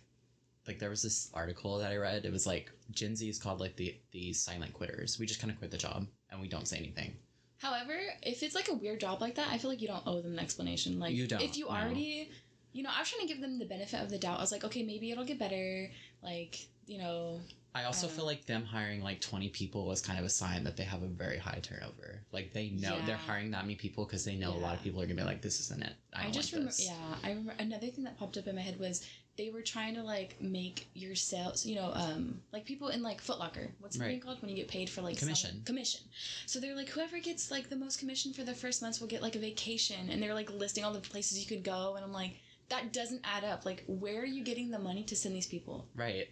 like 0.66 0.78
there 0.78 0.90
was 0.90 1.02
this 1.02 1.30
article 1.34 1.78
that 1.78 1.90
I 1.90 1.96
read. 1.96 2.24
It 2.24 2.32
was 2.32 2.46
like 2.46 2.70
Gen 2.90 3.16
Z 3.16 3.28
is 3.28 3.38
called 3.38 3.60
like 3.60 3.76
the 3.76 3.96
the 4.12 4.32
silent 4.32 4.72
quitters. 4.72 5.18
We 5.18 5.26
just 5.26 5.40
kind 5.40 5.50
of 5.50 5.58
quit 5.58 5.70
the 5.70 5.78
job 5.78 6.06
and 6.32 6.40
we 6.40 6.48
don't 6.48 6.66
say 6.66 6.78
anything. 6.78 7.14
However, 7.58 7.96
if 8.22 8.42
it's 8.42 8.56
like 8.56 8.68
a 8.68 8.74
weird 8.74 8.98
job 8.98 9.20
like 9.20 9.36
that, 9.36 9.48
I 9.50 9.58
feel 9.58 9.70
like 9.70 9.80
you 9.80 9.86
don't 9.86 10.02
owe 10.06 10.20
them 10.20 10.32
an 10.32 10.38
explanation. 10.40 10.98
Like 10.98 11.14
You 11.14 11.28
don't, 11.28 11.42
if 11.42 11.56
you 11.56 11.66
no. 11.66 11.70
already 11.70 12.30
you 12.72 12.82
know, 12.82 12.90
I 12.94 13.00
was 13.00 13.10
trying 13.10 13.26
to 13.26 13.32
give 13.32 13.42
them 13.42 13.58
the 13.58 13.66
benefit 13.66 14.00
of 14.00 14.10
the 14.10 14.18
doubt. 14.18 14.38
I 14.38 14.40
was 14.40 14.52
like, 14.52 14.64
okay, 14.64 14.82
maybe 14.82 15.10
it'll 15.10 15.24
get 15.24 15.38
better. 15.38 15.90
Like, 16.22 16.58
you 16.86 16.98
know, 16.98 17.40
I 17.74 17.84
also 17.84 18.06
I 18.06 18.10
feel 18.10 18.26
like 18.26 18.44
them 18.46 18.64
hiring 18.64 19.02
like 19.02 19.20
20 19.20 19.48
people 19.50 19.86
was 19.86 20.02
kind 20.02 20.18
of 20.18 20.24
a 20.24 20.28
sign 20.28 20.64
that 20.64 20.76
they 20.76 20.82
have 20.82 21.02
a 21.02 21.06
very 21.06 21.38
high 21.38 21.60
turnover. 21.62 22.20
Like 22.32 22.52
they 22.52 22.70
know 22.70 22.98
they're 23.06 23.16
hiring 23.16 23.50
that 23.52 23.62
many 23.64 23.76
people 23.76 24.04
because 24.04 24.24
they 24.24 24.36
know 24.36 24.52
a 24.52 24.58
lot 24.58 24.74
of 24.74 24.82
people 24.82 25.00
are 25.00 25.06
gonna 25.06 25.20
be 25.20 25.26
like, 25.26 25.40
this 25.40 25.60
isn't 25.60 25.82
it. 25.82 25.94
I, 26.14 26.26
I, 26.26 26.30
just 26.30 26.52
like 26.52 26.58
remember, 26.58 26.74
yeah, 26.78 27.14
I 27.22 27.30
remember 27.30 27.54
another 27.58 27.86
thing 27.86 28.04
that 28.04 28.18
popped 28.18 28.36
up 28.36 28.46
in 28.46 28.56
my 28.56 28.62
head 28.62 28.78
was 28.78 29.06
they 29.38 29.48
were 29.50 29.62
trying 29.62 29.94
to 29.94 30.02
like 30.02 30.36
make 30.40 30.88
your 30.94 31.14
sales, 31.14 31.64
you 31.64 31.74
know, 31.76 31.90
um, 31.94 32.40
like 32.52 32.66
people 32.66 32.88
in 32.88 33.02
like 33.02 33.22
Footlocker. 33.22 33.68
What's 33.80 33.96
the 33.96 34.02
Right. 34.04 34.10
thing 34.10 34.20
called 34.20 34.40
when 34.42 34.50
you 34.50 34.56
get 34.56 34.68
paid 34.68 34.90
for 34.90 35.00
like 35.00 35.18
selling- 35.18 35.34
Commission. 35.34 35.62
Commission. 35.64 36.00
So 36.46 36.60
they're 36.60 36.76
like, 36.76 36.90
whoever 36.90 37.18
gets 37.18 37.50
like 37.50 37.70
the 37.70 37.76
most 37.76 37.98
commission 37.98 38.32
for 38.34 38.44
the 38.44 38.54
first 38.54 38.82
months 38.82 39.00
will 39.00 39.08
get 39.08 39.22
like 39.22 39.34
a 39.34 39.38
vacation, 39.38 40.10
and 40.10 40.22
they're 40.22 40.34
like 40.34 40.50
listing 40.50 40.84
all 40.84 40.92
the 40.92 41.00
places 41.00 41.38
you 41.40 41.46
could 41.46 41.64
go, 41.64 41.94
and 41.96 42.04
I'm 42.04 42.12
like, 42.12 42.32
that 42.68 42.92
doesn't 42.92 43.22
add 43.24 43.44
up. 43.44 43.64
Like, 43.64 43.84
where 43.86 44.20
are 44.20 44.26
you 44.26 44.44
getting 44.44 44.70
the 44.70 44.78
money 44.78 45.02
to 45.04 45.16
send 45.16 45.34
these 45.34 45.46
people? 45.46 45.86
Right. 45.94 46.28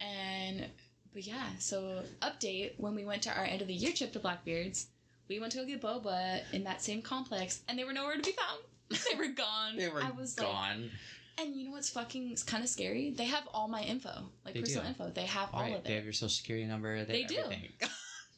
And 0.00 0.66
but 1.14 1.26
yeah, 1.26 1.48
so 1.58 2.02
update 2.20 2.72
when 2.76 2.94
we 2.94 3.04
went 3.06 3.22
to 3.22 3.30
our 3.30 3.44
end 3.44 3.62
of 3.62 3.68
the 3.68 3.74
year 3.74 3.92
trip 3.92 4.12
to 4.12 4.18
Blackbeards, 4.18 4.88
we 5.28 5.40
went 5.40 5.52
to 5.52 5.58
go 5.58 5.64
get 5.64 5.80
boba 5.80 6.42
in 6.52 6.64
that 6.64 6.82
same 6.82 7.00
complex, 7.00 7.62
and 7.68 7.78
they 7.78 7.84
were 7.84 7.94
nowhere 7.94 8.16
to 8.16 8.22
be 8.22 8.32
found. 8.32 8.60
They 9.10 9.16
were 9.18 9.32
gone. 9.32 9.76
They 9.76 9.88
were 9.88 10.02
I 10.02 10.10
was 10.12 10.38
like, 10.38 10.46
gone. 10.46 10.90
And 11.38 11.54
you 11.54 11.64
know 11.66 11.72
what's 11.72 11.90
fucking 11.90 12.36
kind 12.46 12.62
of 12.62 12.68
scary? 12.70 13.10
They 13.10 13.24
have 13.26 13.46
all 13.52 13.68
my 13.68 13.82
info, 13.82 14.10
like 14.44 14.54
They 14.54 14.60
personal 14.60 14.82
do. 14.84 14.88
info. 14.88 15.10
They 15.10 15.26
have 15.26 15.48
all 15.52 15.62
right. 15.62 15.72
of 15.72 15.78
it. 15.78 15.84
They 15.84 15.94
have 15.94 16.04
your 16.04 16.12
social 16.12 16.28
security 16.30 16.66
number. 16.66 17.04
They 17.04 17.22
have 17.22 17.30
do. 17.30 17.42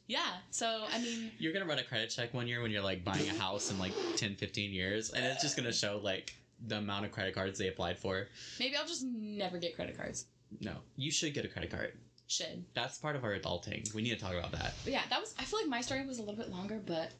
Yeah. 0.06 0.24
So 0.50 0.84
I 0.92 0.98
mean, 1.00 1.30
You're 1.38 1.52
gonna 1.52 1.66
run 1.66 1.78
a 1.78 1.84
credit 1.84 2.08
check 2.08 2.32
one 2.32 2.48
year 2.48 2.62
when 2.62 2.70
you're 2.70 2.82
like 2.82 3.04
buying 3.04 3.28
a 3.28 3.34
house 3.38 3.70
in 3.70 3.78
like 3.78 3.92
10, 4.16 4.36
15 4.36 4.72
years, 4.72 5.10
and 5.10 5.24
it's 5.24 5.42
just 5.42 5.54
gonna 5.56 5.72
show 5.72 6.00
like 6.02 6.34
the 6.66 6.78
amount 6.78 7.04
of 7.04 7.12
credit 7.12 7.34
cards 7.34 7.58
they 7.58 7.68
applied 7.68 7.98
for. 7.98 8.26
maybe 8.58 8.74
I'll 8.76 8.86
just 8.86 9.04
never 9.04 9.58
get 9.58 9.76
credit 9.76 9.96
cards. 9.98 10.24
No, 10.60 10.72
you 10.96 11.10
should 11.10 11.34
get 11.34 11.44
a 11.44 11.48
credit 11.48 11.70
card. 11.70 11.92
Should. 12.26 12.64
That's 12.74 12.96
part 12.98 13.16
of 13.16 13.24
our 13.24 13.38
adulting. 13.38 13.92
We 13.94 14.00
need 14.02 14.10
to 14.10 14.16
talk 14.16 14.32
about 14.34 14.52
that. 14.52 14.74
But 14.84 14.92
yeah, 14.94 15.02
that 15.10 15.20
was. 15.20 15.34
I 15.38 15.44
feel 15.44 15.60
like 15.60 15.68
my 15.68 15.82
story 15.82 16.06
was 16.06 16.18
a 16.18 16.22
little 16.22 16.36
bit 16.36 16.50
longer, 16.50 16.80
but 16.84 17.12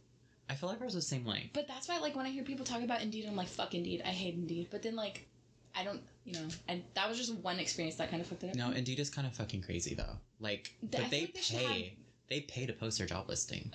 I 0.49 0.55
feel 0.55 0.71
like 0.71 0.81
ours 0.81 0.95
was 0.95 1.05
the 1.09 1.14
same 1.14 1.27
length. 1.27 1.51
but 1.53 1.69
that's 1.69 1.88
why 1.88 1.99
like 1.99 2.17
when 2.17 2.25
I 2.25 2.31
hear 2.31 2.43
people 2.43 2.64
talk 2.64 2.83
about 2.83 3.03
Indeed, 3.03 3.27
I'm 3.29 3.37
like 3.37 3.49
fuck 3.49 3.75
Indeed. 3.75 4.01
I 4.05 4.09
hate 4.09 4.33
Indeed. 4.35 4.69
But 4.71 4.83
then 4.83 4.97
like, 4.97 5.27
I 5.75 5.85
don't. 5.85 6.01
You 6.25 6.35
know, 6.35 6.49
and 6.69 6.83
that 6.95 7.09
was 7.09 7.17
just 7.19 7.35
one 7.37 7.59
experience 7.59 7.97
that 7.97 8.11
kind 8.11 8.21
of 8.21 8.29
fucked 8.29 8.45
it 8.45 8.51
up. 8.51 8.55
No, 8.57 8.71
Indeed 8.71 9.01
is 9.01 9.09
kind 9.09 9.27
of 9.27 9.33
fucking 9.35 9.63
crazy 9.63 9.95
though. 9.95 10.17
Like, 10.41 10.75
but 10.83 11.11
they 11.11 11.21
they 11.21 11.27
pay. 11.35 11.97
They 12.29 12.41
pay 12.43 12.67
to 12.67 12.73
post 12.75 12.99
their 12.99 13.07
job 13.07 13.29
listing, 13.29 13.73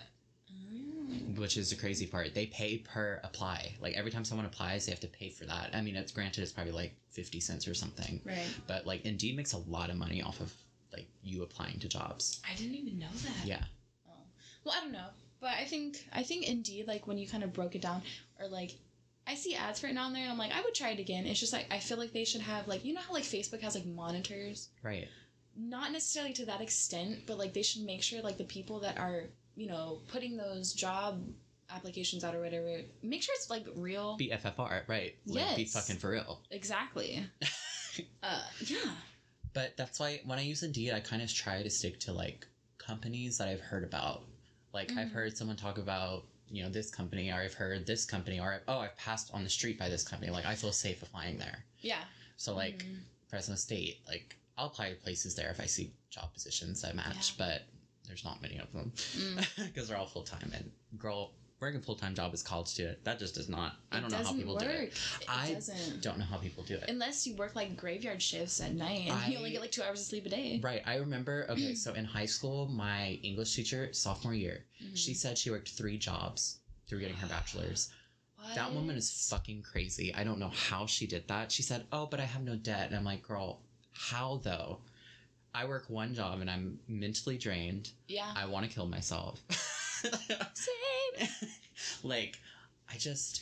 Mm. 0.53 1.37
which 1.37 1.57
is 1.57 1.69
the 1.71 1.75
crazy 1.75 2.05
part. 2.05 2.33
They 2.35 2.45
pay 2.47 2.77
per 2.77 3.19
apply. 3.23 3.73
Like 3.81 3.95
every 3.95 4.11
time 4.11 4.23
someone 4.23 4.45
applies, 4.45 4.85
they 4.85 4.91
have 4.91 4.99
to 5.01 5.07
pay 5.07 5.29
for 5.29 5.45
that. 5.45 5.71
I 5.73 5.81
mean, 5.81 5.95
it's 5.95 6.11
granted 6.11 6.41
it's 6.43 6.51
probably 6.51 6.73
like 6.73 6.93
fifty 7.09 7.39
cents 7.39 7.67
or 7.67 7.73
something, 7.73 8.21
Right. 8.23 8.45
but 8.67 8.85
like 8.85 9.05
Indeed 9.05 9.35
makes 9.35 9.53
a 9.53 9.57
lot 9.57 9.89
of 9.89 9.95
money 9.97 10.21
off 10.21 10.39
of 10.39 10.53
like 10.91 11.07
you 11.23 11.41
applying 11.41 11.79
to 11.79 11.87
jobs. 11.87 12.41
I 12.49 12.53
didn't 12.55 12.75
even 12.75 12.99
know 12.99 13.07
that. 13.23 13.45
Yeah. 13.47 13.63
Oh. 14.07 14.11
Well, 14.63 14.75
I 14.77 14.81
don't 14.81 14.91
know, 14.91 15.07
but 15.39 15.51
I 15.51 15.65
think 15.65 16.07
I 16.13 16.21
think 16.23 16.47
Indeed, 16.47 16.85
like 16.87 17.07
when 17.07 17.17
you 17.17 17.27
kind 17.27 17.43
of 17.43 17.51
broke 17.53 17.73
it 17.75 17.81
down, 17.81 18.03
or 18.39 18.47
like 18.47 18.75
I 19.25 19.35
see 19.35 19.55
ads 19.55 19.79
for 19.79 19.87
it 19.87 19.97
on 19.97 20.13
there, 20.13 20.23
and 20.23 20.31
I'm 20.31 20.37
like, 20.37 20.51
I 20.53 20.61
would 20.61 20.73
try 20.73 20.89
it 20.89 20.99
again. 20.99 21.25
It's 21.25 21.39
just 21.39 21.53
like 21.53 21.67
I 21.71 21.79
feel 21.79 21.97
like 21.97 22.11
they 22.13 22.25
should 22.25 22.41
have 22.41 22.67
like 22.67 22.83
you 22.85 22.93
know 22.93 23.01
how 23.01 23.13
like 23.13 23.23
Facebook 23.23 23.61
has 23.61 23.75
like 23.75 23.85
monitors, 23.85 24.69
Right. 24.83 25.07
not 25.55 25.91
necessarily 25.91 26.33
to 26.33 26.45
that 26.47 26.61
extent, 26.61 27.19
but 27.27 27.37
like 27.37 27.53
they 27.53 27.63
should 27.63 27.83
make 27.83 28.03
sure 28.03 28.21
like 28.21 28.37
the 28.37 28.43
people 28.43 28.81
that 28.81 28.97
are 28.97 29.23
you 29.55 29.67
know 29.67 29.99
putting 30.09 30.35
those 30.37 30.73
job 30.73 31.21
applications 31.73 32.23
out 32.23 32.35
or 32.35 32.41
whatever, 32.41 32.81
make 33.01 33.23
sure 33.23 33.33
it's 33.37 33.49
like 33.49 33.65
real. 33.75 34.17
Be 34.17 34.29
FFR. 34.29 34.87
Right. 34.87 35.15
Like, 35.25 35.55
Be 35.55 35.65
fucking 35.65 35.95
for 35.97 36.11
real. 36.11 36.41
exactly. 36.51 37.25
uh, 38.23 38.41
yeah. 38.65 38.77
But 39.53 39.77
that's 39.77 39.99
why 39.99 40.19
when 40.25 40.37
I 40.39 40.41
use 40.43 40.63
Indeed, 40.63 40.91
I 40.93 40.99
kind 40.99 41.21
of 41.21 41.33
try 41.33 41.63
to 41.63 41.69
stick 41.69 41.99
to 42.01 42.13
like 42.13 42.45
companies 42.77 43.37
that 43.37 43.47
I've 43.47 43.61
heard 43.61 43.83
about. 43.83 44.23
Like 44.73 44.91
I've 44.91 45.07
Mhm. 45.09 45.13
heard 45.13 45.37
someone 45.37 45.55
talk 45.55 45.77
about, 45.77 46.25
you 46.53 46.61
know, 46.63 46.69
this 46.69 46.91
company, 46.91 47.31
or 47.31 47.35
I've 47.35 47.53
heard 47.55 47.85
this 47.87 48.05
company, 48.05 48.39
or 48.39 48.61
oh, 48.67 48.77
I've 48.77 48.95
passed 48.95 49.31
on 49.33 49.43
the 49.43 49.49
street 49.49 49.79
by 49.79 49.89
this 49.89 50.07
company. 50.07 50.31
Like 50.31 50.45
I 50.45 50.53
feel 50.53 50.71
safe 50.71 51.01
applying 51.01 51.37
there. 51.39 51.65
Yeah. 51.79 52.03
So 52.37 52.53
like 52.55 52.85
Mhm. 52.85 52.99
Fresno 53.27 53.55
State, 53.55 54.01
like 54.07 54.37
I'll 54.55 54.67
apply 54.67 54.89
to 54.91 54.95
places 54.95 55.33
there 55.33 55.49
if 55.49 55.59
I 55.59 55.65
see 55.65 55.91
job 56.11 56.31
positions 56.31 56.81
that 56.83 56.95
match, 56.95 57.31
Yeah. 57.31 57.35
but 57.45 57.61
there's 58.05 58.23
not 58.23 58.39
many 58.41 58.57
of 58.59 58.71
them 58.71 58.91
Mm. 58.95 59.47
because 59.73 59.87
they're 59.87 59.97
all 59.97 60.05
full 60.05 60.23
time. 60.23 60.51
And 60.53 60.71
girl, 60.99 61.33
working 61.63 61.81
full 61.81 61.95
time 61.95 62.13
job 62.13 62.31
as 62.33 62.41
a 62.41 62.45
college 62.45 62.67
student, 62.67 63.03
that 63.05 63.19
just 63.19 63.35
does 63.35 63.49
not. 63.49 63.73
I 63.91 63.99
don't 63.99 64.11
know 64.11 64.17
how 64.17 64.33
people 64.33 64.55
do 64.57 64.65
it. 64.65 64.79
work. 64.79 64.89
It 65.21 65.25
I 65.27 65.53
doesn't. 65.53 66.01
Don't 66.01 66.17
know 66.19 66.25
how 66.25 66.37
people 66.37 66.63
do 66.63 66.75
it. 66.75 66.85
Unless 66.89 67.25
you 67.25 67.35
work 67.35 67.55
like 67.55 67.75
graveyard 67.77 68.21
shifts 68.21 68.61
at 68.61 68.73
night 68.73 69.09
and 69.09 69.31
you 69.31 69.37
only 69.37 69.51
get 69.51 69.61
like 69.61 69.71
two 69.71 69.83
hours 69.83 69.99
of 70.01 70.05
sleep 70.05 70.25
a 70.25 70.29
day. 70.29 70.59
Right. 70.61 70.81
I 70.85 70.95
remember, 70.95 71.45
okay, 71.49 71.73
so 71.83 71.93
in 71.93 72.05
high 72.05 72.25
school, 72.25 72.67
my 72.67 73.19
English 73.23 73.55
teacher, 73.55 73.89
sophomore 73.93 74.33
year, 74.33 74.65
Mhm. 74.83 74.97
she 74.97 75.13
said 75.13 75.37
she 75.37 75.49
worked 75.51 75.69
three 75.69 75.97
jobs 75.97 76.57
through 76.87 76.99
getting 76.99 77.15
her 77.17 77.27
bachelor's. 77.27 77.89
What? 78.37 78.55
That 78.55 78.73
woman 78.73 78.97
is 78.97 79.27
fucking 79.29 79.61
crazy. 79.63 80.13
I 80.13 80.23
don't 80.25 80.39
know 80.39 80.49
how 80.49 80.85
she 80.85 81.07
did 81.07 81.27
that. 81.29 81.51
She 81.51 81.63
said, 81.63 81.85
oh, 81.93 82.05
but 82.05 82.19
I 82.19 82.25
have 82.25 82.41
no 82.43 82.55
debt. 82.57 82.87
And 82.87 82.95
I'm 82.95 83.05
like, 83.05 83.21
girl, 83.23 83.61
how 83.93 84.41
though? 84.43 84.79
I 85.55 85.65
work 85.65 85.89
one 85.89 86.13
job 86.15 86.41
and 86.41 86.49
I'm 86.49 86.79
mentally 86.87 87.37
drained. 87.37 87.91
Yeah. 88.07 88.33
I 88.35 88.45
want 88.47 88.67
to 88.67 88.73
kill 88.73 88.87
myself. 88.87 89.39
Same. 90.53 91.27
like, 92.03 92.39
I 92.91 92.97
just, 92.97 93.41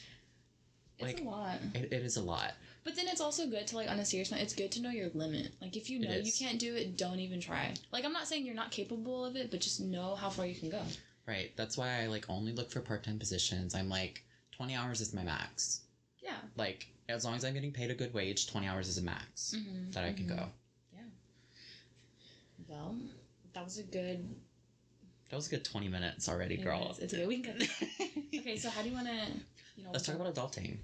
It's 0.99 1.03
Like, 1.07 1.21
a 1.21 1.23
lot. 1.23 1.57
it, 1.73 1.91
it 1.91 2.03
is 2.03 2.17
a 2.17 2.21
lot. 2.21 2.53
But 2.83 2.95
then 2.95 3.07
it's 3.07 3.21
also 3.21 3.45
good 3.47 3.67
to 3.67 3.75
like 3.75 3.89
on 3.91 3.99
a 3.99 4.05
serious 4.05 4.31
note, 4.31 4.39
it's 4.41 4.55
good 4.55 4.71
to 4.71 4.81
know 4.81 4.89
your 4.89 5.09
limit. 5.13 5.51
Like 5.61 5.75
if 5.77 5.89
you 5.89 5.99
know 5.99 6.15
you 6.15 6.31
can't 6.31 6.57
do 6.57 6.75
it, 6.75 6.97
don't 6.97 7.19
even 7.19 7.39
try. 7.39 7.73
Like 7.91 8.05
I'm 8.05 8.13
not 8.13 8.27
saying 8.27 8.43
you're 8.45 8.55
not 8.55 8.71
capable 8.71 9.23
of 9.23 9.35
it, 9.35 9.51
but 9.51 9.61
just 9.61 9.79
know 9.79 10.15
how 10.15 10.29
far 10.29 10.47
you 10.47 10.55
can 10.55 10.69
go. 10.71 10.81
Right. 11.27 11.51
That's 11.55 11.77
why 11.77 12.01
I 12.01 12.07
like 12.07 12.25
only 12.27 12.53
look 12.53 12.71
for 12.71 12.81
part 12.81 13.03
time 13.03 13.19
positions. 13.19 13.75
I'm 13.75 13.87
like, 13.87 14.23
20 14.53 14.73
hours 14.75 14.99
is 14.99 15.13
my 15.13 15.21
max. 15.23 15.81
Yeah. 16.23 16.33
Like, 16.57 16.87
as 17.07 17.23
long 17.23 17.35
as 17.35 17.45
I'm 17.45 17.53
getting 17.53 17.71
paid 17.71 17.91
a 17.91 17.93
good 17.93 18.13
wage, 18.15 18.47
20 18.49 18.67
hours 18.67 18.87
is 18.87 18.97
a 18.97 19.03
max 19.03 19.53
Mm-hmm. 19.55 19.91
that 19.91 20.03
I 20.03 20.13
can 20.13 20.25
go. 20.27 20.45
Yeah. 20.91 21.01
Well, 22.67 22.95
that 23.53 23.63
was 23.63 23.77
a 23.77 23.83
good. 23.83 24.27
That 25.31 25.37
was 25.37 25.47
a 25.47 25.51
good 25.51 25.63
20 25.63 25.87
minutes 25.87 26.27
already, 26.27 26.55
it 26.55 26.63
girl. 26.63 26.89
is. 26.91 26.99
It's 26.99 27.13
good. 27.13 27.25
We 27.25 27.39
can 27.39 27.57
go. 27.57 27.65
Okay, 28.37 28.57
so 28.57 28.69
how 28.69 28.81
do 28.81 28.89
you 28.89 28.95
want 28.95 29.07
to, 29.07 29.13
you 29.77 29.83
know? 29.83 29.91
Let's 29.93 30.05
talk 30.05 30.15
about 30.15 30.33
adulting. 30.33 30.77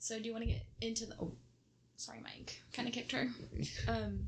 So 0.00 0.18
do 0.18 0.24
you 0.24 0.32
want 0.32 0.44
to 0.44 0.50
get 0.50 0.62
into 0.80 1.06
the? 1.06 1.14
Oh, 1.20 1.32
sorry, 1.96 2.20
Mike. 2.22 2.60
Kind 2.72 2.88
of 2.88 2.94
kicked 2.94 3.12
her. 3.12 3.28
Um, 3.88 4.26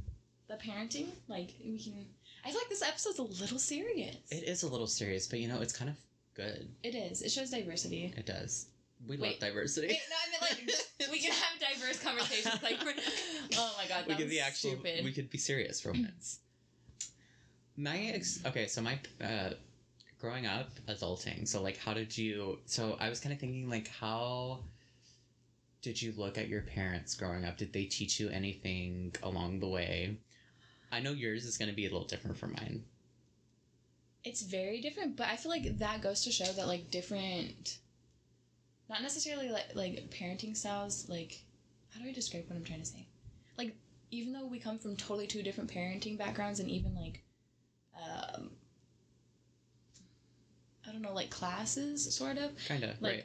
the 0.48 0.54
parenting. 0.54 1.08
Like 1.28 1.54
we 1.64 1.78
can. 1.78 2.06
I 2.44 2.50
feel 2.50 2.58
like 2.58 2.68
this 2.68 2.82
episode's 2.82 3.18
a 3.18 3.22
little 3.22 3.58
serious. 3.58 4.16
It 4.30 4.44
is 4.44 4.62
a 4.62 4.68
little 4.68 4.86
serious, 4.86 5.26
but 5.26 5.40
you 5.40 5.48
know, 5.48 5.60
it's 5.60 5.72
kind 5.72 5.90
of 5.90 5.96
good. 6.34 6.68
It 6.82 6.94
is. 6.94 7.22
It 7.22 7.30
shows 7.30 7.50
diversity. 7.50 8.12
It 8.16 8.26
does. 8.26 8.66
We 9.06 9.16
Wait. 9.16 9.30
love 9.32 9.38
diversity. 9.40 9.88
Wait, 9.88 10.00
no, 10.10 10.16
I 10.48 10.54
mean 10.56 10.66
like 10.68 11.10
we 11.10 11.20
can 11.20 11.32
have 11.32 11.60
diverse 11.60 12.02
conversations. 12.02 12.62
Like, 12.62 12.78
oh 13.56 13.74
my 13.78 13.88
god, 13.88 14.06
we 14.06 14.14
could 14.14 14.28
be 14.28 14.40
actual. 14.40 14.72
stupid. 14.72 15.04
We 15.04 15.12
could 15.12 15.30
be 15.30 15.38
serious 15.38 15.80
for 15.80 15.92
once. 15.92 16.40
My 17.76 17.98
ex. 17.98 18.40
Okay, 18.44 18.66
so 18.66 18.82
my 18.82 18.98
uh, 19.22 19.50
growing 20.20 20.46
up, 20.46 20.70
adulting. 20.88 21.46
So 21.48 21.62
like, 21.62 21.78
how 21.78 21.94
did 21.94 22.16
you? 22.16 22.58
So 22.66 22.96
I 23.00 23.08
was 23.08 23.20
kind 23.20 23.32
of 23.32 23.40
thinking 23.40 23.68
like, 23.68 23.88
how 23.88 24.60
did 25.82 26.00
you 26.00 26.12
look 26.16 26.36
at 26.36 26.48
your 26.48 26.62
parents 26.62 27.14
growing 27.14 27.44
up? 27.44 27.56
Did 27.56 27.72
they 27.72 27.84
teach 27.84 28.20
you 28.20 28.28
anything 28.28 29.14
along 29.22 29.60
the 29.60 29.68
way? 29.68 30.18
I 30.92 31.00
know 31.00 31.12
yours 31.12 31.44
is 31.44 31.56
going 31.56 31.70
to 31.70 31.74
be 31.74 31.86
a 31.86 31.90
little 31.90 32.06
different 32.06 32.36
from 32.36 32.52
mine. 32.52 32.84
It's 34.24 34.42
very 34.42 34.80
different, 34.80 35.16
but 35.16 35.28
I 35.28 35.36
feel 35.36 35.50
like 35.50 35.78
that 35.78 36.02
goes 36.02 36.24
to 36.24 36.30
show 36.30 36.44
that 36.44 36.66
like 36.66 36.90
different, 36.90 37.78
not 38.88 39.00
necessarily 39.00 39.48
like 39.48 39.74
like 39.74 40.10
parenting 40.10 40.54
styles. 40.54 41.08
Like, 41.08 41.40
how 41.94 42.00
do 42.00 42.08
I 42.08 42.12
describe 42.12 42.44
what 42.46 42.56
I'm 42.56 42.64
trying 42.64 42.80
to 42.80 42.86
say? 42.86 43.06
Like, 43.56 43.74
even 44.10 44.34
though 44.34 44.46
we 44.46 44.58
come 44.58 44.78
from 44.78 44.96
totally 44.96 45.26
two 45.26 45.42
different 45.42 45.72
parenting 45.72 46.18
backgrounds, 46.18 46.60
and 46.60 46.68
even 46.68 46.94
like, 46.94 47.22
um, 48.02 48.50
I 50.86 50.92
don't 50.92 51.02
know, 51.02 51.12
like 51.14 51.30
classes, 51.30 52.14
sort 52.14 52.38
of. 52.38 52.52
Kind 52.66 52.82
of 52.84 53.00
Like- 53.00 53.12
right, 53.16 53.24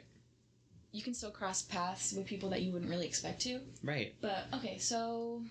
You 0.92 1.02
can 1.02 1.14
still 1.14 1.30
cross 1.30 1.62
paths 1.62 2.12
with 2.12 2.26
people 2.26 2.48
that 2.50 2.62
you 2.62 2.72
wouldn't 2.72 2.90
really 2.90 3.06
expect 3.06 3.42
to. 3.42 3.60
right. 3.82 4.14
But 4.20 4.46
okay, 4.54 4.78
so 4.78 5.42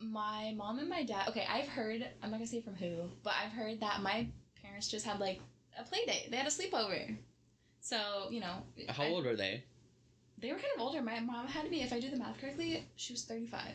my 0.00 0.52
mom 0.56 0.78
and 0.78 0.88
my 0.88 1.02
dad. 1.02 1.28
Okay, 1.28 1.44
I've 1.48 1.68
heard. 1.68 2.08
I'm 2.22 2.30
not 2.30 2.38
gonna 2.38 2.46
say 2.46 2.60
from 2.62 2.74
who, 2.76 3.10
but 3.22 3.34
I've 3.34 3.52
heard 3.52 3.80
that 3.80 4.00
my 4.02 4.26
parents 4.62 4.88
just 4.88 5.04
had 5.04 5.20
like 5.20 5.40
a 5.78 5.84
play 5.84 6.04
date. 6.06 6.28
They 6.30 6.36
had 6.38 6.46
a 6.46 6.50
sleepover. 6.50 7.16
So 7.80 8.28
you 8.30 8.40
know, 8.40 8.62
How 8.88 9.04
I- 9.04 9.08
old 9.10 9.24
were 9.26 9.36
they? 9.36 9.62
they 10.38 10.50
were 10.52 10.58
kind 10.58 10.72
of 10.74 10.80
older. 10.80 11.02
My 11.02 11.20
mom 11.20 11.46
had 11.46 11.64
to 11.64 11.70
be, 11.70 11.82
if 11.82 11.92
I 11.92 12.00
do 12.00 12.08
the 12.10 12.16
math 12.16 12.38
correctly, 12.40 12.84
she 12.96 13.12
was 13.12 13.24
35. 13.24 13.74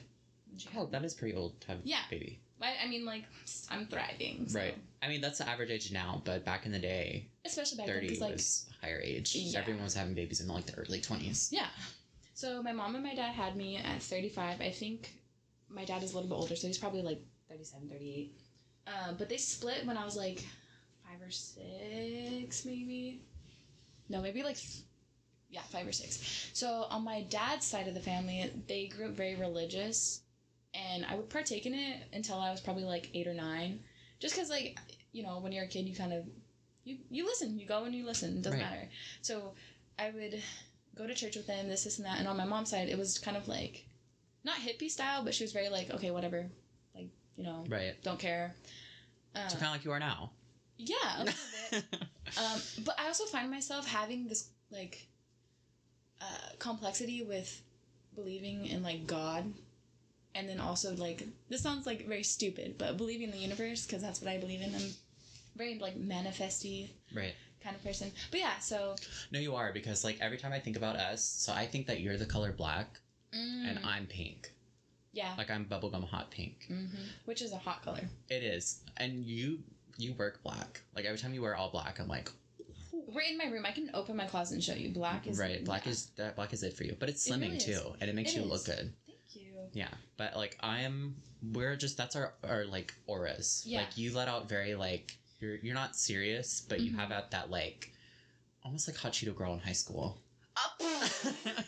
when 0.50 0.58
she 0.58 0.68
Oh, 0.76 0.88
that 0.88 1.04
is 1.06 1.14
pretty 1.14 1.36
old 1.36 1.60
to 1.62 1.68
have 1.68 1.82
Yeah. 1.84 2.06
a 2.08 2.10
baby. 2.10 2.40
I, 2.62 2.74
I 2.84 2.88
mean, 2.88 3.06
like 3.06 3.24
I'm 3.70 3.86
thriving. 3.88 4.48
so- 4.48 4.60
Right. 4.60 4.76
I 5.02 5.08
mean, 5.08 5.22
that's 5.22 5.38
the 5.38 5.48
average 5.48 5.70
age 5.70 5.92
now, 5.92 6.22
but 6.26 6.44
back 6.46 6.66
in 6.66 6.72
the 6.72 6.80
day, 6.80 7.28
Especially 7.46 7.78
back 7.78 7.86
30 7.88 8.08
because 8.08 8.22
like 8.22 8.32
was 8.34 8.66
higher 8.82 9.00
age. 9.04 9.36
Yeah. 9.36 9.60
Everyone 9.60 9.84
was 9.84 9.94
having 9.94 10.16
babies 10.16 10.42
in 10.42 10.48
like 10.48 10.66
the 10.66 10.74
early 10.76 11.00
20s. 11.00 11.50
Yeah. 11.52 11.68
So 12.34 12.64
my 12.64 12.72
mom 12.72 12.96
and 12.96 13.04
my 13.04 13.14
dad 13.14 13.34
had 13.34 13.56
me 13.56 13.78
at 13.78 14.02
35. 14.02 14.62
I 14.62 14.72
think 14.72 15.12
my 15.70 15.86
dad 15.86 16.02
is 16.02 16.12
a 16.14 16.16
little 16.16 16.30
bit 16.30 16.36
older, 16.36 16.56
so 16.56 16.66
he's 16.68 16.78
probably 16.78 17.02
like 17.04 17.22
37, 17.50 17.88
38. 17.88 18.34
Um, 18.88 19.16
but 19.18 19.30
they 19.30 19.38
split 19.38 19.86
when 19.86 19.98
I 19.98 20.04
was 20.06 20.16
like 20.18 20.40
five 21.08 21.22
or 21.22 21.32
six, 21.32 22.66
maybe. 22.66 23.22
No, 24.10 24.22
maybe 24.22 24.44
like, 24.44 24.58
yeah, 25.50 25.62
five 25.72 25.88
or 25.88 25.92
six. 25.92 26.50
So 26.54 26.88
on 26.90 27.04
my 27.04 27.22
dad's 27.30 27.66
side 27.66 27.88
of 27.88 27.94
the 27.94 28.00
family, 28.00 28.52
they 28.68 28.88
grew 28.88 29.06
up 29.08 29.12
very 29.12 29.36
religious, 29.36 30.22
and 30.76 31.06
I 31.06 31.16
would 31.16 31.30
partake 31.30 31.66
in 31.66 31.74
it 31.74 32.04
until 32.14 32.40
I 32.40 32.52
was 32.52 32.62
probably 32.62 32.84
like 32.84 33.10
eight 33.14 33.28
or 33.28 33.34
nine. 33.34 33.80
Just 34.20 34.36
because, 34.36 34.50
like, 34.50 34.78
you 35.12 35.24
know, 35.24 35.40
when 35.40 35.52
you're 35.52 35.66
a 35.66 35.68
kid, 35.68 35.88
you 35.88 35.96
kind 35.96 36.14
of 36.14 36.26
you 36.84 36.98
you 37.10 37.26
listen, 37.26 37.58
you 37.60 37.68
go 37.68 37.84
and 37.86 37.94
you 37.96 38.06
listen. 38.06 38.38
It 38.38 38.42
doesn't 38.44 38.60
Right. 38.60 38.70
matter. 38.70 38.90
So 39.22 39.54
I 40.00 40.10
would 40.12 40.42
go 40.96 41.06
to 41.08 41.14
church 41.14 41.36
with 41.36 41.48
him 41.48 41.68
this, 41.68 41.84
this, 41.84 41.98
and 41.98 42.06
that. 42.06 42.20
And 42.20 42.28
on 42.28 42.38
my 42.38 42.46
mom's 42.46 42.70
side, 42.70 42.90
it 42.90 42.98
was 42.98 43.18
kind 43.18 43.36
of 43.38 43.48
like 43.48 43.86
not 44.44 44.58
hippie 44.58 44.90
style, 44.90 45.24
but 45.24 45.34
she 45.34 45.44
was 45.44 45.52
very 45.52 45.70
like, 45.70 45.90
okay, 45.92 46.12
whatever, 46.12 46.50
like 46.94 47.10
you 47.36 47.44
know, 47.44 47.66
Right. 47.68 47.96
don't 48.04 48.20
care. 48.20 48.56
Uh, 49.36 49.48
So 49.50 49.56
kind 49.58 49.68
of 49.68 49.72
like 49.74 49.86
you 49.86 49.92
are 49.92 50.00
now. 50.00 50.32
yeah, 50.78 50.96
a 51.18 51.24
little 51.24 51.34
bit. 51.72 51.84
Um, 52.38 52.60
but 52.84 53.00
I 53.00 53.06
also 53.08 53.26
find 53.26 53.50
myself 53.52 53.86
having 53.88 54.28
this 54.28 54.50
like 54.72 55.08
uh, 56.22 56.50
complexity 56.60 57.22
with 57.22 57.62
believing 58.16 58.66
in 58.66 58.84
like 58.84 59.06
God, 59.08 59.54
and 60.36 60.48
then 60.50 60.60
also 60.60 60.96
like 60.96 61.26
this 61.50 61.62
sounds 61.62 61.86
like 61.86 62.06
very 62.08 62.24
stupid, 62.24 62.76
but 62.78 62.98
believing 62.98 63.28
in 63.28 63.32
the 63.32 63.38
universe 63.38 63.86
because 63.86 64.02
that's 64.02 64.22
what 64.22 64.30
I 64.30 64.38
believe 64.38 64.62
in. 64.62 64.76
I'm 64.76 64.90
very 65.56 65.80
like 65.80 65.96
manifesty 65.96 66.92
right. 67.16 67.34
kind 67.64 67.76
of 67.76 67.84
person. 67.84 68.12
But 68.32 68.40
yeah, 68.42 68.58
so 68.60 68.96
No, 69.32 69.40
you 69.40 69.56
are 69.56 69.72
because 69.74 70.04
like 70.04 70.18
every 70.22 70.38
time 70.38 70.52
I 70.54 70.60
think 70.60 70.76
about 70.78 70.98
us, 70.98 71.24
so 71.24 71.54
I 71.54 71.66
think 71.66 71.88
that 71.88 72.02
you're 72.02 72.18
the 72.18 72.26
color 72.26 72.52
black 72.52 73.00
and 73.34 73.78
mm, 73.78 73.86
I'm 73.86 74.06
pink. 74.06 74.52
yeah, 75.14 75.34
Like 75.38 75.50
I'm 75.50 75.66
bubblegum 75.66 76.08
hot 76.08 76.30
pink. 76.32 76.66
hmm 76.68 76.86
which 77.26 77.42
is 77.42 77.52
a 77.54 77.58
hot 77.58 77.84
color. 77.84 78.02
It 78.30 78.44
is, 78.44 78.82
and 78.98 79.24
you 79.24 79.60
you 79.98 80.14
work 80.14 80.44
black. 80.44 80.82
Like 80.96 81.06
every 81.06 81.18
time 81.18 81.34
you 81.34 81.42
wear 81.42 81.56
all 81.56 81.70
black, 81.70 82.00
I'm 82.00 82.08
like, 82.08 82.30
We're 82.92 83.22
in 83.22 83.38
my 83.38 83.46
room. 83.46 83.66
I 83.66 83.72
can 83.72 83.90
open 83.94 84.16
my 84.18 84.26
closet 84.26 84.56
and 84.56 84.64
show 84.64 84.74
you. 84.74 84.90
Black 84.90 85.26
is 85.28 85.38
right. 85.40 85.64
Black 85.64 85.86
yeah. 85.86 85.92
is 85.94 86.06
that 86.18 86.36
black 86.36 86.54
is 86.54 86.64
it 86.64 86.74
for 86.74 86.84
you, 86.84 86.96
but 87.00 87.08
it's 87.10 87.26
It 87.28 87.32
slimming 87.34 87.52
really 87.54 87.58
too, 87.60 87.82
and 88.02 88.10
it 88.10 88.16
makes 88.16 88.34
It 88.34 88.40
you 88.40 88.46
look 88.46 88.66
good. 88.66 88.94
You. 89.74 89.82
Yeah, 89.82 89.90
but 90.18 90.36
like 90.36 90.58
I 90.62 90.82
am, 90.82 91.16
we're 91.54 91.76
just 91.76 91.98
that's 91.98 92.16
our 92.16 92.34
our 92.44 92.66
like 92.66 92.94
auras. 93.08 93.64
Yeah. 93.66 93.80
Like 93.80 93.98
you 93.98 94.14
let 94.14 94.28
out 94.28 94.48
very 94.50 94.76
like 94.76 95.18
you're 95.40 95.56
you're 95.58 95.76
not 95.76 95.96
serious, 95.96 96.62
but 96.68 96.80
you 96.82 96.92
Mhm. 96.92 96.96
have 97.00 97.12
out 97.12 97.32
that 97.32 97.50
like 97.50 97.92
almost 98.64 98.88
like 98.88 98.98
hot 98.98 99.14
Cheeto 99.14 99.36
girl 99.36 99.54
in 99.54 99.60
high 99.60 99.74
school. 99.74 100.18
Up. 100.58 100.80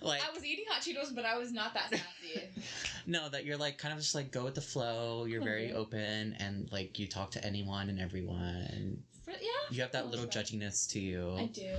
like 0.00 0.22
I 0.22 0.30
was 0.32 0.44
eating 0.44 0.64
hot 0.68 0.82
Cheetos, 0.82 1.14
but 1.14 1.24
I 1.24 1.36
was 1.36 1.52
not 1.52 1.74
that 1.74 1.90
sassy. 1.90 2.48
no, 3.06 3.28
that 3.28 3.44
you're 3.44 3.56
like 3.56 3.78
kind 3.78 3.92
of 3.92 3.98
just 4.00 4.14
like 4.14 4.30
go 4.30 4.44
with 4.44 4.54
the 4.54 4.60
flow. 4.60 5.24
You're 5.24 5.42
very 5.42 5.68
Mhm. 5.68 5.74
open 5.74 6.34
and 6.38 6.70
like 6.70 6.98
you 6.98 7.08
talk 7.08 7.32
to 7.32 7.44
anyone 7.44 7.88
and 7.88 7.98
everyone. 7.98 9.02
For, 9.24 9.32
yeah, 9.32 9.36
You 9.70 9.80
have 9.82 9.92
that 9.92 10.06
little 10.06 10.26
judginess 10.26 10.88
to 10.92 11.00
you. 11.00 11.34
I 11.36 11.46
do. 11.46 11.76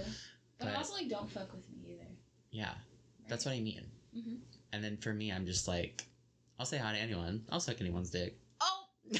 But, 0.57 0.65
But- 0.67 0.75
also 0.75 0.93
like 0.93 1.07
don't 1.07 1.29
fuck 1.31 1.53
with 1.53 1.67
me 1.69 1.93
either. 1.93 2.07
Yeah, 2.51 2.73
that's 3.29 3.45
what 3.45 3.53
I 3.53 3.59
mean. 3.61 3.85
hmm 4.13 4.35
And 4.73 4.83
then 4.83 4.97
for 4.97 5.13
me, 5.13 5.31
I'm 5.31 5.45
just 5.45 5.67
like, 5.67 6.03
I'll 6.59 6.65
say 6.65 6.77
hi 6.77 6.93
to 6.93 6.97
anyone. 6.99 7.43
I'll 7.51 7.59
suck 7.59 7.81
anyone's 7.81 8.09
dick. 8.09 8.37
Oh, 8.61 8.83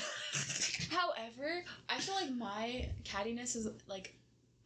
however, 0.91 1.63
I 1.89 1.99
feel 1.99 2.15
like 2.15 2.31
my 2.31 2.87
cattiness 3.03 3.55
is 3.55 3.67
like 3.87 4.13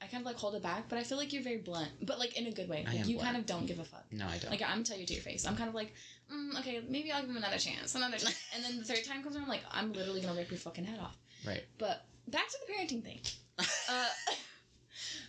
I 0.02 0.08
kind 0.08 0.22
of 0.22 0.26
like 0.26 0.36
hold 0.36 0.56
it 0.56 0.62
back, 0.64 0.90
but 0.90 0.98
I 1.00 1.04
feel 1.04 1.18
like 1.18 1.32
you're 1.32 1.44
very 1.44 1.58
blunt, 1.60 1.90
but 2.02 2.20
like 2.20 2.38
in 2.38 2.48
a 2.48 2.52
good 2.52 2.68
way. 2.68 2.84
I 2.86 2.92
Like 2.92 3.00
am 3.02 3.10
you 3.10 3.18
kind 3.20 3.38
of 3.38 3.46
don't 3.46 3.66
give 3.66 3.80
a 3.80 3.86
fuck. 3.86 4.04
no, 4.12 4.26
I 4.28 4.38
don't. 4.38 4.52
Like 4.52 4.62
I'm 4.62 4.70
gonna 4.72 4.84
tell 4.84 4.98
you 4.98 5.06
to 5.06 5.14
your 5.14 5.24
face. 5.24 5.46
I'm 5.48 5.56
kind 5.56 5.70
of 5.70 5.76
like, 5.76 5.94
mm, 6.34 6.60
okay, 6.60 6.82
maybe 6.90 7.12
I'll 7.12 7.22
give 7.22 7.30
him 7.30 7.38
another 7.38 7.58
chance, 7.58 7.96
another 7.96 8.18
chance, 8.18 8.38
and 8.56 8.64
then 8.66 8.78
the 8.78 8.84
third 8.84 9.06
time 9.06 9.24
comes 9.24 9.36
around, 9.36 9.46
I'm 9.46 9.50
like, 9.50 9.64
I'm 9.72 9.94
literally 9.94 10.20
gonna 10.22 10.38
rip 10.38 10.52
your 10.52 10.60
fucking 10.60 10.84
head 10.84 11.00
off. 11.00 11.18
right. 11.48 11.64
But 11.78 12.06
back 12.28 12.48
to 12.50 12.58
the 12.68 12.74
parenting 12.74 13.04
thing. 13.04 13.20
Uh, 13.90 14.08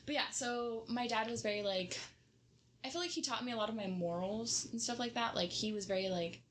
but 0.06 0.14
yeah, 0.14 0.28
so 0.32 0.84
my 0.88 1.06
dad 1.06 1.30
was 1.30 1.42
very 1.42 1.62
like, 1.62 1.98
I 2.84 2.90
feel 2.90 3.00
like 3.00 3.10
he 3.10 3.22
taught 3.22 3.44
me 3.44 3.52
a 3.52 3.56
lot 3.56 3.70
of 3.70 3.76
my 3.76 3.86
morals 3.86 4.68
and 4.70 4.80
stuff 4.80 4.98
like 4.98 5.14
that. 5.14 5.34
Like 5.34 5.50
he 5.50 5.72
was 5.72 5.86
very 5.86 6.08
like, 6.10 6.42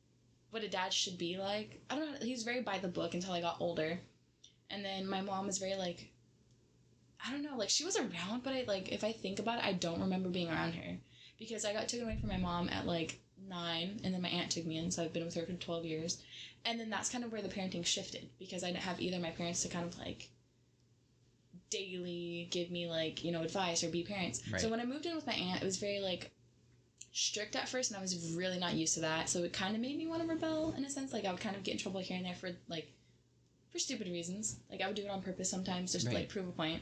what 0.49 0.63
a 0.63 0.67
dad 0.67 0.91
should 0.91 1.17
be 1.17 1.37
like. 1.37 1.81
I 1.89 1.95
don't 1.95 2.11
know. 2.11 2.25
He 2.25 2.31
was 2.31 2.43
very 2.43 2.61
by 2.61 2.79
the 2.79 2.87
book 2.87 3.13
until 3.13 3.33
I 3.33 3.41
got 3.41 3.57
older, 3.59 3.99
and 4.69 4.83
then 4.83 5.07
my 5.07 5.21
mom 5.21 5.45
was 5.45 5.59
very 5.59 5.75
like, 5.75 6.11
I 7.25 7.31
don't 7.31 7.43
know. 7.43 7.57
Like 7.57 7.69
she 7.69 7.85
was 7.85 7.97
around, 7.97 8.43
but 8.43 8.53
I 8.53 8.63
like 8.67 8.91
if 8.91 9.03
I 9.03 9.11
think 9.11 9.39
about 9.39 9.59
it, 9.59 9.65
I 9.65 9.73
don't 9.73 10.01
remember 10.01 10.29
being 10.29 10.49
around 10.49 10.73
her 10.73 10.97
because 11.37 11.65
I 11.65 11.73
got 11.73 11.87
taken 11.87 12.07
away 12.07 12.17
from 12.19 12.29
my 12.29 12.37
mom 12.37 12.69
at 12.69 12.87
like 12.87 13.19
nine, 13.47 13.99
and 14.03 14.13
then 14.13 14.21
my 14.21 14.29
aunt 14.29 14.51
took 14.51 14.65
me 14.65 14.77
in, 14.77 14.89
so 14.89 15.03
I've 15.03 15.13
been 15.13 15.25
with 15.25 15.35
her 15.35 15.45
for 15.45 15.53
twelve 15.53 15.85
years, 15.85 16.21
and 16.65 16.79
then 16.79 16.89
that's 16.89 17.09
kind 17.09 17.23
of 17.23 17.31
where 17.31 17.41
the 17.41 17.49
parenting 17.49 17.85
shifted 17.85 18.29
because 18.39 18.63
I 18.63 18.67
didn't 18.67 18.79
have 18.79 18.99
either 18.99 19.19
my 19.19 19.31
parents 19.31 19.61
to 19.63 19.69
kind 19.69 19.85
of 19.85 19.97
like 19.99 20.29
daily 21.73 22.47
give 22.51 22.71
me 22.71 22.87
like 22.87 23.23
you 23.23 23.31
know 23.31 23.41
advice 23.41 23.83
or 23.83 23.89
be 23.89 24.03
parents. 24.03 24.41
Right. 24.51 24.61
so 24.61 24.69
when 24.69 24.79
i 24.79 24.85
moved 24.85 25.05
in 25.05 25.15
with 25.15 25.27
my 25.27 25.33
aunt 25.33 25.61
it 25.61 25.65
was 25.65 25.77
very 25.77 25.99
like 25.99 26.31
strict 27.11 27.55
at 27.55 27.69
first 27.69 27.91
and 27.91 27.97
i 27.97 28.01
was 28.01 28.33
really 28.35 28.59
not 28.59 28.73
used 28.73 28.93
to 28.95 29.01
that. 29.01 29.29
So 29.29 29.43
it 29.43 29.53
kind 29.53 29.75
of 29.75 29.81
made 29.81 29.97
me 29.97 30.07
want 30.07 30.21
to 30.21 30.27
rebel 30.27 30.73
in 30.77 30.85
a 30.85 30.89
sense. 30.89 31.13
Like 31.13 31.25
i 31.25 31.31
would 31.31 31.41
kind 31.41 31.55
of 31.55 31.63
get 31.63 31.73
in 31.73 31.77
trouble 31.79 31.99
here 31.99 32.17
and 32.17 32.25
there 32.25 32.35
for 32.35 32.51
like 32.67 32.87
for 33.71 33.79
stupid 33.79 34.07
reasons. 34.07 34.57
Like 34.69 34.81
i 34.81 34.87
would 34.87 34.95
do 34.95 35.03
it 35.03 35.09
on 35.09 35.21
purpose 35.21 35.49
sometimes 35.49 35.91
just 35.91 36.07
to 36.07 36.13
like 36.13 36.29
prove 36.29 36.47
a 36.47 36.51
point. 36.51 36.81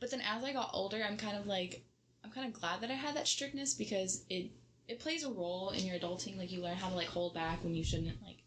But 0.00 0.10
then 0.10 0.22
as 0.22 0.44
i 0.44 0.52
got 0.52 0.70
older 0.72 1.02
i'm 1.06 1.16
kind 1.16 1.36
of 1.36 1.46
like 1.46 1.82
i'm 2.24 2.30
kind 2.30 2.46
of 2.46 2.58
glad 2.58 2.80
that 2.80 2.90
i 2.90 2.94
had 2.94 3.16
that 3.16 3.28
strictness 3.28 3.74
because 3.74 4.22
it 4.30 4.50
it 4.86 4.98
plays 5.00 5.22
a 5.24 5.30
role 5.30 5.70
in 5.70 5.84
your 5.84 5.98
adulting. 5.98 6.38
Like 6.38 6.50
you 6.50 6.62
learn 6.62 6.76
how 6.76 6.88
to 6.88 6.94
like 6.96 7.08
hold 7.08 7.34
back 7.34 7.62
when 7.62 7.74
you 7.74 7.84
shouldn't 7.84 8.22
like 8.24 8.38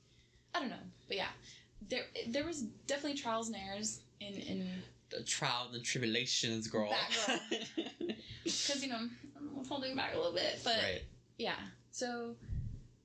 i 0.56 0.60
don't 0.60 0.69
know. 0.69 0.88
But 1.08 1.17
yeah 1.17 1.32
there 1.89 2.04
there 2.27 2.45
was 2.45 2.62
definitely 2.88 3.17
trials 3.17 3.47
and 3.47 3.58
errors 3.58 4.01
in 4.19 4.34
in 4.34 4.67
The 5.12 5.24
trials 5.24 5.76
and 5.76 5.84
tribulations, 5.84 6.67
girl. 6.67 6.93
Because 8.43 8.82
you 8.84 8.89
know 8.89 8.97
I'm 8.97 9.65
holding 9.67 9.95
back 9.95 10.13
a 10.13 10.17
little 10.17 10.34
bit, 10.34 10.60
but 10.63 10.78
right. 10.78 11.02
yeah. 11.38 11.56
So 11.91 12.36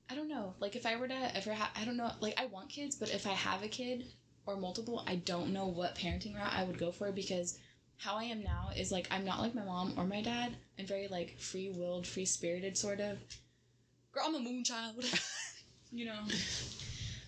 I 0.09 0.15
don't 0.15 0.29
know. 0.29 0.53
Like 0.59 0.75
if 0.75 0.85
I 0.85 0.95
were 0.95 1.07
to 1.07 1.37
ever 1.37 1.53
have, 1.53 1.69
I 1.75 1.85
don't 1.85 1.97
know. 1.97 2.11
Like 2.21 2.39
I 2.39 2.45
want 2.45 2.69
kids, 2.69 2.95
but 2.95 3.13
if 3.13 3.27
I 3.27 3.31
have 3.31 3.63
a 3.63 3.67
kid 3.67 4.05
or 4.45 4.55
multiple, 4.55 5.03
I 5.05 5.15
don't 5.17 5.51
know 5.51 5.67
what 5.67 5.95
parenting 5.95 6.35
route 6.35 6.53
I 6.53 6.63
would 6.63 6.77
go 6.77 6.91
for 6.91 7.11
because 7.11 7.59
how 7.97 8.15
I 8.15 8.23
am 8.23 8.43
now 8.43 8.69
is 8.75 8.91
like 8.91 9.07
I'm 9.11 9.25
not 9.25 9.39
like 9.39 9.55
my 9.55 9.63
mom 9.63 9.93
or 9.97 10.05
my 10.05 10.21
dad. 10.21 10.55
I'm 10.79 10.85
very 10.85 11.07
like 11.07 11.39
free 11.39 11.71
willed, 11.75 12.07
free 12.07 12.25
spirited 12.25 12.77
sort 12.77 12.99
of. 12.99 13.17
Girl, 14.13 14.23
I'm 14.25 14.35
a 14.35 14.39
moon 14.39 14.63
child. 14.63 15.03
you 15.91 16.05
know. 16.05 16.21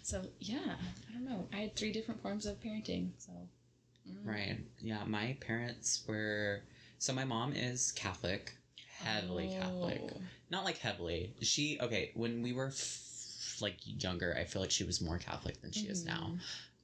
So 0.04 0.24
yeah, 0.40 0.76
I 1.10 1.14
don't 1.14 1.26
know. 1.26 1.48
I 1.52 1.58
had 1.58 1.76
three 1.76 1.92
different 1.92 2.22
forms 2.22 2.46
of 2.46 2.60
parenting. 2.62 3.10
So. 3.18 3.32
Mm. 4.10 4.28
Right. 4.28 4.58
Yeah, 4.82 5.04
my 5.06 5.38
parents 5.42 6.04
were. 6.08 6.64
So 6.98 7.14
my 7.14 7.24
mom 7.26 7.54
is 7.54 7.92
Catholic, 7.94 8.54
heavily 9.00 9.56
Catholic. 9.60 10.02
Oh. 10.04 10.22
Not 10.50 10.66
like 10.66 10.78
heavily. 10.80 11.34
She 11.42 11.80
okay. 11.82 12.12
When 12.16 12.42
we 12.42 12.54
were 12.54 12.68
f- 12.68 13.58
like 13.62 13.78
younger, 13.84 14.36
I 14.40 14.44
feel 14.46 14.62
like 14.62 14.72
she 14.72 14.84
was 14.84 15.02
more 15.02 15.18
Catholic 15.18 15.62
than 15.62 15.72
she 15.72 15.88
is 15.88 16.06
now. 16.06 16.34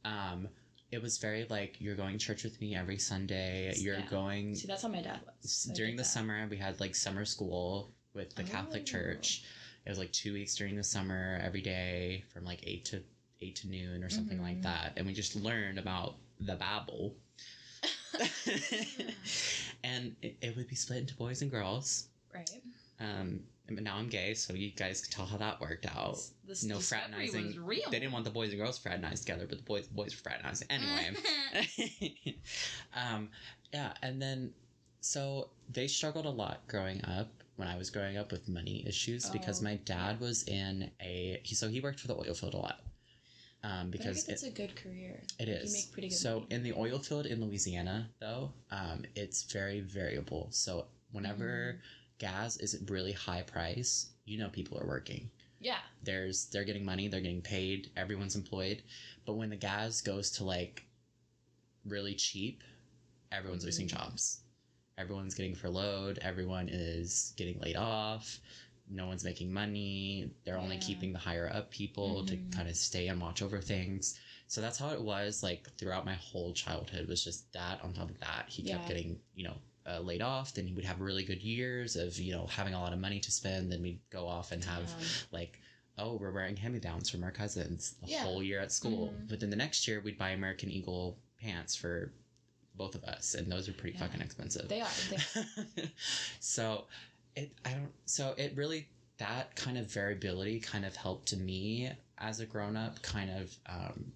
Mhm. 0.05 0.09
Um, 0.11 0.47
it 0.91 1.01
was 1.01 1.17
very 1.17 1.45
like 1.49 1.77
you're 1.81 1.95
going 1.95 2.17
to 2.17 2.25
church 2.25 2.43
with 2.43 2.59
me 2.61 2.75
every 2.75 2.97
Sunday. 2.97 3.73
You're 3.77 3.99
Yeah. 3.99 4.07
going 4.09 4.55
See, 4.55 4.67
that's 4.67 4.83
how 4.83 4.87
my 4.89 5.01
dad 5.01 5.19
was. 5.41 5.67
I 5.69 5.73
during 5.73 5.95
the 5.95 6.03
that. 6.03 6.09
summer. 6.09 6.47
We 6.49 6.57
had 6.57 6.79
like 6.79 6.95
summer 6.95 7.25
school 7.25 7.93
with 8.13 8.35
the 8.35 8.43
Catholic 8.43 8.83
Oh. 8.83 8.85
Church. 8.85 9.43
It 9.85 9.89
was 9.89 9.99
like 9.99 10.11
two 10.13 10.33
weeks 10.33 10.55
during 10.55 10.75
the 10.75 10.83
summer 10.83 11.39
every 11.43 11.61
day 11.61 12.23
from 12.33 12.45
like 12.45 12.61
eight 12.63 12.85
to 12.85 13.03
eight 13.41 13.55
to 13.57 13.67
noon 13.67 14.03
or 14.03 14.09
something 14.09 14.41
like 14.41 14.57
Mhm. 14.59 14.63
that, 14.63 14.93
and 14.95 15.05
we 15.05 15.13
just 15.13 15.35
learned 15.35 15.77
about 15.77 16.17
the 16.39 16.55
Bible. 16.55 17.15
and 19.83 20.15
it, 20.21 20.37
it 20.41 20.55
would 20.55 20.67
be 20.67 20.75
split 20.75 20.99
into 20.99 21.15
boys 21.15 21.41
and 21.41 21.51
girls. 21.51 22.07
right. 22.33 22.49
Um, 22.99 23.41
but 23.67 23.83
now 23.83 23.97
I'm 23.97 24.07
gay, 24.09 24.35
so 24.35 24.53
you 24.53 24.69
guys 24.71 25.01
can 25.01 25.11
tell 25.11 25.25
how 25.25 25.37
that 25.37 25.59
worked 25.59 25.87
out. 25.87 26.19
This 26.47 26.63
no 26.63 26.77
fraternizing. 26.77 27.57
They 27.89 27.99
didn't 27.99 28.11
want 28.11 28.23
the 28.23 28.31
boys 28.31 28.51
and 28.51 28.59
girls 28.59 28.77
fraternized 28.77 29.25
together, 29.25 29.47
but 29.49 29.57
the 29.57 29.63
boys 29.63 29.87
boys 29.87 30.15
were 30.15 30.29
fraternizing 30.29 30.67
anyway. 30.69 31.15
um, 32.95 33.29
yeah, 33.73 33.93
and 34.03 34.21
then 34.21 34.53
so 35.01 35.49
they 35.69 35.87
struggled 35.87 36.25
a 36.25 36.29
lot 36.29 36.67
growing 36.67 37.03
up 37.05 37.29
when 37.55 37.67
I 37.67 37.75
was 37.75 37.89
growing 37.89 38.17
up 38.17 38.31
with 38.31 38.47
money 38.47 38.83
issues 38.87 39.29
because 39.29 39.61
Oh, 39.61 39.63
my 39.63 39.75
dad 39.77 40.19
was 40.19 40.43
in 40.43 40.91
a 41.01 41.39
he 41.43 41.55
so 41.55 41.67
he 41.67 41.81
worked 41.81 41.99
for 41.99 42.07
the 42.07 42.15
oil 42.15 42.33
field 42.35 42.53
a 42.53 42.57
lot. 42.57 42.81
Um, 43.65 43.89
because 43.89 44.27
it's 44.29 44.43
it, 44.43 44.47
a 44.47 44.51
good 44.51 44.75
career. 44.75 45.23
it 45.39 45.47
is. 45.49 45.65
You 45.71 45.73
make 45.79 45.91
pretty 45.91 46.09
good 46.09 46.15
so 46.25 46.33
money. 46.41 46.47
in 46.51 46.63
the 46.63 46.73
oil 46.73 46.99
field 46.99 47.25
in 47.25 47.41
Louisiana 47.43 48.09
though, 48.19 48.51
um, 48.71 49.03
it's 49.15 49.43
very 49.51 49.79
variable. 49.81 50.47
So 50.51 50.85
whenever 51.11 51.45
Mm-hmm. 51.45 51.77
gas 52.19 52.57
is 52.57 52.75
at 52.75 52.89
really 52.89 53.11
high 53.13 53.41
price, 53.41 54.07
you 54.25 54.37
know 54.37 54.49
people 54.49 54.77
are 54.79 54.87
working 54.87 55.29
yeah. 55.59 55.79
there's 56.03 56.45
they're 56.51 56.63
getting 56.63 56.85
money 56.85 57.07
they're 57.07 57.21
getting 57.21 57.41
paid 57.41 57.89
everyone's 57.95 58.35
employed 58.35 58.81
but 59.25 59.33
when 59.33 59.49
the 59.49 59.55
gas 59.55 60.01
goes 60.01 60.29
to 60.31 60.43
like 60.43 60.83
really 61.85 62.15
cheap 62.15 62.63
everyone's 63.31 63.65
losing 63.65 63.85
Mhm. 63.87 63.91
jobs 63.97 64.41
everyone's 64.97 65.35
getting 65.35 65.55
furloughed 65.55 66.17
everyone 66.21 66.69
is 66.69 67.33
getting 67.37 67.59
laid 67.59 67.75
off 67.75 68.39
no 68.89 69.07
one's 69.07 69.23
making 69.23 69.51
money 69.51 70.29
they're 70.43 70.57
only 70.59 70.75
Yeah. 70.75 70.81
keeping 70.81 71.11
the 71.13 71.19
higher 71.19 71.49
up 71.51 71.71
people 71.71 72.23
Mhm. 72.23 72.27
to 72.27 72.55
kind 72.55 72.69
of 72.69 72.75
stay 72.75 73.07
and 73.07 73.19
watch 73.19 73.41
over 73.41 73.59
things 73.59 74.17
so 74.47 74.61
that's 74.61 74.77
how 74.77 74.89
it 74.91 75.01
was 75.01 75.41
like 75.41 75.67
throughout 75.77 76.05
my 76.05 76.13
whole 76.13 76.53
childhood 76.53 77.07
was 77.07 77.23
just 77.23 77.51
that 77.53 77.81
on 77.81 77.93
top 77.93 78.09
of 78.11 78.19
that 78.19 78.45
he 78.47 78.61
kept 78.61 78.87
getting 78.87 79.19
you 79.33 79.43
know 79.45 79.57
uh, 79.87 79.99
laid 79.99 80.21
off 80.21 80.53
then 80.53 80.65
he 80.67 80.73
would 80.73 80.85
have 80.85 80.99
really 80.99 81.23
good 81.23 81.41
years 81.43 81.95
of 81.95 82.17
you 82.19 82.31
know 82.31 82.45
having 82.47 82.73
a 82.73 82.79
lot 82.79 82.93
of 82.93 82.99
money 82.99 83.19
to 83.19 83.31
spend 83.31 83.71
then 83.71 83.81
we'd 83.81 83.99
go 84.09 84.27
off 84.27 84.51
and 84.51 84.63
have 84.63 84.83
Um, 84.93 84.99
like 85.31 85.59
oh 85.97 86.15
we're 86.17 86.31
wearing 86.31 86.55
hand-me-downs 86.57 87.09
from 87.09 87.23
our 87.23 87.31
cousins 87.31 87.95
the 88.01 88.07
Yeah. 88.09 88.23
whole 88.23 88.43
year 88.43 88.59
at 88.59 88.71
school 88.71 89.09
Mhm. 89.15 89.27
but 89.29 89.39
then 89.39 89.49
the 89.49 89.55
next 89.55 89.87
year 89.87 89.99
we'd 90.01 90.17
buy 90.17 90.29
american 90.31 90.69
eagle 90.71 91.17
pants 91.39 91.75
for 91.75 92.11
both 92.75 92.93
of 92.95 93.03
us 93.05 93.35
and 93.35 93.51
those 93.51 93.69
are 93.69 93.73
pretty 93.73 93.97
Yeah. 93.97 94.05
fucking 94.07 94.21
expensive 94.21 94.67
they 94.67 94.81
are. 94.81 94.89
They, 95.09 95.17
so 96.39 96.87
it 97.35 97.51
i 97.65 97.69
don't 97.71 97.91
so 98.05 98.33
it 98.37 98.53
really 98.55 98.87
that 99.17 99.55
kind 99.55 99.77
of 99.77 99.91
variability 99.91 100.59
kind 100.59 100.85
of 100.85 100.95
helped 100.95 101.27
to 101.29 101.37
me 101.37 101.89
as 102.17 102.39
a 102.39 102.45
grown-up 102.45 103.01
kind 103.01 103.29
of 103.29 103.55
um, 103.67 104.11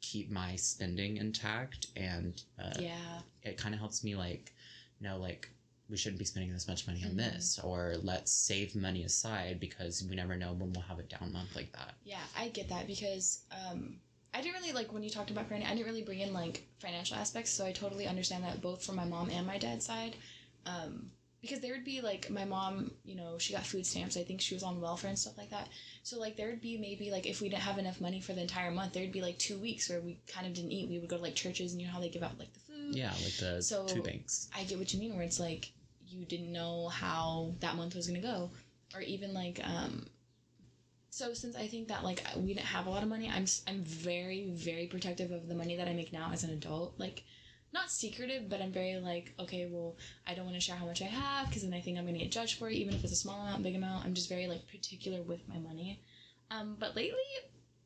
keep 0.00 0.30
my 0.30 0.56
spending 0.56 1.16
intact 1.16 1.86
and 1.96 2.42
uh, 2.62 2.72
yeah. 2.78 3.18
it 3.42 3.56
kind 3.56 3.74
of 3.74 3.80
helps 3.80 4.04
me 4.04 4.14
like 4.14 4.52
know 5.00 5.16
like 5.18 5.50
we 5.88 5.96
shouldn't 5.96 6.18
be 6.18 6.24
spending 6.24 6.52
this 6.52 6.66
much 6.66 6.86
money 6.86 7.02
on 7.04 7.10
Mhm. 7.12 7.16
this 7.16 7.58
or 7.62 7.94
let's 8.02 8.32
save 8.32 8.74
money 8.74 9.04
aside 9.04 9.60
because 9.60 10.02
we 10.08 10.16
never 10.16 10.36
know 10.36 10.52
when 10.52 10.72
we'll 10.72 10.82
have 10.82 10.98
a 10.98 11.02
down 11.04 11.32
month 11.32 11.54
like 11.54 11.72
that 11.72 11.94
Yeah, 12.04 12.22
I 12.36 12.48
get 12.48 12.68
that 12.70 12.86
because 12.86 13.40
um, 13.50 14.00
I 14.34 14.40
didn't 14.42 14.60
really 14.60 14.72
like 14.72 14.92
when 14.92 15.02
you 15.02 15.10
talked 15.10 15.30
about 15.30 15.48
granny. 15.48 15.64
I 15.64 15.74
didn't 15.74 15.86
really 15.86 16.02
bring 16.02 16.20
in 16.20 16.32
like 16.32 16.66
financial 16.78 17.16
aspects, 17.16 17.50
so 17.50 17.64
I 17.64 17.72
totally 17.72 18.06
understand 18.06 18.44
that 18.44 18.60
both 18.60 18.84
from 18.84 18.96
my 18.96 19.04
mom 19.04 19.30
and 19.30 19.46
my 19.46 19.58
dad's 19.58 19.86
side. 19.86 20.16
Um, 20.66 21.10
because 21.46 21.60
there 21.60 21.72
would 21.72 21.84
be 21.84 22.00
like 22.00 22.28
my 22.30 22.44
mom, 22.44 22.90
you 23.04 23.14
know, 23.14 23.38
she 23.38 23.52
got 23.52 23.64
food 23.64 23.86
stamps. 23.86 24.16
I 24.16 24.22
think 24.24 24.40
she 24.40 24.54
was 24.54 24.62
on 24.62 24.80
welfare 24.80 25.08
and 25.10 25.18
stuff 25.18 25.38
like 25.38 25.50
that. 25.50 25.68
So 26.02 26.18
like 26.18 26.36
there 26.36 26.48
would 26.48 26.60
be 26.60 26.76
maybe 26.76 27.10
like 27.10 27.26
if 27.26 27.40
we 27.40 27.48
didn't 27.48 27.62
have 27.62 27.78
enough 27.78 28.00
money 28.00 28.20
for 28.20 28.32
the 28.32 28.42
entire 28.42 28.70
month, 28.70 28.92
there'd 28.92 29.12
be 29.12 29.22
like 29.22 29.38
two 29.38 29.58
weeks 29.58 29.88
where 29.88 30.00
we 30.00 30.18
kind 30.26 30.46
of 30.46 30.52
didn't 30.54 30.72
eat. 30.72 30.88
We 30.88 30.98
would 30.98 31.08
go 31.08 31.16
to 31.16 31.22
like 31.22 31.34
churches 31.34 31.72
and 31.72 31.80
you 31.80 31.86
know 31.86 31.92
how 31.94 32.00
they 32.00 32.08
give 32.08 32.22
out 32.22 32.38
like 32.38 32.52
the 32.52 32.60
food. 32.60 32.94
yeah 32.96 33.12
like 33.24 33.36
the 33.38 33.62
So- 33.62 33.86
two 33.86 34.02
banks 34.02 34.48
I 34.56 34.64
get 34.64 34.78
what 34.78 34.92
you 34.92 35.00
mean, 35.00 35.14
where 35.14 35.24
it's 35.24 35.40
like 35.40 35.70
you 36.08 36.24
didn't 36.24 36.52
know 36.52 36.88
how 36.88 37.54
that 37.60 37.74
month 37.76 37.94
was 37.94 38.06
gonna 38.06 38.20
go, 38.20 38.50
or 38.94 39.00
even 39.00 39.32
like 39.34 39.60
um. 39.64 40.06
So 41.10 41.32
since 41.32 41.56
I 41.56 41.66
think 41.66 41.88
that 41.88 42.04
like 42.04 42.22
we 42.36 42.52
didn't 42.52 42.66
have 42.66 42.86
a 42.86 42.90
lot 42.90 43.02
of 43.02 43.08
money, 43.08 43.28
I'm 43.28 43.46
I'm 43.66 43.82
very 43.82 44.50
very 44.50 44.86
protective 44.86 45.30
of 45.30 45.48
the 45.48 45.54
money 45.54 45.76
that 45.76 45.88
I 45.88 45.94
make 45.94 46.12
now 46.12 46.30
as 46.32 46.44
an 46.44 46.50
adult. 46.50 46.94
Like, 46.98 47.24
not 47.76 47.90
secretive, 47.90 48.48
but 48.48 48.60
I'm 48.60 48.72
very 48.72 48.96
like 48.96 49.34
okay, 49.38 49.68
well 49.70 49.96
I 50.26 50.34
don't 50.34 50.44
want 50.44 50.56
to 50.56 50.60
share 50.60 50.76
how 50.76 50.86
much 50.86 51.02
I 51.02 51.06
have 51.06 51.48
because 51.48 51.62
then 51.62 51.74
I 51.74 51.80
think 51.80 51.98
I'm 51.98 52.06
gonna 52.06 52.18
get 52.18 52.32
judged 52.32 52.58
for 52.58 52.68
it, 52.68 52.74
even 52.74 52.94
if 52.94 53.04
it's 53.04 53.12
a 53.12 53.16
small 53.24 53.40
amount, 53.42 53.62
big 53.62 53.76
amount. 53.76 54.04
I'm 54.04 54.14
just 54.14 54.28
very 54.28 54.46
like 54.46 54.66
particular 54.68 55.22
with 55.22 55.46
my 55.48 55.58
money. 55.58 56.00
Um, 56.50 56.76
but 56.78 56.96
lately, 56.96 57.28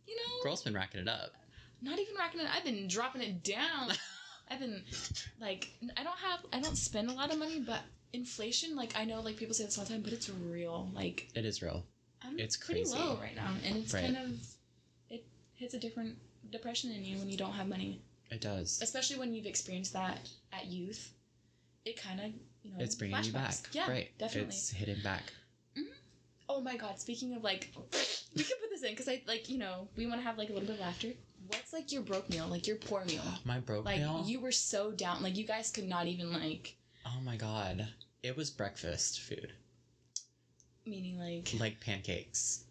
you 0.07 0.17
know, 0.17 0.43
girl's 0.43 0.63
been 0.63 0.75
racking 0.75 1.01
it 1.01 1.09
up 1.09 1.33
not 1.83 1.99
even 1.99 2.15
racking 2.19 2.41
it. 2.41 2.47
I've 2.55 2.65
been 2.65 2.89
dropping 2.89 3.23
it 3.23 3.43
down. 3.43 3.93
I've 4.51 4.61
been 4.61 4.83
like 5.41 5.69
I 5.97 6.03
don't 6.03 6.19
have 6.19 6.41
I 6.53 6.61
don't 6.61 6.77
spend 6.77 7.11
a 7.11 7.15
lot 7.15 7.33
of 7.33 7.39
money, 7.39 7.61
but 7.61 7.81
inflation 8.13 8.75
like 8.77 8.97
I 8.97 9.05
know 9.05 9.21
like 9.21 9.37
people 9.37 9.55
say 9.55 9.65
this 9.65 9.79
all 9.79 9.85
the 9.85 9.91
time, 9.93 10.03
but 10.03 10.13
it's 10.13 10.29
real. 10.29 10.91
Like 10.95 11.29
it 11.35 11.45
is 11.45 11.63
real 11.63 11.85
I'm 12.23 12.39
It's 12.39 12.57
pretty 12.57 12.83
crazy. 12.83 12.99
low 12.99 13.19
right 13.21 13.37
now, 13.37 13.51
and 13.65 13.77
it's 13.77 13.95
Right. 13.95 14.05
kind 14.05 14.17
of 14.17 14.31
it 15.09 15.25
hits 15.55 15.75
a 15.75 15.79
different 15.79 16.17
depression 16.51 16.91
in 16.91 17.05
you 17.05 17.19
when 17.19 17.29
you 17.31 17.37
don't 17.37 17.53
have 17.53 17.69
money, 17.69 18.03
it 18.31 18.41
does 18.41 18.81
especially 18.83 19.19
when 19.19 19.35
you've 19.35 19.47
experienced 19.47 19.93
that 19.93 20.29
at 20.53 20.67
youth. 20.67 21.13
It 21.85 22.01
kind 22.01 22.21
of 22.21 22.27
you 22.63 22.73
know 22.73 22.77
it's 22.79 22.95
bringing 22.95 23.23
you 23.25 23.33
back. 23.33 23.55
Yeah, 23.73 23.91
right 23.91 24.11
definitely. 24.19 24.49
it's 24.49 24.71
hitting 24.71 25.03
back 25.03 25.33
mm-hmm. 25.77 25.93
Oh 26.49 26.61
my 26.61 26.77
god! 26.77 26.99
Speaking 26.99 27.37
of 27.37 27.45
like, 27.45 27.69
we 28.37 28.43
can 28.43 28.57
put 28.61 28.71
this 28.71 28.83
in 28.83 28.91
because 28.91 29.09
I 29.09 29.23
like 29.27 29.49
you 29.49 29.57
know 29.59 29.89
we 29.97 30.07
want 30.07 30.21
to 30.21 30.25
have 30.25 30.37
like 30.37 30.51
a 30.51 30.53
little 30.53 30.67
bit 30.67 30.75
of 30.75 30.81
laughter. 30.81 31.13
What's 31.47 31.73
like 31.73 31.93
your 31.93 32.03
broke 32.03 32.29
meal, 32.29 32.47
like 32.49 32.67
your 32.67 32.77
poor 32.77 33.05
meal? 33.05 33.23
my 33.45 33.61
broke 33.61 33.85
Like 33.85 33.99
meal 33.99 34.19
Like 34.19 34.29
you 34.29 34.41
were 34.41 34.53
so 34.53 34.91
down. 34.91 35.23
Like 35.23 35.37
you 35.37 35.47
guys 35.47 35.71
could 35.71 35.89
not 35.89 36.07
even 36.07 36.33
like 36.33 36.77
oh 37.07 37.21
my 37.25 37.37
god 37.37 37.89
it 38.23 38.37
was 38.37 38.51
breakfast 38.51 39.21
food 39.21 39.53
meaning 40.87 41.19
like. 41.19 41.49
like 41.59 41.81
pancakes 41.81 42.65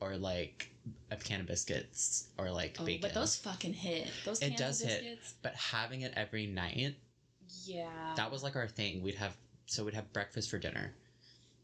or 0.00 0.16
like 0.16 0.70
a 1.10 1.16
can 1.16 1.40
of 1.40 1.46
biscuits 1.46 2.28
or 2.38 2.50
like 2.50 2.76
Oh, 2.78 2.84
bacon 2.84 3.00
but 3.02 3.14
those 3.14 3.36
fucking 3.36 3.72
hit. 3.72 4.08
Those 4.24 4.40
It 4.42 4.56
does 4.56 4.82
of 4.82 4.88
hit. 4.90 5.18
but 5.42 5.54
having 5.54 6.02
it 6.02 6.12
every 6.16 6.46
night 6.46 6.94
Yeah. 7.64 8.14
that 8.16 8.30
was 8.30 8.42
like 8.42 8.56
our 8.56 8.68
thing 8.68 9.02
we'd 9.02 9.14
have 9.16 9.36
so 9.66 9.84
we'd 9.84 9.94
have 9.94 10.12
breakfast 10.12 10.50
for 10.50 10.58
dinner 10.58 10.92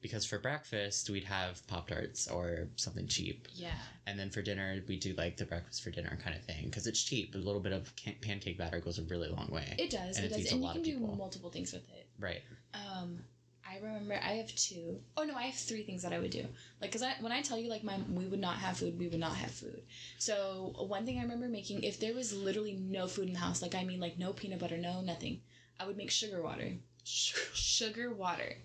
because 0.01 0.25
for 0.25 0.39
breakfast 0.39 1.09
we'd 1.11 1.23
have 1.25 1.65
pop 1.69 1.87
tarts 1.87 2.27
or 2.29 2.69
something 2.77 3.07
cheap 3.07 3.47
Yeah. 3.55 3.75
and 4.07 4.19
then 4.19 4.31
for 4.31 4.43
dinner 4.43 4.83
we 4.89 4.97
do 4.97 5.15
like 5.15 5.37
the 5.37 5.45
breakfast 5.45 5.83
for 5.83 5.91
dinner 5.91 6.19
kind 6.25 6.35
of 6.37 6.43
thing 6.45 6.65
because 6.65 6.87
it's 6.89 7.01
cheap 7.03 7.35
a 7.35 7.39
little 7.39 7.61
bit 7.61 7.73
of 7.73 7.95
can- 7.97 8.17
pancake 8.21 8.59
batter 8.59 8.81
goes 8.81 8.99
a 8.99 9.03
really 9.05 9.29
long 9.29 9.49
way 9.51 9.77
It 9.79 9.91
does. 9.91 10.17
And 10.17 10.27
it 10.27 10.33
it 10.33 10.43
does, 10.43 10.53
and 10.53 10.63
you 10.63 10.69
can 10.69 10.79
of 10.79 10.85
do 10.85 10.99
people. 10.99 11.15
multiple 11.17 11.51
things 11.51 11.73
with 11.73 11.89
it. 11.91 12.07
right 12.19 12.43
Um, 12.75 13.25
I 13.73 13.79
remember 13.85 14.15
I 14.15 14.33
have 14.35 14.55
two. 14.55 15.01
Oh 15.17 15.23
no, 15.25 15.35
I 15.35 15.45
have 15.45 15.55
three 15.55 15.83
things 15.83 16.03
that 16.03 16.13
I 16.13 16.19
would 16.19 16.31
do. 16.31 16.45
Like, 16.81 16.93
cause 16.93 17.03
I 17.03 17.15
when 17.21 17.33
I 17.33 17.41
tell 17.41 17.59
you 17.59 17.71
like 17.71 17.85
my 17.85 17.99
we 18.13 18.27
would 18.27 18.41
not 18.41 18.57
have 18.57 18.77
food, 18.79 18.99
we 18.99 19.09
would 19.09 19.21
not 19.21 19.37
have 19.37 19.51
food. 19.51 19.83
So 20.19 20.75
one 20.77 21.07
thing 21.07 21.19
I 21.19 21.23
remember 21.23 21.49
making, 21.49 21.83
if 21.83 21.99
there 21.99 22.15
was 22.15 22.33
literally 22.35 22.75
no 22.75 23.07
food 23.07 23.29
in 23.29 23.33
the 23.35 23.39
house, 23.39 23.63
like 23.63 23.75
I 23.75 23.85
mean 23.85 24.01
like 24.01 24.19
no 24.19 24.33
peanut 24.33 24.59
butter, 24.59 24.77
no 24.77 25.01
nothing, 25.01 25.41
I 25.81 25.87
would 25.87 25.97
make 25.97 26.11
sugar 26.11 26.43
water. 26.43 26.73
Sugar 27.05 28.13
water. 28.13 28.57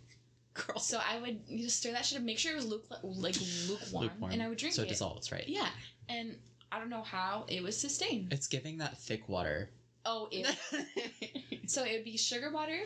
girl 0.54 0.80
So 0.80 1.00
I 1.00 1.20
would 1.20 1.40
you 1.48 1.64
just 1.66 1.78
stir 1.78 1.94
that 1.94 2.06
shit 2.06 2.18
up, 2.18 2.24
make 2.24 2.40
sure 2.40 2.52
it 2.52 2.56
was 2.56 2.66
luke, 2.66 2.86
like 3.04 3.38
lukewarm, 3.68 4.04
lukewarm 4.04 4.32
and 4.32 4.42
I 4.42 4.50
would 4.50 4.58
drink 4.58 4.76
so 4.76 4.82
it 4.82 4.86
it. 4.86 4.90
dissolves 4.90 5.32
right 5.32 5.46
Yeah, 5.48 5.70
and 6.10 6.36
I 6.72 6.80
don't 6.80 6.90
know 6.90 7.04
how 7.04 7.46
it 7.48 7.64
was 7.64 7.80
sustained. 7.80 8.34
it's 8.34 8.48
giving 8.48 8.80
that 8.80 8.98
thick 8.98 9.30
water 9.30 9.70
Oh, 10.10 10.30
ew. 10.32 10.46
so 11.68 11.84
it 11.84 11.92
would 11.92 12.06
be 12.06 12.16
sugar 12.18 12.50
water. 12.50 12.80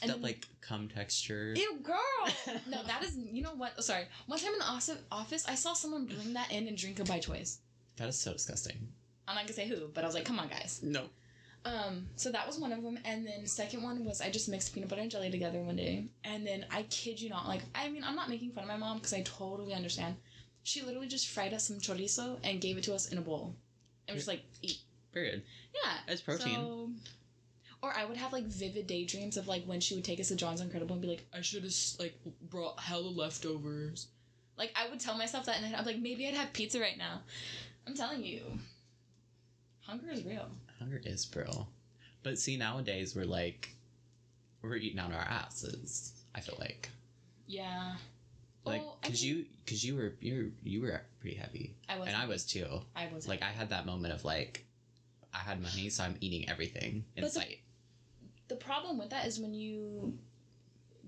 And 0.00 0.10
that 0.10 0.22
like 0.22 0.46
cum 0.60 0.88
texture 0.88 1.52
Ew, 1.56 1.80
girl. 1.82 1.98
No, 2.68 2.82
that 2.84 3.02
is. 3.02 3.16
You 3.16 3.42
know 3.42 3.54
what? 3.56 3.72
Oh, 3.76 3.80
sorry. 3.80 4.04
One 4.26 4.38
time 4.38 4.52
in 4.52 4.60
the 4.60 4.64
office, 4.64 4.96
office, 5.10 5.44
I 5.48 5.56
saw 5.56 5.72
someone 5.72 6.06
bring 6.06 6.34
that 6.34 6.52
in 6.52 6.68
and 6.68 6.76
drink 6.78 7.00
it 7.00 7.08
by 7.08 7.18
choice. 7.18 7.58
that 7.96 8.08
is 8.08 8.18
so 8.18 8.32
disgusting 8.32 8.76
I'm 9.26 9.34
not 9.34 9.44
gonna 9.44 9.54
say 9.54 9.68
who, 9.68 9.88
but 9.92 10.04
I 10.04 10.06
was 10.06 10.14
like, 10.14 10.24
come 10.24 10.38
on, 10.38 10.48
guys. 10.48 10.80
no 10.82 11.02
Um, 11.64 12.06
so 12.16 12.30
that 12.30 12.46
was 12.46 12.58
one 12.58 12.72
of 12.72 12.82
them, 12.82 12.98
and 13.04 13.26
then 13.26 13.44
second 13.46 13.82
one 13.82 14.04
was 14.04 14.20
I 14.20 14.30
just 14.30 14.48
mixed 14.48 14.72
peanut 14.72 14.88
butter 14.88 15.02
and 15.02 15.10
jelly 15.10 15.30
together 15.30 15.60
one 15.60 15.76
day, 15.76 16.06
and 16.24 16.46
then 16.46 16.64
I 16.70 16.82
kid 16.84 17.20
you 17.20 17.28
not, 17.28 17.46
like 17.48 17.62
I 17.74 17.88
mean 17.90 18.04
I'm 18.04 18.14
not 18.14 18.30
making 18.30 18.52
fun 18.52 18.62
of 18.64 18.68
my 18.68 18.76
mom 18.76 18.98
because 18.98 19.12
I 19.12 19.22
totally 19.22 19.74
understand. 19.74 20.16
She 20.62 20.82
literally 20.82 21.08
just 21.08 21.28
fried 21.28 21.52
us 21.52 21.66
some 21.66 21.78
chorizo 21.78 22.38
and 22.44 22.60
gave 22.60 22.78
it 22.78 22.84
to 22.84 22.94
us 22.94 23.08
in 23.10 23.18
a 23.18 23.20
bowl, 23.20 23.56
and 24.06 24.14
was 24.14 24.24
just 24.24 24.28
like 24.28 24.44
eat. 24.62 24.78
Period 25.18 25.42
Yeah, 25.74 25.92
it's 26.08 26.20
protein 26.22 26.54
So, 26.54 26.90
or 27.82 27.92
I 27.96 28.04
would 28.04 28.16
have 28.16 28.32
like 28.32 28.44
vivid 28.46 28.86
daydreams 28.86 29.36
of 29.36 29.46
like 29.48 29.64
when 29.64 29.80
she 29.80 29.94
would 29.94 30.04
take 30.04 30.18
us 30.20 30.28
to 30.28 30.36
John's 30.36 30.60
Incredible 30.60 30.94
and 30.94 31.02
be 31.02 31.08
like, 31.08 31.24
I 31.32 31.40
should 31.42 31.62
have 31.62 31.72
like 32.00 32.14
brought 32.50 32.80
hella 32.80 33.08
leftovers. 33.08 34.08
Like 34.56 34.72
I 34.74 34.88
would 34.90 34.98
tell 34.98 35.16
myself 35.16 35.46
that, 35.46 35.60
and 35.62 35.76
I'm 35.76 35.84
like, 35.84 35.98
maybe 35.98 36.26
I'd 36.26 36.34
have 36.34 36.52
pizza 36.52 36.80
right 36.80 36.98
now. 36.98 37.20
I'm 37.86 37.94
telling 37.94 38.24
you, 38.24 38.42
hunger 39.82 40.10
is 40.10 40.24
real. 40.24 40.48
Hunger 40.80 41.00
is 41.04 41.30
real. 41.34 41.68
But 42.24 42.38
see, 42.38 42.56
nowadays 42.56 43.14
we're 43.14 43.24
like, 43.24 43.68
we're 44.60 44.74
eating 44.76 44.98
out 44.98 45.12
our 45.12 45.20
asses. 45.20 46.12
I 46.34 46.40
feel 46.40 46.56
like, 46.58 46.90
Yeah. 47.46 47.94
like, 48.64 48.82
cause 49.02 49.22
mean- 49.22 49.36
you, 49.36 49.44
cause 49.66 49.84
you 49.84 49.94
were, 49.94 50.14
you 50.20 50.52
you 50.64 50.82
were 50.82 51.00
pretty 51.20 51.36
heavy, 51.36 51.76
I 51.88 51.98
was. 51.98 52.08
and 52.08 52.16
I 52.16 52.26
was 52.26 52.44
too. 52.44 52.80
I 52.96 53.08
was. 53.14 53.28
Like, 53.28 53.42
I 53.42 53.50
had 53.50 53.70
that 53.70 53.86
moment 53.86 54.12
of 54.12 54.24
like, 54.24 54.64
I 55.32 55.38
had 55.38 55.60
money, 55.62 55.88
so 55.90 56.04
I'm 56.04 56.16
eating 56.20 56.48
everything 56.48 57.04
in 57.16 57.22
But 57.22 57.32
sight. 57.32 57.60
the 58.48 58.56
problem 58.56 58.98
with 58.98 59.10
that 59.10 59.26
is 59.26 59.38
when 59.38 59.54
you 59.54 60.18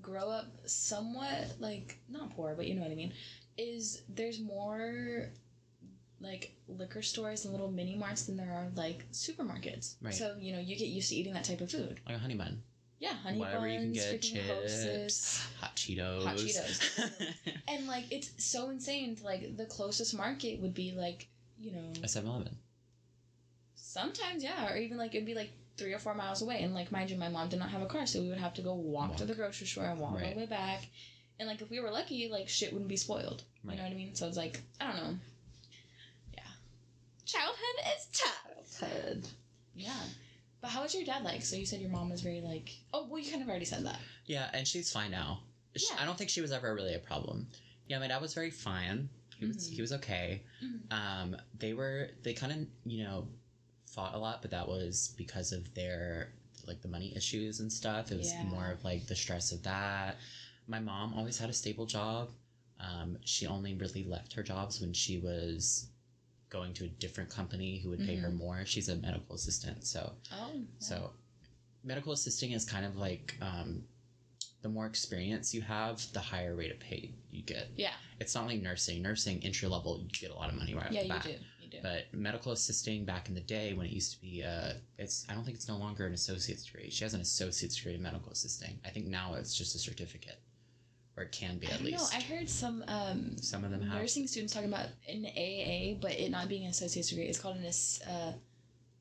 grow 0.03 0.31
up 0.31 0.47
somewhat 0.67 1.57
like 1.59 1.99
not 2.09 2.31
poor, 2.31 2.55
but 2.55 2.67
you 2.67 2.75
know 2.75 2.83
what 2.83 2.91
I 2.91 2.95
mean. 2.95 3.13
Is 3.59 4.03
there's 4.09 4.41
more 4.41 5.29
like 6.21 6.55
liquor 6.69 7.03
stores 7.03 7.45
and 7.45 7.53
little 7.53 7.71
mini 7.71 7.97
marts 7.97 8.25
than 8.25 8.37
there 8.37 8.53
are 8.53 8.69
like 8.75 9.11
supermarkets. 9.13 9.95
Right. 10.03 10.15
So 10.15 10.37
you 10.39 10.53
know 10.53 10.59
you 10.61 10.77
get 10.77 10.89
used 10.89 11.11
to 11.11 11.17
eating 11.17 11.33
that 11.35 11.45
type 11.45 11.61
of 11.61 11.71
food. 11.71 12.01
Like 12.07 12.17
a 12.17 12.19
honey 12.19 12.37
bun, 12.37 12.63
Yeah, 12.99 13.15
honey 13.15 13.39
whatever 13.39 13.67
buns, 13.67 13.73
you 13.75 13.81
can 13.81 13.93
get, 13.93 14.23
chips, 14.23 14.49
Hostess. 14.49 15.47
hot 15.61 15.77
Cheetos, 15.77 16.25
Hot 16.25 16.37
Cheetos. 16.37 17.33
And 17.69 17.87
like 17.87 18.05
it's 18.11 18.31
so 18.45 18.71
insane. 18.71 19.17
To, 19.17 19.25
like 19.25 19.57
the 19.57 19.67
closest 19.67 20.15
market 20.15 20.61
would 20.61 20.75
be 20.75 20.93
like 20.93 21.27
you 21.59 21.73
know 21.73 21.93
a 22.03 22.07
7-Eleven. 22.07 22.57
Sometimes 23.91 24.43
yeah, 24.43 24.71
or 24.73 24.77
even 24.77 24.97
like 24.99 25.15
it'd 25.15 25.27
be 25.27 25.35
like 25.35 25.51
three 25.77 25.93
or 25.93 25.99
four 25.99 26.15
miles 26.15 26.43
away. 26.43 26.63
And 26.63 26.75
like 26.75 26.93
mind 26.93 27.11
you, 27.11 27.17
my 27.17 27.29
mom 27.29 27.49
did 27.49 27.59
not 27.59 27.71
have 27.71 27.83
a 27.83 27.87
car, 27.87 28.07
so 28.07 28.21
we 28.21 28.29
would 28.29 28.39
have 28.39 28.55
to 28.55 28.63
go 28.63 28.75
walk, 28.75 29.17
to 29.17 29.25
the 29.25 29.35
grocery 29.35 29.67
store 29.67 29.85
and 29.87 29.99
walk 29.99 30.13
all 30.13 30.19
the 30.31 30.37
way 30.37 30.47
back. 30.47 30.81
And 31.39 31.49
like 31.49 31.61
if 31.63 31.71
we 31.71 31.81
were 31.81 31.91
lucky, 31.91 32.29
like 32.29 32.49
shit 32.49 32.73
wouldn't 32.73 32.89
be 32.89 32.97
spoiled. 32.97 33.43
Right. 33.65 33.73
You 33.75 33.79
know 33.79 33.85
what 33.89 33.93
I 33.93 33.97
mean? 33.97 34.15
So 34.15 34.27
it's 34.29 34.37
like 34.37 34.61
I 34.81 34.87
don't 34.87 34.97
know. 34.97 35.15
Yeah, 36.35 36.43
childhood 37.25 37.77
is 37.97 38.07
tough. 38.13 38.81
Childhood. 38.81 39.27
Yeah. 39.75 40.03
But 40.61 40.71
how 40.71 40.83
was 40.83 40.95
your 40.95 41.05
dad 41.05 41.25
like? 41.25 41.43
So 41.43 41.57
you 41.57 41.65
said 41.67 41.81
your 41.81 41.91
mom 41.91 42.11
was 42.11 42.21
very 42.21 42.41
like. 42.41 42.71
Oh 42.93 43.07
well, 43.09 43.19
you 43.19 43.31
kind 43.31 43.43
of 43.43 43.49
already 43.49 43.65
said 43.65 43.85
that. 43.87 43.99
Yeah, 44.27 44.49
and 44.53 44.67
she's 44.69 44.93
fine 44.93 45.11
now. 45.11 45.41
She- 45.77 45.87
Yeah. 45.93 46.03
I 46.03 46.05
don't 46.05 46.19
think 46.19 46.31
she 46.31 46.41
was 46.43 46.53
ever 46.53 46.75
really 46.75 46.95
a 46.95 46.99
problem. 46.99 47.47
Yeah, 47.89 47.99
my 47.99 48.09
dad 48.09 48.21
was 48.21 48.35
very 48.35 48.51
fine. 48.51 49.09
He 49.39 49.47
was 49.47 49.57
Mhm. 49.71 49.75
he 49.75 49.81
was 49.81 49.93
okay. 49.95 50.43
Mhm. 50.63 50.93
Um, 50.93 51.37
they 51.59 51.73
were 51.73 52.11
they 52.23 52.35
kind 52.35 52.53
of 52.53 52.59
you 52.85 53.05
know 53.05 53.27
fought 53.95 54.15
a 54.15 54.19
lot, 54.19 54.41
but 54.43 54.51
that 54.53 54.67
was 54.69 55.15
because 55.17 55.53
of 55.53 55.73
their 55.75 56.33
like 56.67 56.81
the 56.83 56.89
money 56.89 57.13
issues 57.17 57.61
and 57.61 57.73
stuff. 57.73 58.13
It 58.13 58.19
was 58.19 58.33
Yeah. 58.33 58.45
more 58.45 58.71
of 58.71 58.85
like 58.85 59.07
the 59.07 59.17
stress 59.17 59.51
of 59.51 59.63
that. 59.65 60.19
My 60.69 60.79
mom 60.79 61.15
always 61.15 61.39
had 61.39 61.51
a 61.51 61.53
stable 61.55 61.87
job. 61.87 62.31
Um, 62.79 63.19
she 63.25 63.47
only 63.47 63.75
really 63.75 64.05
left 64.05 64.33
her 64.35 64.43
jobs 64.43 64.81
when 64.81 64.93
she 64.93 65.19
was 65.19 65.89
going 66.49 66.73
to 66.75 66.85
a 66.85 66.89
different 66.89 67.31
company 67.31 67.79
who 67.79 67.91
would 67.91 68.01
pay 68.01 68.17
her 68.17 68.29
Mhm. 68.31 68.35
more. 68.37 68.65
She's 68.67 68.89
a 68.89 68.97
medical 68.97 69.35
assistant, 69.35 69.85
so 69.87 70.17
Oh. 70.33 70.53
yeah. 70.55 70.65
so, 70.79 71.13
medical 71.83 72.13
assisting 72.13 72.53
is 72.53 72.65
kind 72.65 72.85
of 72.85 72.97
like 72.97 73.37
um, 73.41 73.87
the 74.63 74.69
more 74.69 74.87
experience 74.87 75.55
you 75.55 75.63
have, 75.63 76.13
the 76.13 76.21
higher 76.21 76.55
rate 76.55 76.71
of 76.71 76.79
pay 76.79 77.11
you 77.31 77.43
get. 77.43 77.69
Yeah. 77.77 77.95
It's 78.21 78.35
not 78.35 78.47
like 78.47 78.61
nursing. 78.61 79.01
Nursing 79.03 79.43
entry 79.45 79.69
level, 79.69 80.01
you 80.03 80.09
get 80.11 80.31
a 80.31 80.35
lot 80.35 80.51
of 80.51 80.57
money 80.57 80.75
right 80.75 80.93
Yeah, 80.93 81.01
off 81.01 81.03
the 81.05 81.09
bat. 81.09 81.23
do. 81.23 81.31
You 81.31 81.37
do. 81.39 81.45
But 81.83 82.13
medical 82.13 82.53
assisting 82.53 83.05
back 83.05 83.29
in 83.29 83.35
the 83.35 83.41
day 83.41 83.73
when 83.75 83.87
it 83.87 83.93
used 83.93 84.13
to 84.15 84.21
be, 84.21 84.43
uh, 84.43 84.73
it's 84.99 85.27
I 85.29 85.35
don't 85.35 85.45
think 85.45 85.57
it's 85.57 85.69
no 85.69 85.77
longer 85.77 86.07
an 86.07 86.13
associate's 86.13 86.65
degree. 86.65 86.91
She 86.91 87.05
has 87.05 87.15
an 87.15 87.21
associate's 87.21 87.77
degree 87.77 87.95
in 87.95 88.03
medical 88.03 88.33
assisting. 88.33 88.79
I 88.85 88.91
think 88.91 89.07
now 89.07 89.35
it's 89.35 89.57
just 89.57 89.75
a 89.75 89.79
certificate, 89.79 90.41
or 91.17 91.25
it 91.25 91.33
can 91.33 91.59
be 91.59 91.67
at 91.67 91.75
don't 91.75 91.85
least. 91.85 92.13
know. 92.13 92.19
I 92.19 92.23
heard 92.23 92.49
some 92.49 92.85
um, 92.89 93.37
Some 93.39 93.65
of 93.65 93.71
them 93.71 93.83
have. 93.83 94.01
nursing 94.01 94.27
students 94.27 94.53
talking 94.53 94.69
about 94.69 94.87
an 95.09 95.27
AA, 95.27 95.99
but 96.01 96.13
it 96.13 96.31
not 96.31 96.49
being 96.49 96.65
an 96.65 96.71
associate's 96.71 97.09
degree. 97.11 97.27
It's 97.27 97.39
called 97.39 97.57
an 97.57 97.67
uh, 97.67 98.33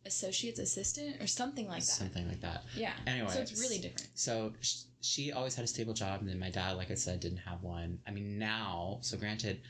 associate's 0.05 0.59
assistant 0.59 1.21
or 1.21 1.27
something 1.27 1.67
like 1.67 1.79
that. 1.79 1.85
Something 1.85 2.27
like 2.27 2.41
that. 2.41 2.63
Yeah. 2.75 2.93
Anyway, 3.07 3.29
so 3.29 3.39
it's 3.39 3.59
really 3.59 3.79
different. 3.79 4.07
So 4.15 4.53
she 5.01 5.31
always 5.31 5.55
had 5.55 5.63
a 5.65 5.67
stable 5.67 5.93
job, 5.93 6.21
and 6.21 6.29
then 6.29 6.39
my 6.39 6.49
dad, 6.49 6.73
like 6.77 6.91
I 6.91 6.95
said, 6.95 7.19
didn't 7.19 7.37
have 7.39 7.61
one. 7.63 7.99
I 8.07 8.11
mean, 8.11 8.37
now, 8.37 8.99
so 9.01 9.17
granted, 9.17 9.61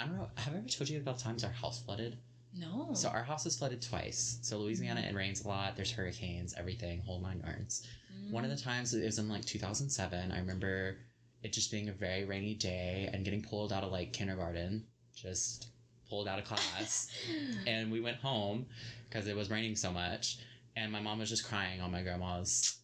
I 0.00 0.06
don't 0.06 0.16
know. 0.16 0.28
Have 0.36 0.54
I 0.54 0.58
ever 0.58 0.68
told 0.68 0.88
you 0.88 0.98
about 0.98 1.18
times 1.18 1.44
our 1.44 1.50
house 1.50 1.82
flooded? 1.82 2.16
No. 2.54 2.90
So 2.94 3.08
our 3.08 3.22
house 3.22 3.46
is 3.46 3.56
flooded 3.56 3.82
twice. 3.82 4.38
So 4.42 4.58
Louisiana, 4.58 5.00
it 5.00 5.14
rains 5.14 5.44
a 5.44 5.48
lot. 5.48 5.76
There's 5.76 5.92
hurricanes, 5.92 6.54
everything, 6.56 7.00
whole 7.00 7.20
nine 7.20 7.42
yards. 7.44 7.86
One 8.30 8.44
of 8.44 8.50
the 8.50 8.56
times 8.56 8.92
it 8.94 9.04
was 9.04 9.18
in 9.18 9.28
like 9.28 9.44
2007. 9.44 10.32
I 10.32 10.38
remember 10.38 10.98
it 11.42 11.52
just 11.52 11.70
being 11.70 11.88
a 11.88 11.92
very 11.92 12.24
rainy 12.24 12.54
day 12.54 13.08
and 13.12 13.24
getting 13.24 13.42
pulled 13.42 13.72
out 13.72 13.84
of 13.84 13.92
like 13.92 14.12
kindergarten, 14.12 14.84
just 15.14 15.68
pulled 16.08 16.28
out 16.28 16.38
of 16.38 16.44
class. 16.44 17.08
and 17.66 17.90
we 17.90 18.00
went 18.00 18.16
home 18.16 18.66
because 19.08 19.28
it 19.28 19.36
was 19.36 19.50
raining 19.50 19.76
so 19.76 19.90
much. 19.90 20.38
And 20.76 20.92
my 20.92 21.00
mom 21.00 21.18
was 21.18 21.28
just 21.28 21.48
crying 21.48 21.80
on 21.80 21.90
my 21.90 22.02
grandma's 22.02 22.78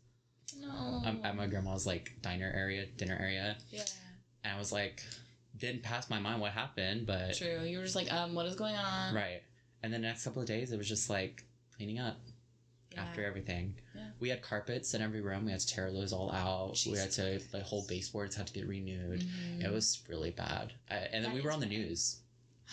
no. 0.60 1.02
um, 1.04 1.20
at 1.24 1.36
my 1.36 1.46
grandma's 1.46 1.86
like 1.86 2.12
diner 2.22 2.52
area, 2.54 2.86
dinner 2.96 3.16
area, 3.20 3.56
yeah. 3.70 3.84
and 4.42 4.54
I 4.54 4.58
was 4.58 4.72
like, 4.72 5.02
didn't 5.58 5.82
pass 5.82 6.10
my 6.10 6.18
mind 6.18 6.40
what 6.40 6.52
happened, 6.52 7.06
but 7.06 7.36
True. 7.36 7.62
You 7.64 7.78
were 7.78 7.84
just 7.84 7.96
like, 7.96 8.12
um, 8.12 8.34
what 8.34 8.46
is 8.46 8.56
going 8.56 8.74
on? 8.74 9.14
right. 9.14 9.42
And 9.84 9.92
then 9.92 10.00
the 10.00 10.08
next 10.08 10.24
couple 10.24 10.40
of 10.40 10.48
days, 10.48 10.72
it 10.72 10.78
was 10.78 10.88
just 10.88 11.10
like 11.10 11.44
cleaning 11.76 11.98
up 11.98 12.16
Yeah. 12.92 13.02
after 13.02 13.22
everything. 13.22 13.74
Yeah. 13.94 14.08
We 14.18 14.30
had 14.30 14.40
carpets 14.40 14.94
in 14.94 15.02
every 15.02 15.20
room. 15.20 15.44
We 15.44 15.50
had 15.50 15.60
to 15.60 15.66
tear 15.66 15.92
those 15.92 16.10
all 16.10 16.32
out. 16.32 16.82
We 16.86 16.96
had 16.96 17.10
to 17.12 17.34
Jesus. 17.34 17.52
like 17.52 17.64
whole 17.64 17.84
baseboards 17.86 18.34
had 18.34 18.46
to 18.46 18.52
get 18.54 18.66
renewed. 18.66 19.20
Mhm. 19.20 19.62
It 19.62 19.70
was 19.70 20.00
really 20.08 20.30
bad. 20.30 20.72
I, 20.90 20.94
and 20.96 21.22
then 21.22 21.32
That 21.32 21.34
we 21.34 21.42
were 21.42 21.52
on 21.52 21.60
the 21.60 21.66
bad. 21.66 21.76
news. 21.76 22.16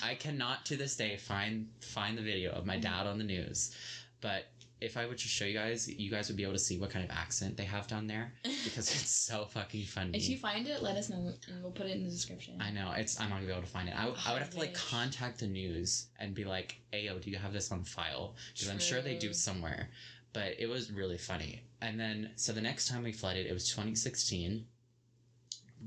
I 0.01 0.15
cannot 0.15 0.65
to 0.67 0.77
this 0.77 0.95
day 0.95 1.17
find 1.17 1.67
find 1.81 2.17
the 2.17 2.21
video 2.21 2.51
of 2.53 2.65
my 2.65 2.77
Mhm. 2.77 2.81
dad 2.83 3.07
on 3.07 3.17
the 3.17 3.25
news, 3.25 3.75
but 4.21 4.45
if 4.81 4.97
I 4.97 5.05
were 5.05 5.13
to 5.13 5.27
show 5.27 5.45
you 5.45 5.53
guys, 5.53 5.87
you 5.87 6.09
guys 6.09 6.27
would 6.27 6.37
be 6.37 6.43
able 6.43 6.53
to 6.53 6.59
see 6.59 6.77
what 6.77 6.89
kind 6.89 7.05
of 7.05 7.11
accent 7.15 7.55
they 7.55 7.65
have 7.65 7.87
down 7.87 8.07
there 8.07 8.33
because 8.43 8.89
it's 8.89 9.11
so 9.11 9.45
fucking 9.45 9.85
funny. 9.85 10.17
if 10.17 10.27
you 10.27 10.37
find 10.37 10.67
it, 10.67 10.81
let 10.81 10.97
us 10.97 11.09
know 11.09 11.31
and 11.47 11.61
we'll 11.61 11.71
put 11.71 11.85
it 11.85 11.91
in 11.91 12.03
the 12.03 12.09
description. 12.09 12.57
I 12.59 12.71
know 12.71 12.91
it's. 12.97 13.19
I'm 13.19 13.29
not 13.29 13.35
gonna 13.35 13.45
be 13.45 13.51
able 13.51 13.61
to 13.61 13.67
find 13.67 13.87
it. 13.87 13.95
I, 13.95 14.05
I 14.05 14.33
would 14.33 14.41
have 14.41 14.49
to 14.51 14.59
like 14.59 14.73
contact 14.73 15.39
the 15.39 15.47
news 15.47 16.07
and 16.19 16.33
be 16.33 16.45
like, 16.45 16.77
"Ayo, 16.93 17.21
do 17.21 17.29
you 17.29 17.37
have 17.37 17.53
this 17.53 17.71
on 17.71 17.83
file?" 17.83 18.35
Because 18.53 18.69
I'm 18.69 18.79
sure 18.79 19.01
they 19.01 19.17
do 19.17 19.33
somewhere. 19.33 19.89
But 20.33 20.55
it 20.59 20.67
was 20.67 20.91
really 20.91 21.17
funny. 21.17 21.61
And 21.81 21.99
then, 21.99 22.31
so 22.37 22.53
the 22.53 22.61
next 22.61 22.87
time 22.87 23.03
we 23.03 23.11
flooded, 23.11 23.45
it 23.45 23.53
was 23.53 23.67
2016. 23.69 24.65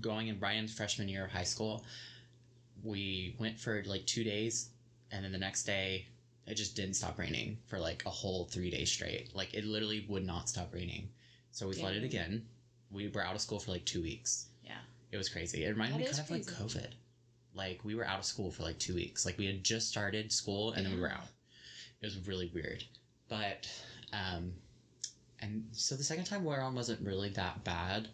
Going 0.01 0.29
in 0.29 0.39
Brian's 0.39 0.75
freshman 0.75 1.09
year 1.09 1.25
of 1.25 1.31
high 1.31 1.45
school, 1.45 1.85
we 2.83 3.37
went 3.39 3.59
for 3.59 3.83
like 3.87 4.05
two 4.07 4.23
days, 4.23 4.69
and 5.11 5.25
then 5.25 5.33
the 5.33 5.39
next 5.39 5.65
day, 5.65 6.09
it 6.47 6.55
just 6.55 6.77
didn't 6.77 6.95
stop 6.95 7.19
raining 7.19 7.59
for 7.67 7.79
like 7.79 8.03
a 8.07 8.11
whole 8.11 8.47
three 8.47 8.71
days 8.71 8.91
straight. 8.91 9.35
Like 9.35 9.55
it 9.55 9.65
literally 9.65 10.05
would 10.09 10.27
not 10.27 10.49
stop 10.49 10.73
raining. 10.75 11.09
So 11.53 11.69
we 11.69 11.75
flooded 11.75 12.05
again. 12.05 12.45
We 12.91 13.09
were 13.09 13.23
out 13.25 13.35
of 13.35 13.41
school 13.41 13.59
for 13.61 13.71
like 13.71 13.85
two 13.85 14.03
weeks. 14.03 14.47
Yeah. 14.63 14.79
It 15.11 15.17
was 15.17 15.29
crazy. 15.29 15.65
It 15.65 15.71
reminded 15.71 15.95
That 15.95 16.01
me 16.01 16.07
kind 16.07 16.21
of 16.21 16.31
like. 16.31 16.43
COVID. 16.59 16.91
Like 17.55 17.85
we 17.85 17.95
were 17.95 18.07
out 18.07 18.19
of 18.19 18.25
school 18.25 18.51
for 18.51 18.63
like 18.63 18.79
two 18.79 18.95
weeks. 18.95 19.25
Like 19.25 19.39
we 19.39 19.47
had 19.47 19.63
just 19.65 19.89
started 19.89 20.33
school 20.33 20.73
and 20.73 20.85
then 20.85 20.95
we 20.95 21.01
were 21.01 21.11
out. 21.11 21.29
It 22.03 22.07
was 22.07 22.27
really 22.27 22.51
weird. 22.53 22.85
But 23.29 23.69
um 24.13 24.53
and 25.41 25.65
so 25.73 25.95
the 25.95 26.05
second 26.05 26.25
time 26.25 26.45
we're 26.45 26.61
on 26.61 26.75
wasn't 26.75 27.01
really 27.07 27.31
that 27.31 27.65
bad. 27.65 28.09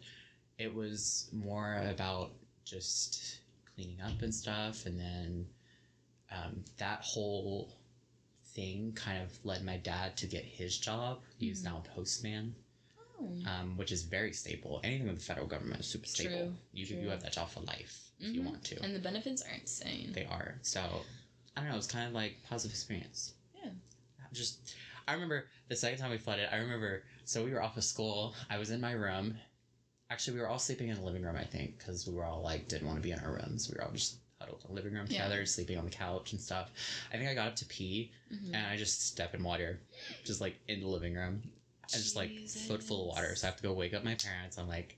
It 0.59 0.75
was 0.75 1.29
more 1.33 1.83
about 1.90 2.33
just 2.64 3.38
cleaning 3.75 4.01
up 4.03 4.21
and 4.23 4.35
stuff 4.35 4.87
and 4.87 4.99
then 5.01 5.47
um, 6.31 6.64
that 6.79 7.01
whole 7.03 7.75
thing 8.55 8.93
kind 8.95 9.23
of 9.23 9.45
led 9.45 9.65
my 9.65 9.77
dad 9.79 10.17
to 10.19 10.27
get 10.27 10.45
his 10.45 10.77
job. 10.79 11.21
He's 11.39 11.63
now 11.63 11.83
a 11.85 11.89
postman 11.95 12.55
Oh. 13.23 13.39
um, 13.47 13.77
which 13.77 13.93
is 13.93 14.03
very 14.03 14.33
stable. 14.33 14.81
Anything 14.83 15.07
with 15.09 15.19
the 15.19 15.23
federal 15.25 15.47
government 15.47 15.81
is 15.81 15.87
super 15.87 16.07
stable. 16.07 16.31
True, 16.39 16.57
You 16.73 16.87
true. 16.87 16.97
you 16.97 17.09
have 17.11 17.23
that 17.23 17.33
job 17.33 17.51
for 17.51 17.61
life 17.61 18.13
if 18.19 18.35
you 18.35 18.41
Mhm. 18.41 18.45
want 18.47 18.65
to. 18.65 18.83
And 18.83 18.95
the 18.95 18.99
benefits 18.99 19.43
are 19.43 19.53
insane. 19.53 20.13
They 20.13 20.25
are. 20.25 20.59
So 20.63 20.81
I 21.57 21.61
don't 21.61 21.71
know. 21.71 21.77
It's 21.77 21.87
kind 21.87 22.07
of 22.09 22.15
like 22.15 22.43
positive 22.45 22.73
experience. 22.75 23.35
Yeah. 23.63 23.73
Just 24.33 24.75
I 25.07 25.13
remember 25.15 25.49
the 25.69 25.77
second 25.77 25.99
time 25.99 26.11
we 26.11 26.19
flooded. 26.19 26.49
I 26.51 26.57
remember 26.57 27.05
so 27.25 27.45
we 27.45 27.53
were 27.53 27.63
off 27.63 27.77
of 27.77 27.85
school. 27.85 28.35
I 28.49 28.59
was 28.59 28.71
in 28.71 28.81
my 28.81 28.92
room. 28.92 29.37
Actually, 30.09 30.35
we 30.35 30.40
were 30.40 30.48
all 30.48 30.59
sleeping 30.59 30.88
in 30.88 30.96
the 30.96 31.03
living 31.05 31.23
room. 31.23 31.37
I 31.37 31.44
think 31.44 31.79
because 31.79 32.07
we 32.07 32.15
were 32.15 32.25
all 32.25 32.40
like 32.42 32.69
didn't 32.69 32.87
want 32.87 32.96
to 32.98 33.03
be 33.03 33.11
in 33.13 33.19
our 33.21 33.33
rooms. 33.33 33.69
We 33.69 33.75
were 33.77 33.85
all 33.85 33.92
just 33.92 34.17
huddled 34.41 34.63
in 34.65 34.69
the 34.69 34.75
living 34.75 34.95
room 34.95 35.07
Yeah. 35.09 35.23
together, 35.23 35.47
sleeping 35.47 35.79
on 35.79 35.85
the 35.85 35.91
couch 35.91 36.33
and 36.33 36.41
stuff. 36.41 36.71
I 37.13 37.17
think 37.19 37.29
I 37.29 37.35
got 37.35 37.49
up 37.49 37.57
to 37.57 37.65
pee 37.67 38.11
Mhm. 38.33 38.47
and 38.55 38.67
I 38.67 38.77
just 38.77 39.03
step 39.07 39.35
in 39.35 39.43
water, 39.43 39.81
just 40.25 40.41
like 40.41 40.59
in 40.67 40.81
the 40.81 40.87
living 40.88 41.15
room. 41.15 41.43
And 41.93 42.01
just 42.05 42.15
like 42.15 42.31
foot 42.49 42.85
full 42.85 43.01
of 43.11 43.17
water. 43.17 43.35
So 43.35 43.47
I 43.47 43.51
have 43.51 43.57
to 43.57 43.63
go 43.65 43.73
wake 43.73 43.95
up 43.95 44.05
my 44.05 44.15
parents. 44.15 44.59
I'm 44.59 44.69
like, 44.69 44.97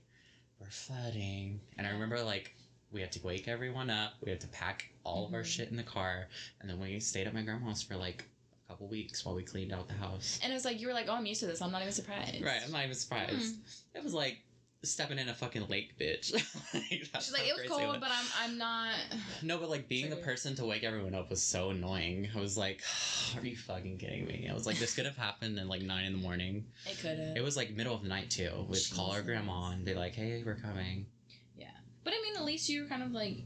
we're 0.59 0.69
flooding. 0.69 1.59
And 1.75 1.87
I 1.87 1.89
remember 1.89 2.21
like 2.23 2.55
we 2.91 3.01
had 3.01 3.11
to 3.13 3.21
wake 3.23 3.47
everyone 3.47 3.89
up. 3.89 4.13
We 4.23 4.29
had 4.29 4.39
to 4.41 4.47
pack 4.49 4.89
all 5.03 5.25
of 5.25 5.33
our 5.33 5.41
Mhm. 5.41 5.45
shit 5.45 5.69
in 5.71 5.75
the 5.75 5.81
car. 5.83 6.29
And 6.61 6.69
then 6.69 6.79
we 6.79 6.99
stayed 6.99 7.25
at 7.25 7.33
my 7.33 7.41
grandma's 7.41 7.81
for 7.81 7.95
like 7.97 8.25
a 8.65 8.67
couple 8.67 8.87
weeks 8.87 9.25
while 9.25 9.33
we 9.33 9.41
cleaned 9.43 9.73
out 9.73 9.87
the 9.87 9.95
house. 9.95 10.37
And 10.43 10.51
it 10.51 10.55
was 10.55 10.65
like 10.65 10.79
you 10.79 10.85
were 10.87 10.93
like, 10.93 11.07
oh, 11.09 11.13
I'm 11.15 11.25
used 11.25 11.39
to 11.39 11.47
this. 11.47 11.63
I'm 11.63 11.71
not 11.71 11.81
even 11.81 11.93
surprised. 11.93 12.39
Right, 12.43 12.61
I'm 12.63 12.71
not 12.71 12.83
even 12.83 12.93
surprised. 12.95 13.55
Mm. 13.55 13.57
It 13.95 14.03
was 14.03 14.13
like 14.13 14.37
stepping 14.83 15.17
in 15.17 15.29
a 15.29 15.33
fucking 15.33 15.67
lake, 15.67 15.97
bitch. 15.99 16.33
like, 16.73 16.83
She's 16.89 17.31
like, 17.33 17.47
it 17.47 17.55
was 17.55 17.67
cold, 17.67 17.97
but 17.99 18.09
I'm 18.11 18.25
I'm 18.39 18.57
not. 18.57 18.93
No, 19.41 19.57
but 19.57 19.69
like 19.69 19.87
being 19.87 20.09
the 20.09 20.15
person 20.17 20.55
to 20.55 20.65
wake 20.65 20.83
everyone 20.83 21.15
up 21.15 21.29
was 21.29 21.41
so 21.41 21.69
annoying. 21.71 22.29
I 22.35 22.39
was 22.39 22.57
like, 22.57 22.81
"Are 23.37 23.45
you 23.45 23.55
fucking 23.55 23.97
kidding 23.97 24.25
me?" 24.25 24.47
I 24.49 24.53
was 24.53 24.65
like, 24.65 24.77
"This 24.79 24.93
could 24.95 25.05
have 25.05 25.17
happened 25.17 25.57
at 25.59 25.67
like 25.67 25.81
nine 25.81 26.05
in 26.05 26.13
the 26.13 26.19
morning." 26.19 26.65
It 26.85 26.99
could 26.99 27.17
have. 27.19 27.37
It 27.37 27.43
was 27.43 27.55
like 27.57 27.71
middle 27.71 27.95
of 27.95 28.01
the 28.03 28.09
night 28.09 28.29
too. 28.29 28.65
We'd 28.69 28.81
call 28.95 29.11
our 29.11 29.21
grandma 29.21 29.71
and 29.71 29.83
be 29.85 29.93
like, 29.93 30.13
"Hey, 30.15 30.43
we're 30.45 30.55
coming." 30.55 31.05
Yeah, 31.57 31.67
but 32.03 32.13
I 32.13 32.21
mean, 32.21 32.35
at 32.37 32.43
least 32.45 32.69
you 32.69 32.83
were 32.83 32.87
kind 32.87 33.03
of 33.03 33.11
like, 33.11 33.43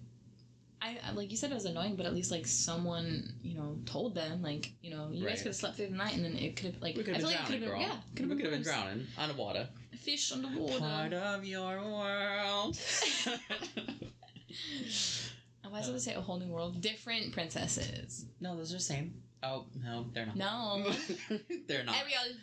I 0.81 0.97
I- 1.07 1.11
like 1.13 1.31
you 1.31 1.37
said 1.37 1.51
it 1.51 1.55
was 1.55 1.65
annoying, 1.65 1.95
but 1.95 2.05
at 2.05 2.13
least 2.13 2.31
like 2.31 2.45
someone 2.45 3.33
you 3.43 3.55
know 3.55 3.77
told 3.85 4.13
them 4.15 4.41
like 4.41 4.69
you 4.81 4.91
know 4.91 5.09
you 5.11 5.25
Right. 5.25 5.31
guys 5.33 5.39
could 5.41 5.47
have 5.49 5.55
slept 5.55 5.75
through 5.77 5.87
the 5.87 5.95
night 5.95 6.15
and 6.15 6.23
then 6.25 6.35
it 6.37 6.55
could 6.55 6.73
have 6.73 6.81
like 6.81 6.95
We 6.95 7.03
could 7.03 7.15
I 7.15 7.17
have 7.19 7.27
feel 7.27 7.29
been 7.31 7.39
like 7.39 7.49
it 7.49 7.59
drowning, 7.59 7.61
could 7.61 7.61
have 7.61 7.69
girl. 7.69 7.79
been 7.79 7.89
yeah 7.89 8.15
could 8.15 8.29
have 8.29 8.37
could 8.37 8.45
have 8.45 8.51
been 8.53 8.59
worse. 8.61 8.67
drowning 8.67 9.07
underwater. 9.17 9.67
Fish 10.01 10.31
underwater. 10.31 10.79
Part 10.79 11.13
of 11.13 11.45
your 11.45 11.81
world. 11.83 12.77
Oh, 15.65 15.69
why 15.69 15.79
does 15.81 15.89
it 15.89 15.99
say 15.99 16.13
a 16.13 16.21
whole 16.21 16.39
new 16.39 16.47
world? 16.47 16.79
Different 16.79 17.33
princesses. 17.33 18.25
no, 18.39 18.55
those 18.55 18.71
are 18.71 18.77
the 18.77 18.81
same. 18.81 19.13
Oh 19.43 19.65
no, 19.83 20.05
they're 20.13 20.25
not. 20.25 20.37
No. 20.37 20.91
they're 21.67 21.83
not. 21.83 21.95
Ariel. 21.97 22.37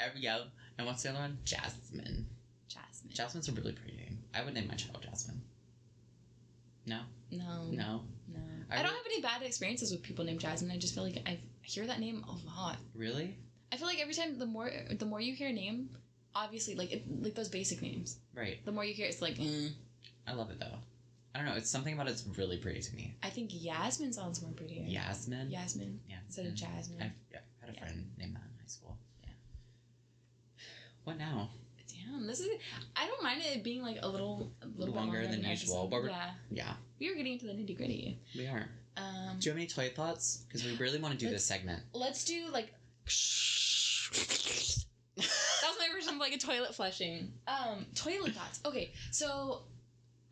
Ariel. 0.00 0.46
And 0.76 0.86
what's 0.86 1.02
the 1.04 1.10
other 1.10 1.20
one? 1.20 1.38
Jasmine. 1.44 2.26
Jasmine. 2.68 3.12
Jasmine's 3.14 3.48
a 3.48 3.52
really 3.52 3.72
pretty 3.72 3.96
name. 3.96 4.18
I 4.34 4.44
would 4.44 4.52
name 4.54 4.66
my 4.66 4.74
child 4.74 4.98
Jasmine. 5.08 5.40
No, 6.86 7.00
no. 7.30 7.68
no, 7.70 8.02
No. 8.28 8.38
I 8.70 8.80
I, 8.80 8.82
don't 8.82 8.92
re- 8.92 8.96
have 8.96 9.06
any 9.06 9.20
bad 9.22 9.42
experiences 9.42 9.92
with 9.92 10.02
people 10.02 10.24
named 10.24 10.40
Jasmine. 10.40 10.70
I 10.72 10.76
just 10.78 10.94
feel 10.94 11.04
like 11.04 11.22
I 11.26 11.38
hear 11.62 11.86
that 11.86 12.00
name 12.00 12.24
a 12.28 12.32
lot. 12.48 12.76
really? 12.94 13.36
I 13.72 13.76
feel 13.76 13.86
like 13.86 14.00
every 14.00 14.14
time 14.14 14.38
the 14.38 14.46
more 14.46 14.70
the 14.90 15.06
more 15.06 15.20
you 15.20 15.34
hear 15.34 15.48
a 15.48 15.52
name, 15.52 15.90
obviously 16.36 16.74
like 16.74 16.92
it, 16.92 17.02
like 17.22 17.34
those 17.34 17.48
basic 17.48 17.80
names. 17.82 18.18
Right. 18.34 18.64
The 18.64 18.72
more 18.72 18.84
you 18.84 18.94
hear, 18.94 19.06
it's 19.06 19.22
like 19.22 19.36
mm. 19.36 19.70
I 20.28 20.32
love 20.34 20.50
it 20.50 20.60
though. 20.60 20.78
I 21.34 21.38
don't 21.38 21.46
know. 21.48 21.54
It's 21.56 21.70
something 21.70 21.92
about 21.94 22.08
it's 22.08 22.24
really 22.38 22.56
pretty 22.58 22.80
to 22.80 22.94
me. 22.94 23.14
I 23.22 23.28
think 23.30 23.50
Yasmin 23.52 24.12
sounds 24.12 24.40
more 24.42 24.52
prettier. 24.52 24.84
Yasmin. 24.86 25.50
Yasmin 25.50 26.00
Yeah. 26.08 26.16
instead 26.26 26.46
of 26.46 26.54
Jasmine. 26.54 27.02
I've, 27.02 27.12
yeah, 27.30 27.38
I 27.62 27.66
had 27.66 27.70
a 27.70 27.74
Yeah. 27.74 27.80
friend 27.80 28.10
named 28.18 28.34
that 28.36 28.42
in 28.42 28.58
high 28.58 28.66
school. 28.66 28.96
Yeah. 29.22 29.30
What 31.04 31.18
now? 31.18 31.50
Damn, 32.10 32.26
this 32.26 32.40
is. 32.40 32.48
I 32.94 33.06
don't 33.06 33.22
mind 33.22 33.42
it 33.44 33.62
being 33.64 33.82
like 33.82 33.98
a 34.02 34.08
little, 34.08 34.52
a 34.62 34.66
little 34.66 34.94
bit 34.94 35.00
Longer 35.00 35.22
longer 35.22 35.28
than 35.36 35.44
usual, 35.44 35.88
but 35.88 36.04
yeah, 36.04 36.30
Yeah, 36.50 36.72
we 37.00 37.08
were 37.10 37.16
getting 37.16 37.34
into 37.34 37.46
the 37.46 37.52
nitty 37.52 37.76
gritty. 37.76 38.18
we 38.36 38.46
are. 38.46 38.68
Um, 38.96 39.36
Do 39.38 39.46
you 39.46 39.50
have 39.50 39.56
any 39.58 39.66
toy 39.66 39.90
thoughts? 39.94 40.44
Because 40.48 40.64
we 40.64 40.74
really 40.76 40.98
want 40.98 41.18
to 41.18 41.24
do 41.24 41.30
this 41.30 41.44
segment. 41.44 41.82
let's 41.92 42.24
do 42.24 42.46
like. 42.52 42.72
That 45.16 45.68
was 45.68 45.76
my 45.78 45.88
version 45.94 46.14
of 46.14 46.20
like 46.20 46.34
a 46.34 46.38
toilet 46.38 46.74
flushing. 46.74 47.32
Um, 47.48 47.86
toilet 47.94 48.32
thoughts. 48.34 48.60
Okay, 48.64 48.92
so 49.10 49.62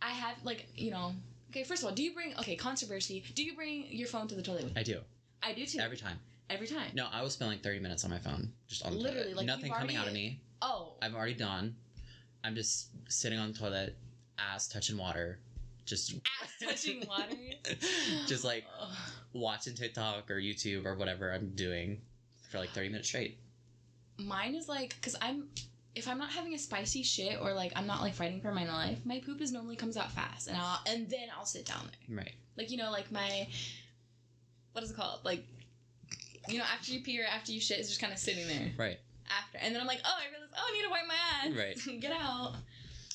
I 0.03 0.11
have 0.11 0.37
like 0.45 0.67
you 0.77 0.91
know. 0.91 1.13
Okay, 1.51 1.65
first 1.65 1.83
of 1.83 1.89
all, 1.89 1.95
do 1.95 2.03
you 2.03 2.13
bring 2.13 2.35
okay 2.39 2.57
controversy? 2.57 3.25
Do 3.35 3.45
you 3.45 3.55
bring 3.55 3.87
your 3.91 4.09
phone 4.09 4.29
to 4.29 4.35
the 4.35 4.43
toilet? 4.43 4.65
with 4.65 4.73
you? 4.75 4.79
I 4.81 4.83
do 4.83 5.01
I 5.43 5.53
do 5.55 5.65
too. 5.67 5.79
every 5.81 5.97
time. 5.97 6.19
Every 6.51 6.67
time. 6.67 6.91
No, 6.95 7.07
I 7.13 7.23
was 7.23 7.33
spending 7.33 7.59
thirty 7.61 7.79
minutes 7.79 8.05
on 8.05 8.11
my 8.11 8.19
phone, 8.19 8.53
just 8.69 8.85
on 8.85 8.93
the 8.93 8.99
Literally, 8.99 9.25
toilet. 9.29 9.37
like, 9.39 9.47
Nothing 9.47 9.73
coming 9.73 9.97
out 9.97 10.07
of 10.07 10.13
me. 10.13 10.41
Oh. 10.61 10.93
I'm 11.01 11.15
already 11.15 11.35
done. 11.35 11.75
I'm 12.43 12.55
just 12.55 12.89
sitting 13.09 13.39
on 13.39 13.53
the 13.53 13.59
toilet, 13.59 13.97
ass 14.39 14.69
touching 14.69 14.99
water, 14.99 15.39
just 15.87 16.15
Ass 16.43 16.51
touching 16.63 17.03
water. 17.09 17.35
just 18.27 18.45
like 18.45 18.65
watching 19.33 19.75
TikTok 19.75 20.31
or 20.31 20.35
YouTube 20.37 20.85
or 20.85 20.95
whatever 20.97 21.33
I'm 21.33 21.51
doing 21.55 22.03
for 22.51 22.59
like 22.59 22.71
thirty 22.71 22.89
minutes 22.91 23.09
straight. 23.09 23.39
Mine 24.19 24.55
is 24.55 24.69
like, 24.69 24.95
cause 25.03 25.17
I'm, 25.21 25.49
if 25.95 26.09
I'm 26.09 26.19
not 26.19 26.31
having 26.31 26.55
a 26.55 26.59
spicy 26.59 27.03
shit 27.03 27.39
or 27.41 27.53
like 27.53 27.73
I'm 27.77 27.87
not 27.87 28.01
like 28.01 28.15
fighting 28.15 28.41
for 28.41 28.53
my 28.53 28.67
life, 28.67 28.99
my 29.05 29.21
poop 29.25 29.41
is 29.41 29.53
normally 29.53 29.77
comes 29.77 29.97
out 29.97 30.11
fast, 30.13 30.49
and 30.49 30.57
I'll 30.57 30.81
and 30.87 31.09
then 31.09 31.29
I'll 31.37 31.47
sit 31.47 31.67
down 31.67 31.83
there. 32.09 32.17
Right. 32.19 32.33
Like 32.57 32.71
you 32.71 32.77
know, 32.77 32.91
like 32.91 33.11
my, 33.13 33.47
what 34.73 34.83
is 34.85 34.91
it 34.91 34.97
called? 34.97 35.21
Like, 35.25 35.45
you 36.49 36.59
know, 36.59 36.65
after 36.73 36.93
you 36.93 37.01
pee 37.03 37.21
or 37.21 37.25
after 37.25 37.53
you 37.53 37.61
shit, 37.61 37.79
it's 37.79 37.89
just 37.89 38.01
kind 38.01 38.13
of 38.13 38.19
sitting 38.19 38.47
there 38.49 38.73
Right. 38.77 38.99
after, 39.31 39.59
and 39.59 39.75
then 39.75 39.81
I'm 39.81 39.87
like, 39.87 40.01
oh, 40.05 40.13
I 40.17 40.31
realize, 40.31 40.51
oh, 40.57 40.65
I 40.69 40.73
need 40.73 40.83
to 40.83 40.91
wipe 40.91 41.07
my 41.09 41.15
ass. 41.43 41.79
Right. 41.87 42.01
Get 42.01 42.13
out. 42.13 42.55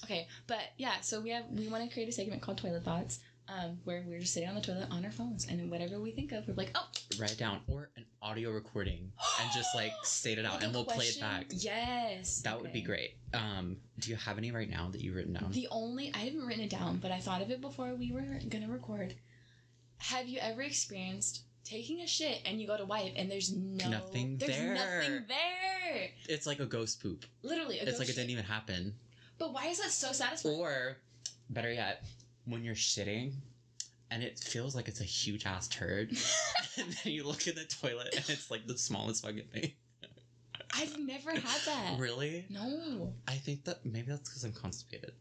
Okay, 0.05 0.27
but 0.47 0.59
yeah, 0.77 1.01
so 1.01 1.19
we 1.19 1.29
have 1.31 1.43
we 1.51 1.67
want 1.67 1.83
to 1.87 1.93
create 1.93 2.07
a 2.09 2.11
segment 2.11 2.41
called 2.41 2.57
Toilet 2.57 2.83
Thoughts. 2.83 3.19
Um, 3.49 3.79
where 3.83 4.03
we're 4.07 4.19
just 4.19 4.35
sitting 4.35 4.47
on 4.47 4.53
the 4.53 4.61
toilet 4.61 4.87
on 4.91 5.03
our 5.03 5.11
phones, 5.11 5.47
and 5.47 5.71
whatever 5.71 5.99
we 5.99 6.11
think 6.11 6.31
of, 6.33 6.47
we're 6.47 6.53
like, 6.53 6.69
oh, 6.75 6.85
Write 7.19 7.31
it 7.31 7.39
down 7.39 7.61
or 7.67 7.89
an 7.97 8.05
audio 8.21 8.51
recording 8.51 9.11
and 9.41 9.51
just 9.53 9.73
like 9.75 9.91
state 10.03 10.37
it 10.37 10.45
out 10.45 10.63
and 10.63 10.73
we'll 10.73 10.85
play 10.85 11.05
it 11.05 11.19
back. 11.19 11.45
Yes, 11.49 12.41
That 12.41 12.61
would 12.61 12.73
be 12.73 12.81
great. 12.81 13.15
Um, 13.33 13.77
do 13.99 14.09
you 14.11 14.15
have 14.17 14.37
any 14.37 14.51
right 14.51 14.69
now 14.69 14.89
that 14.91 15.01
you've 15.01 15.15
written 15.15 15.33
down? 15.33 15.51
The 15.51 15.67
only 15.71 16.11
I 16.13 16.19
haven't 16.19 16.45
written 16.45 16.63
it 16.63 16.69
down, 16.69 16.97
but 16.97 17.11
I 17.11 17.19
thought 17.19 17.41
of 17.41 17.51
it 17.51 17.61
before 17.61 17.93
we 17.95 18.11
were 18.11 18.39
gonna 18.49 18.69
record. 18.69 19.15
Have 19.97 20.27
you 20.27 20.39
ever 20.39 20.61
experienced 20.61 21.43
taking 21.63 22.01
a 22.01 22.07
shit 22.07 22.41
and 22.45 22.59
you 22.59 22.67
go 22.67 22.77
to 22.77 22.85
wipe 22.85 23.13
and 23.15 23.29
there's 23.29 23.53
no 23.53 23.89
Nothing 23.89 24.37
there's 24.37 24.55
there. 24.55 24.73
nothing 24.73 25.25
there. 25.27 26.09
It's 26.27 26.47
like 26.47 26.59
a 26.59 26.65
ghost 26.65 27.01
poop. 27.01 27.25
Literally, 27.43 27.79
a 27.79 27.83
it's 27.83 27.99
like 27.99 28.09
it 28.09 28.15
didn't 28.15 28.31
even 28.31 28.45
happen. 28.45 28.95
But 29.37 29.53
why 29.53 29.67
is 29.67 29.79
that 29.79 29.91
so 29.91 30.11
satisfying? 30.11 30.55
Or, 30.59 30.97
better 31.49 31.71
yet, 31.71 32.03
when 32.45 32.63
you're 32.63 32.75
shitting 32.75 33.33
and 34.11 34.23
it 34.23 34.39
feels 34.39 34.75
like 34.75 34.87
it's 34.87 35.01
a 35.01 35.05
huge 35.05 35.45
ass 35.45 35.67
turd, 35.67 36.09
and 36.77 36.87
then 37.03 37.13
you 37.13 37.23
look 37.23 37.47
in 37.47 37.55
the 37.55 37.65
toilet 37.65 38.09
and 38.15 38.29
it's 38.29 38.49
like 38.49 38.65
the 38.67 38.77
smallest 38.77 39.23
fucking 39.23 39.47
thing. 39.53 39.71
I've 40.71 40.97
never 40.99 41.31
had 41.31 41.61
that. 41.65 41.99
Really? 41.99 42.45
No. 42.49 43.13
I 43.27 43.33
think 43.33 43.65
that 43.65 43.85
maybe 43.85 44.11
that's 44.11 44.29
because 44.29 44.43
I'm 44.43 44.53
constipated. 44.53 45.13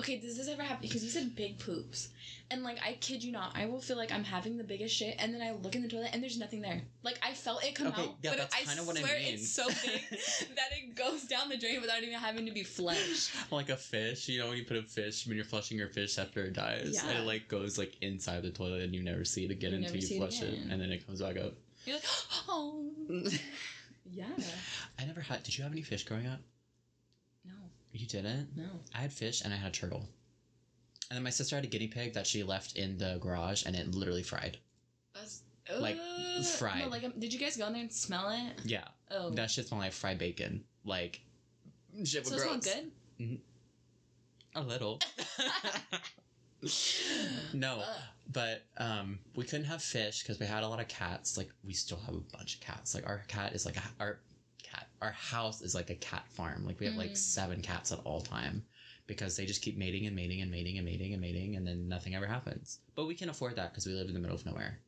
Okay, 0.00 0.18
does 0.18 0.36
this 0.36 0.48
ever 0.48 0.62
happen? 0.62 0.78
Because 0.82 1.04
you 1.04 1.10
said 1.10 1.36
big 1.36 1.58
poops, 1.58 2.08
and 2.50 2.62
like 2.62 2.78
I 2.84 2.94
kid 2.94 3.22
you 3.22 3.30
not, 3.30 3.56
I 3.56 3.66
will 3.66 3.80
feel 3.80 3.96
like 3.96 4.10
I'm 4.10 4.24
having 4.24 4.56
the 4.56 4.64
biggest 4.64 4.94
shit, 4.96 5.16
and 5.18 5.32
then 5.34 5.42
I 5.42 5.52
look 5.52 5.74
in 5.76 5.82
the 5.82 5.88
toilet 5.88 6.10
and 6.12 6.22
there's 6.22 6.38
nothing 6.38 6.60
there. 6.62 6.80
Like 7.02 7.18
I 7.22 7.32
felt 7.34 7.62
it 7.64 7.74
come 7.74 7.88
Okay, 7.88 8.02
out, 8.02 8.14
yeah, 8.22 8.30
but 8.30 8.38
that's 8.38 8.54
I 8.56 8.60
kinda 8.64 8.82
what 8.84 8.96
I 8.96 9.00
swear 9.00 9.18
mean. 9.18 9.34
it's 9.34 9.50
so 9.52 9.66
big 9.68 10.00
that 10.10 10.70
it 10.72 10.94
goes 10.96 11.24
down 11.24 11.48
the 11.50 11.56
drain 11.56 11.80
without 11.80 12.02
even 12.02 12.14
having 12.18 12.46
to 12.46 12.52
be 12.52 12.62
flushed. 12.62 13.30
like 13.52 13.68
a 13.68 13.76
fish, 13.76 14.28
you 14.28 14.38
know, 14.40 14.48
when 14.48 14.56
you 14.58 14.64
put 14.64 14.76
a 14.78 14.82
fish 14.82 15.26
when 15.26 15.36
you're 15.36 15.44
flushing 15.44 15.76
your 15.78 15.88
fish 15.88 16.18
after 16.18 16.42
it 16.44 16.54
dies, 16.54 17.00
Yeah. 17.04 17.20
it 17.20 17.26
like 17.26 17.48
goes 17.48 17.76
like 17.78 17.96
inside 18.02 18.42
the 18.42 18.50
toilet 18.50 18.82
and 18.82 18.94
you 18.94 19.02
never 19.02 19.24
see 19.24 19.44
it 19.44 19.50
again 19.50 19.72
You 19.72 19.78
until 19.78 19.96
you 19.96 20.02
see 20.02 20.14
it 20.16 20.18
flush 20.18 20.42
it, 20.42 20.58
and 20.70 20.80
then 20.80 20.90
it 20.90 21.06
comes 21.06 21.20
back 21.20 21.36
up. 21.36 21.52
You're 21.84 21.96
like, 21.96 22.04
oh, 22.48 22.90
yeah. 24.10 24.24
I 24.98 25.04
never 25.04 25.20
had. 25.20 25.42
Did 25.42 25.56
you 25.58 25.64
have 25.64 25.72
any 25.72 25.82
fish 25.82 26.04
growing 26.04 26.26
up? 26.26 26.40
You 27.92 28.06
didn't. 28.06 28.48
no. 28.56 28.64
I 28.94 28.98
had 28.98 29.12
fish 29.12 29.42
and 29.42 29.52
I 29.52 29.56
had 29.56 29.68
a 29.68 29.72
turtle. 29.72 30.08
And 31.10 31.16
then 31.16 31.22
my 31.24 31.30
sister 31.30 31.56
had 31.56 31.64
a 31.64 31.68
guinea 31.68 31.88
pig 31.88 32.14
that 32.14 32.26
she 32.26 32.42
left 32.42 32.76
in 32.76 32.96
the 32.96 33.18
garage 33.20 33.64
and 33.66 33.76
it 33.76 33.94
literally 33.94 34.22
fried. 34.22 34.56
That's, 35.14 35.42
Like, 35.78 35.98
uh, 35.98 36.42
fried. 36.42 36.84
No, 36.84 36.88
like, 36.88 37.04
um, 37.04 37.12
did 37.18 37.32
you 37.34 37.38
guys 37.38 37.56
go 37.56 37.66
in 37.66 37.74
there 37.74 37.82
and 37.82 37.92
smell 37.92 38.30
it? 38.30 38.60
Yeah. 38.64 38.84
Oh, 39.10 39.30
That 39.30 39.50
shit 39.50 39.68
smelled 39.68 39.82
like 39.82 39.92
fried 39.92 40.18
bacon. 40.18 40.64
Like, 40.84 41.20
shit 42.04 42.24
was 42.24 42.42
so 42.42 42.48
gross. 42.58 42.66
good. 43.18 43.38
A 44.54 44.62
little. 44.62 45.00
no, 47.52 47.80
Ugh. 47.80 47.86
but 48.32 48.62
um, 48.78 49.18
we 49.34 49.44
couldn't 49.44 49.66
have 49.66 49.82
fish 49.82 50.22
because 50.22 50.38
we 50.38 50.46
had 50.46 50.62
a 50.62 50.68
lot 50.68 50.80
of 50.80 50.88
cats. 50.88 51.36
Like, 51.36 51.50
we 51.64 51.72
still 51.72 51.98
have 52.06 52.14
a 52.14 52.36
bunch 52.36 52.54
of 52.54 52.60
cats. 52.60 52.94
Like, 52.94 53.06
our 53.06 53.22
cat 53.28 53.52
is 53.54 53.66
like 53.66 53.76
a, 53.76 53.82
our 54.00 54.18
cat. 54.72 54.88
Our 55.00 55.12
house 55.12 55.60
is 55.62 55.74
like 55.74 55.90
a 55.90 55.94
cat 55.96 56.24
farm. 56.28 56.64
Like, 56.66 56.80
we 56.80 56.86
have 56.86 56.96
like 56.96 57.12
Mm. 57.12 57.16
seven 57.16 57.60
cats 57.62 57.92
at 57.92 58.00
all 58.04 58.20
time 58.20 58.64
because 59.06 59.36
they 59.36 59.46
just 59.46 59.62
keep 59.62 59.76
mating 59.76 60.06
and 60.06 60.14
mating 60.16 60.40
and 60.40 60.50
mating 60.50 60.78
and 60.78 60.84
mating 60.86 61.12
and 61.12 61.20
mating, 61.20 61.56
and 61.56 61.66
then 61.66 61.88
nothing 61.88 62.14
ever 62.14 62.26
happens. 62.26 62.78
But 62.94 63.06
we 63.06 63.14
can 63.14 63.28
afford 63.28 63.56
that 63.56 63.72
because 63.72 63.86
we 63.86 63.92
live 63.92 64.08
in 64.08 64.14
the 64.14 64.20
middle 64.20 64.36
of 64.36 64.46
nowhere. 64.46 64.78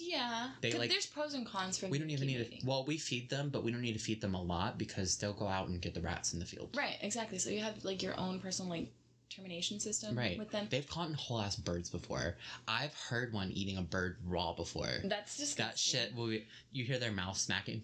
Yeah, 0.00 0.50
They, 0.60 0.72
like- 0.72 0.90
there's 0.90 1.06
pros 1.06 1.34
and 1.34 1.44
cons 1.46 1.78
for. 1.78 1.88
We 1.88 1.98
don't 1.98 2.10
even 2.10 2.28
need 2.28 2.60
to. 2.60 2.66
Well, 2.66 2.84
we 2.84 2.98
feed 2.98 3.30
them, 3.30 3.50
but 3.50 3.64
we 3.64 3.72
don't 3.72 3.80
need 3.80 3.94
to 3.94 3.98
feed 3.98 4.20
them 4.20 4.34
a 4.34 4.42
lot 4.42 4.78
because 4.78 5.16
they'll 5.16 5.32
go 5.32 5.48
out 5.48 5.68
and 5.68 5.80
get 5.80 5.94
the 5.94 6.00
rats 6.00 6.32
in 6.32 6.38
the 6.38 6.44
field. 6.46 6.74
Right, 6.76 6.96
exactly. 7.00 7.38
So 7.38 7.50
you 7.50 7.60
have 7.62 7.84
like 7.84 8.02
your 8.02 8.18
own 8.18 8.38
personal 8.38 8.70
like 8.70 8.92
termination 9.30 9.78
system 9.80 10.16
Right. 10.16 10.38
with 10.38 10.50
them. 10.50 10.68
They've 10.70 10.88
caught 10.88 11.12
whole 11.14 11.40
ass 11.40 11.56
birds 11.56 11.90
before. 11.90 12.36
I've 12.66 12.94
heard 12.94 13.32
one 13.32 13.50
eating 13.52 13.76
a 13.76 13.82
bird 13.82 14.18
raw 14.24 14.52
before. 14.54 15.00
That's 15.04 15.36
just 15.36 15.56
That 15.58 15.78
shit. 15.78 16.14
Will 16.14 16.28
be, 16.28 16.46
you 16.72 16.84
hear 16.84 16.98
their 16.98 17.12
mouth 17.12 17.36
smacking. 17.36 17.82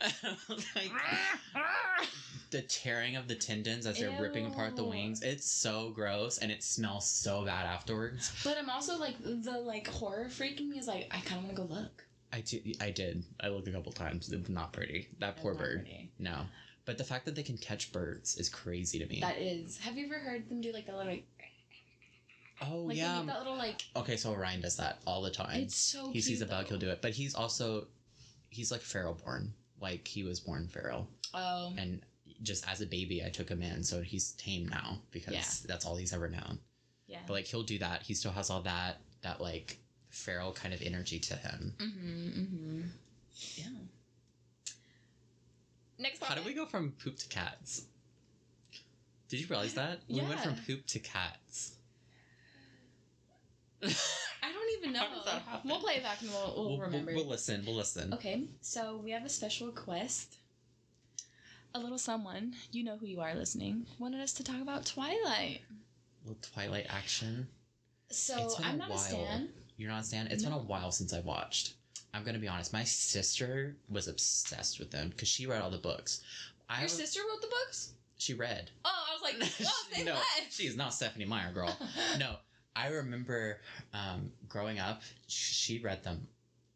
like, 0.48 0.90
the 2.50 2.62
tearing 2.62 3.16
of 3.16 3.26
the 3.26 3.34
tendons 3.34 3.86
as 3.86 3.98
they're 3.98 4.16
ripping 4.20 4.46
apart 4.46 4.76
the 4.76 4.84
wings. 4.84 5.22
It's 5.22 5.50
so 5.50 5.90
gross 5.90 6.38
and 6.38 6.52
it 6.52 6.62
smells 6.62 7.08
so 7.08 7.44
bad 7.44 7.66
afterwards. 7.66 8.32
But 8.44 8.58
I'm 8.58 8.70
also 8.70 8.96
like 8.96 9.16
the 9.22 9.58
like 9.58 9.88
horror 9.88 10.26
freaking 10.30 10.68
me 10.68 10.78
is 10.78 10.86
like 10.86 11.08
I 11.10 11.18
kind 11.20 11.40
of 11.40 11.44
want 11.44 11.56
to 11.56 11.62
go 11.62 11.74
look. 11.74 12.04
I, 12.32 12.40
do, 12.40 12.60
I 12.80 12.90
did. 12.90 13.24
I 13.40 13.48
looked 13.48 13.68
a 13.68 13.70
couple 13.70 13.92
times. 13.92 14.32
It 14.32 14.40
was 14.40 14.48
not 14.48 14.72
pretty. 14.72 15.08
That 15.20 15.36
poor 15.36 15.54
bird. 15.54 15.84
pretty. 15.84 16.10
No. 16.18 16.40
But 16.84 16.98
the 16.98 17.04
fact 17.04 17.24
that 17.24 17.34
they 17.34 17.42
can 17.42 17.56
catch 17.56 17.92
birds 17.92 18.36
is 18.36 18.48
crazy 18.48 18.98
to 18.98 19.06
me. 19.06 19.20
That 19.20 19.38
is. 19.38 19.78
Have 19.78 19.96
you 19.96 20.06
ever 20.06 20.18
heard 20.18 20.48
them 20.48 20.60
do 20.60 20.72
like 20.72 20.86
that 20.86 20.96
little 20.96 21.12
like, 21.12 21.26
oh 22.60 22.78
like 22.78 22.96
yeah. 22.96 23.22
that 23.26 23.38
little 23.38 23.56
like? 23.56 23.82
Okay, 23.96 24.16
so 24.16 24.34
Ryan 24.34 24.60
does 24.60 24.76
that 24.76 24.98
all 25.06 25.22
the 25.22 25.30
time. 25.30 25.60
It's 25.60 25.76
so. 25.76 26.10
he 26.10 26.20
sees 26.20 26.40
a 26.42 26.44
cute, 26.44 26.50
bug, 26.50 26.66
he'll 26.68 26.78
do 26.78 26.90
it. 26.90 27.00
But 27.02 27.12
he's 27.12 27.34
also, 27.34 27.86
he's 28.50 28.70
like 28.70 28.80
feral 28.80 29.14
born. 29.14 29.52
Like 29.80 30.06
he 30.08 30.22
was 30.22 30.40
born 30.40 30.68
feral, 30.68 31.08
Oh. 31.34 31.72
and 31.76 32.00
just 32.42 32.66
as 32.68 32.80
a 32.80 32.86
baby 32.86 33.22
I 33.24 33.28
took 33.28 33.48
him 33.48 33.62
in, 33.62 33.82
so 33.82 34.00
he's 34.02 34.32
tame 34.32 34.68
now 34.68 34.98
because 35.10 35.34
Yeah. 35.34 35.44
that's 35.66 35.84
all 35.84 35.96
he's 35.96 36.12
ever 36.12 36.28
known. 36.28 36.58
Yeah. 37.06 37.20
But 37.26 37.34
like 37.34 37.46
he'll 37.46 37.62
do 37.62 37.78
that. 37.78 38.02
He 38.02 38.14
still 38.14 38.32
has 38.32 38.50
all 38.50 38.62
that 38.62 39.00
that 39.22 39.40
like 39.40 39.78
feral 40.10 40.52
kind 40.52 40.72
of 40.72 40.80
energy 40.82 41.18
to 41.18 41.34
him. 41.36 41.74
Mm-hmm. 41.78 42.40
Mm-hmm. 42.40 42.80
Yeah. 43.56 43.64
Next 45.98 46.18
part. 46.20 46.28
How 46.30 46.34
topic. 46.36 46.44
did 46.44 46.54
we 46.56 46.60
go 46.64 46.66
from 46.68 46.92
poop 47.02 47.16
to 47.18 47.28
cats? 47.28 47.82
Did 49.28 49.40
you 49.40 49.46
realize 49.48 49.74
that? 49.74 50.00
We 50.08 50.20
went 50.20 50.40
from 50.40 50.56
poop 50.66 50.86
to 50.86 50.98
cats. 50.98 51.72
I 54.44 54.52
don't 54.52 54.78
even 54.78 54.92
know. 54.92 55.00
How 55.00 55.14
does 55.14 55.24
that 55.24 55.42
happen? 55.42 55.70
We'll 55.70 55.80
play 55.80 55.94
it 55.94 56.02
back 56.02 56.20
and 56.20 56.30
we'll, 56.30 56.54
we'll, 56.56 56.68
we'll, 56.70 56.78
remember. 56.80 57.12
we'll 57.14 57.26
listen. 57.28 57.62
We'll 57.66 57.76
listen. 57.76 58.12
Okay, 58.14 58.44
so 58.60 59.00
we 59.02 59.10
have 59.12 59.24
a 59.24 59.28
special 59.28 59.66
request. 59.68 60.36
A 61.74 61.80
little 61.80 61.98
someone, 61.98 62.54
you 62.70 62.84
know 62.84 62.96
who 62.96 63.06
you 63.06 63.20
are 63.20 63.34
listening, 63.34 63.86
wanted 63.98 64.20
us 64.20 64.32
to 64.34 64.44
talk 64.44 64.60
about 64.62 64.86
Twilight. 64.86 65.60
little 66.24 66.38
Twilight 66.54 66.86
action. 66.88 67.48
So 68.10 68.36
It's 68.44 68.54
been 68.56 68.66
I'm 68.66 68.74
a 68.74 68.78
not 68.78 68.90
while. 68.90 68.98
a 68.98 69.02
stan. 69.02 69.48
You're 69.76 69.90
not 69.90 70.02
a 70.02 70.04
stan? 70.04 70.28
It's 70.28 70.44
been 70.44 70.52
a 70.52 70.58
while 70.58 70.92
since 70.92 71.12
I 71.12 71.20
watched. 71.20 71.74
I'm 72.12 72.22
gonna 72.22 72.38
be 72.38 72.46
honest. 72.46 72.72
My 72.72 72.84
sister 72.84 73.76
was 73.88 74.06
obsessed 74.06 74.78
with 74.78 74.92
them 74.92 75.08
because 75.08 75.26
she 75.26 75.46
read 75.46 75.62
all 75.62 75.70
the 75.70 75.78
books. 75.78 76.20
I 76.68 76.76
Your 76.76 76.82
was- 76.84 76.92
sister 76.92 77.20
wrote 77.28 77.40
the 77.40 77.48
books? 77.48 77.90
she 78.18 78.34
read. 78.34 78.70
Oh, 78.84 78.90
I 79.10 79.12
was 79.12 79.22
like, 79.22 79.50
oh, 79.66 79.84
they 79.96 80.04
no, 80.04 80.12
left. 80.12 80.52
she 80.52 80.64
is 80.68 80.76
not 80.76 80.94
Stephenie 80.94 81.24
Meyer, 81.24 81.52
girl. 81.52 81.76
no, 82.20 82.36
I 82.76 82.88
remember 82.88 83.60
um, 83.92 84.30
growing 84.48 84.78
up. 84.78 85.02
She 85.28 85.78
read 85.78 86.02
them 86.02 86.26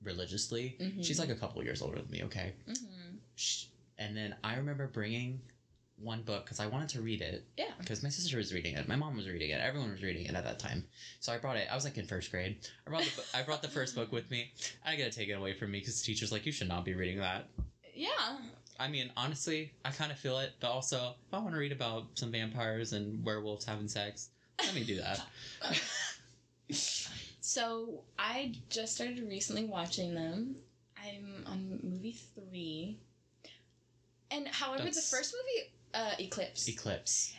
religiously. 0.03 0.76
Mhm. 0.80 1.05
She's 1.05 1.18
like 1.18 1.28
a 1.30 1.34
couple 1.34 1.62
years 1.64 1.82
older 1.82 2.01
than 2.01 2.11
me. 2.11 2.22
Okay, 2.24 2.53
Mhm. 2.68 3.18
Sh- 3.34 3.64
and 3.99 4.16
then 4.16 4.36
I 4.44 4.57
remember 4.57 4.86
bringing 4.86 5.40
one 5.96 6.22
book 6.22 6.44
because 6.44 6.61
I 6.61 6.66
wanted 6.66 6.88
to 6.90 7.01
read 7.03 7.20
it 7.20 7.44
Yeah. 7.57 7.72
because 7.80 8.05
my 8.05 8.09
sister 8.09 8.36
was 8.36 8.55
reading 8.55 8.76
it, 8.76 8.86
my 8.86 8.94
mom 8.94 9.16
was 9.16 9.26
reading 9.28 9.51
it, 9.51 9.61
everyone 9.61 9.90
was 9.90 10.01
reading 10.01 10.26
it 10.26 10.34
at 10.36 10.44
that 10.44 10.61
time. 10.61 10.86
So 11.18 11.32
I 11.32 11.38
brought 11.38 11.57
it. 11.57 11.66
I 11.68 11.74
was 11.74 11.82
like 11.84 11.99
in 11.99 12.07
first 12.07 12.30
grade. 12.30 12.59
I 12.86 12.90
brought 12.90 13.03
the 13.03 13.24
I 13.36 13.42
brought 13.42 13.62
the 13.62 13.68
first 13.68 13.96
book 13.96 14.12
with 14.12 14.30
me. 14.30 14.53
I 14.84 14.94
got 14.94 15.11
to 15.11 15.11
take 15.11 15.28
it 15.28 15.32
away 15.32 15.55
from 15.55 15.72
me 15.72 15.80
because 15.80 16.01
the 16.01 16.07
teacher's 16.07 16.30
like, 16.30 16.46
you 16.46 16.53
should 16.53 16.68
not 16.68 16.84
be 16.84 16.94
reading 16.94 17.18
that. 17.18 17.49
Yeah. 17.92 18.38
I 18.78 18.86
mean, 18.86 19.11
honestly, 19.16 19.72
I 19.84 19.90
kind 19.90 20.12
of 20.12 20.18
feel 20.20 20.38
it, 20.38 20.53
but 20.61 20.68
also 20.70 21.16
if 21.26 21.34
I 21.34 21.38
want 21.40 21.55
to 21.55 21.59
read 21.59 21.72
about 21.72 22.16
some 22.16 22.30
vampires 22.30 22.92
and 22.92 23.24
werewolves 23.24 23.64
having 23.64 23.88
sex, 23.88 24.28
let 24.64 24.74
me 24.74 24.84
do 24.84 24.96
that. 24.96 25.20
So 27.40 28.04
I 28.18 28.52
just 28.68 28.94
started 28.94 29.26
recently 29.26 29.64
watching 29.64 30.14
them. 30.14 30.56
I'm 31.02 31.44
on 31.46 31.80
movie 31.82 32.16
three. 32.34 32.98
And 34.30 34.46
however, 34.48 34.84
That's- 34.84 34.96
the 35.11 35.16
first 35.16 35.34
movie, 35.34 35.70
uh, 35.94 36.14
Eclipse. 36.18 36.68
Eclipse. 36.68 37.32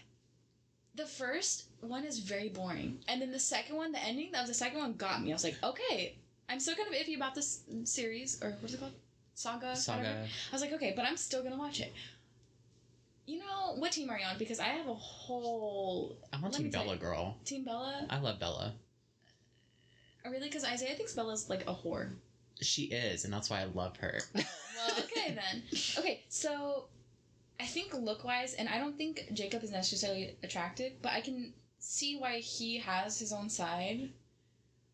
the 0.96 1.06
first 1.06 1.66
one 1.82 2.04
is 2.04 2.20
very 2.20 2.50
boring, 2.50 3.02
and 3.08 3.22
then 3.22 3.32
the 3.32 3.40
second 3.40 3.76
one, 3.78 3.92
the 3.92 4.04
ending 4.04 4.34
of 4.36 4.48
the 4.48 4.54
second 4.54 4.80
one 4.80 4.94
got 4.94 5.22
me. 5.22 5.32
I 5.32 5.34
was 5.36 5.44
like, 5.46 5.56
okay, 5.64 6.18
I'm 6.50 6.60
still 6.60 6.76
kind 6.76 6.90
of 6.90 6.94
iffy 6.96 7.16
about 7.16 7.36
this 7.36 7.62
series 7.86 8.42
or 8.44 8.52
what's 8.60 8.74
it 8.74 8.80
called, 8.82 8.92
saga. 9.36 9.68
whatever. 9.68 9.80
Saga. 9.80 10.28
I 10.50 10.52
was 10.52 10.62
like, 10.62 10.74
okay, 10.74 10.94
but 10.96 11.06
I'm 11.06 11.16
still 11.16 11.42
gonna 11.44 11.58
watch 11.58 11.80
it. 11.80 11.94
You 13.30 13.38
know 13.38 13.76
what 13.76 13.92
team 13.92 14.10
are 14.10 14.18
you 14.18 14.26
on? 14.26 14.40
Because 14.40 14.60
I 14.60 14.70
have 14.70 14.88
a 14.88 14.94
whole 14.96 16.18
I'm 16.34 16.44
on 16.44 16.50
Team 16.50 16.72
Bella, 16.72 16.94
you. 16.94 17.00
girl. 17.00 17.38
team 17.46 17.64
Bella. 17.64 18.08
I 18.10 18.18
love 18.18 18.40
Bella. 18.40 18.74
Oh, 20.26 20.32
really? 20.32 20.48
Because 20.48 20.66
Isaiah 20.66 20.96
thinks 20.96 21.14
Bella's 21.14 21.48
like 21.48 21.62
a 21.68 21.74
whore. 21.76 22.10
She 22.60 22.86
is, 22.86 23.26
and 23.26 23.32
that's 23.32 23.48
why 23.48 23.62
I 23.62 23.66
love 23.66 23.98
her. 23.98 24.20
Well, 24.80 24.98
okay 25.00 25.36
then. 25.36 25.62
Okay, 25.98 26.24
so 26.30 26.86
I 27.60 27.66
think 27.66 27.94
look 27.94 28.24
wise, 28.24 28.54
and 28.54 28.70
I 28.70 28.78
don't 28.78 28.98
think 28.98 29.26
Jacob 29.34 29.62
is 29.62 29.72
necessarily 29.72 30.38
attractive, 30.42 30.94
but 31.02 31.12
I 31.12 31.20
can 31.20 31.54
see 31.80 32.16
why 32.18 32.38
he 32.38 32.78
has 32.78 33.20
his 33.20 33.34
own 33.34 33.50
side. 33.50 34.10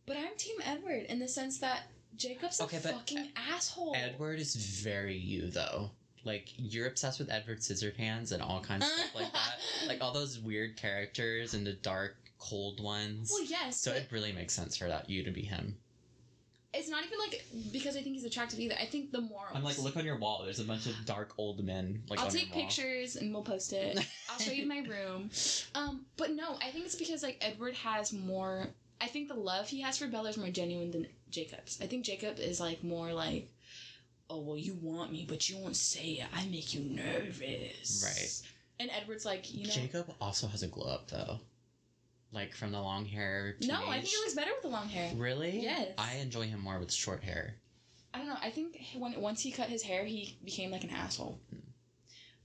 But 0.07 0.17
I'm 0.17 0.36
Team 0.38 0.55
Edward 0.65 1.03
in 1.07 1.19
the 1.19 1.27
sense 1.27 1.59
that 1.59 1.83
Jacob's 2.15 2.59
Okay, 2.59 2.77
a 2.77 2.79
but 2.79 2.93
fucking 2.93 3.29
asshole. 3.36 3.95
Edward 3.95 4.39
is 4.39 4.55
very 4.55 5.15
you, 5.15 5.51
though. 5.51 5.91
Like, 6.26 6.49
you're 6.57 6.88
obsessed 6.88 7.19
with 7.19 7.30
Edward 7.32 7.59
Scissorhands 7.59 8.32
and 8.32 8.41
all 8.41 8.59
kinds 8.59 8.86
of 8.86 8.91
stuff 8.91 9.15
like 9.15 9.32
that. 9.32 9.59
Like, 9.88 10.01
all 10.01 10.11
those 10.11 10.39
weird 10.39 10.76
characters 10.78 11.53
and 11.53 11.65
the 11.65 11.73
dark, 11.73 12.15
cold 12.39 12.82
ones. 12.84 13.30
Well, 13.32 13.45
yes, 13.45 13.78
So 13.80 13.91
it 13.91 14.07
really 14.11 14.32
makes 14.32 14.53
sense 14.53 14.76
for 14.76 14.88
that 14.88 15.09
you 15.09 15.23
to 15.23 15.32
be 15.32 15.41
him. 15.43 15.78
it's 16.73 16.89
not 16.89 17.05
even 17.05 17.17
like 17.19 17.45
because 17.71 17.95
I 17.95 18.01
think 18.01 18.15
he's 18.15 18.26
attractive 18.26 18.59
either. 18.59 18.76
I 18.82 18.86
think 18.86 19.11
the 19.11 19.21
morals. 19.21 19.51
I'm 19.53 19.63
like, 19.63 19.78
look 19.78 19.95
on 19.95 20.03
your 20.03 20.17
wall. 20.17 20.41
There's 20.43 20.59
a 20.59 20.63
bunch 20.65 20.88
of 20.88 20.93
dark 21.05 21.34
old 21.38 21.63
men. 21.63 22.03
Like, 22.09 22.19
I'll 22.19 22.28
take 22.28 22.51
pictures 22.51 23.15
and 23.15 23.34
we'll 23.34 23.43
post 23.43 23.71
it. 23.71 23.97
I'll 24.30 24.39
show 24.39 24.51
you 24.51 24.67
my 24.67 24.80
room. 24.80 25.30
Um, 25.73 26.05
but 26.17 26.32
no, 26.32 26.55
I 26.61 26.71
think 26.71 26.86
it's 26.86 26.95
because 26.95 27.23
like 27.23 27.38
Edward 27.41 27.76
has 27.76 28.11
more. 28.11 28.67
I 28.99 29.07
think 29.07 29.28
the 29.28 29.36
love 29.36 29.67
he 29.67 29.82
has 29.82 29.97
for 29.97 30.07
Bella 30.07 30.30
is 30.30 30.38
more 30.38 30.49
genuine 30.49 30.91
than 30.91 31.07
Jacob's. 31.30 31.80
I 31.82 31.86
think 31.88 32.03
Jacob 32.05 32.39
is 32.39 32.59
like 32.59 32.84
more 32.84 33.13
like, 33.13 33.47
oh 34.30 34.39
well, 34.39 34.57
you 34.57 34.78
want 34.82 35.11
me, 35.11 35.26
but 35.28 35.49
you 35.49 35.57
won't 35.57 35.76
say 35.76 36.19
it. 36.21 36.28
I 36.34 36.45
make 36.47 36.73
you 36.73 36.82
nervous. 36.82 38.03
Right. 38.03 38.51
And 38.80 38.89
Edward's 39.01 39.26
like, 39.26 39.53
you 39.53 39.65
know, 39.67 39.73
Jacob 39.73 40.13
also 40.19 40.47
has 40.47 40.63
a 40.63 40.67
glow 40.67 40.88
up, 40.91 41.09
though. 41.09 41.39
Like, 42.32 42.53
from 42.53 42.71
the 42.73 42.82
long 42.82 43.05
hair. 43.05 43.55
no, 43.61 43.76
I 43.76 43.78
think 43.78 43.89
teenage- 43.93 44.11
he 44.11 44.17
looks 44.17 44.34
better 44.34 44.51
with 44.51 44.63
the 44.63 44.67
long 44.67 44.89
hair. 44.89 45.13
Really? 45.15 45.61
Yes. 45.61 45.93
I 45.97 46.15
enjoy 46.15 46.47
him 46.47 46.59
more 46.59 46.78
with 46.80 46.91
short 46.91 47.23
hair. 47.23 47.55
I 48.13 48.17
don't 48.17 48.28
know. 48.28 48.38
I 48.41 48.49
think 48.49 48.78
when 48.97 49.19
once 49.21 49.41
he 49.41 49.51
cut 49.51 49.67
his 49.69 49.82
hair, 49.84 50.03
he 50.05 50.38
became 50.43 50.71
like 50.71 50.84
an 50.84 50.89
asshole. 50.89 51.39
Hmm. 51.49 51.59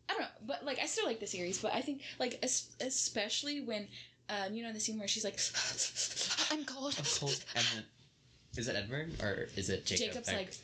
I 0.09 0.12
don't 0.14 0.22
know, 0.22 0.28
but 0.47 0.64
like 0.64 0.81
I 0.81 0.87
still 0.87 1.07
like 1.07 1.20
the 1.20 1.26
series. 1.28 1.61
But 1.62 1.72
I 1.74 1.81
think 1.81 2.03
like 2.18 2.39
es- 2.43 2.70
especially 2.81 3.61
when, 3.61 3.87
um, 4.28 4.53
you 4.53 4.64
know, 4.64 4.72
the 4.72 4.81
scene 4.81 4.99
where 4.99 5.07
she's 5.07 5.22
like, 5.24 5.39
"I'm 6.51 6.64
cold." 6.64 6.99
Of 6.99 7.20
course. 7.20 7.45
And 7.55 7.64
then, 7.74 7.85
is 8.57 8.66
it 8.66 8.74
Edward 8.74 9.12
or 9.22 9.49
is 9.57 9.70
it 9.70 9.87
Jacob? 9.87 10.07
Jacob's 10.09 10.33
like, 10.33 10.57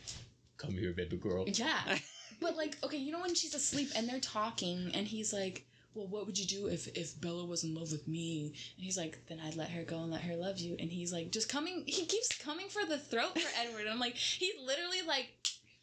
come 0.58 0.72
here, 0.72 0.92
baby 0.92 1.16
girl. 1.16 1.44
yeah, 1.46 1.98
but 2.40 2.56
like, 2.56 2.76
okay, 2.84 2.96
you 2.98 3.12
know 3.12 3.20
when 3.20 3.34
she's 3.34 3.54
asleep 3.54 3.90
and 3.96 4.08
they're 4.08 4.20
talking, 4.20 4.90
and 4.94 5.06
he's 5.06 5.32
like, 5.32 5.66
"Well, 5.94 6.06
what 6.06 6.26
would 6.26 6.38
you 6.38 6.46
do 6.46 6.66
if 6.68 6.88
if 6.96 7.20
Bella 7.20 7.44
was 7.46 7.64
in 7.64 7.74
love 7.74 7.92
with 7.92 8.06
me?" 8.08 8.54
And 8.76 8.84
he's 8.84 8.96
like, 8.96 9.24
"Then 9.28 9.40
I'd 9.44 9.56
let 9.56 9.70
her 9.70 9.82
go 9.84 9.98
and 9.98 10.10
let 10.10 10.22
her 10.22 10.36
love 10.36 10.58
you." 10.58 10.76
And 10.78 10.90
he's 10.90 11.12
like, 11.12 11.30
just 11.32 11.48
coming. 11.48 11.84
He 11.86 12.06
keeps 12.06 12.28
coming 12.38 12.68
for 12.68 12.84
the 12.86 12.98
throat 12.98 13.38
for 13.38 13.48
Edward. 13.60 13.82
And 13.82 13.90
I'm 13.90 14.00
like, 14.00 14.16
he's 14.16 14.54
literally 14.64 15.02
like, 15.06 15.28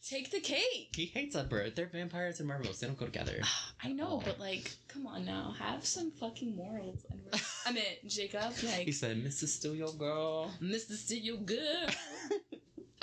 take 0.07 0.32
the 0.32 0.39
cake. 0.39 0.89
He 0.95 1.05
hates 1.05 1.36
Edward. 1.36 1.76
They're 1.76 1.88
vampires 1.88 2.39
and 2.39 2.49
werewolves. 2.49 2.80
They 2.80 2.88
don't 2.88 2.97
go 2.97 3.05
together. 3.05 3.39
I 3.84 3.91
know, 3.93 4.21
but 4.24 4.39
like, 4.39 4.71
come 4.88 5.07
on 5.07 5.26
now, 5.26 5.55
have 5.59 5.86
some 5.86 6.11
fucking 6.11 6.55
morals. 6.55 7.05
Edward. 7.11 7.41
I 7.65 7.71
mean, 7.71 7.84
Jacob, 8.07 8.53
Like 8.63 8.86
He 8.86 8.91
said, 8.91 9.17
Mrs. 9.24 9.47
Still 9.47 9.76
your 9.76 9.93
girl. 9.93 10.51
Mr. 10.61 10.93
Still 10.93 11.17
your 11.19 11.38
Good. 11.38 11.95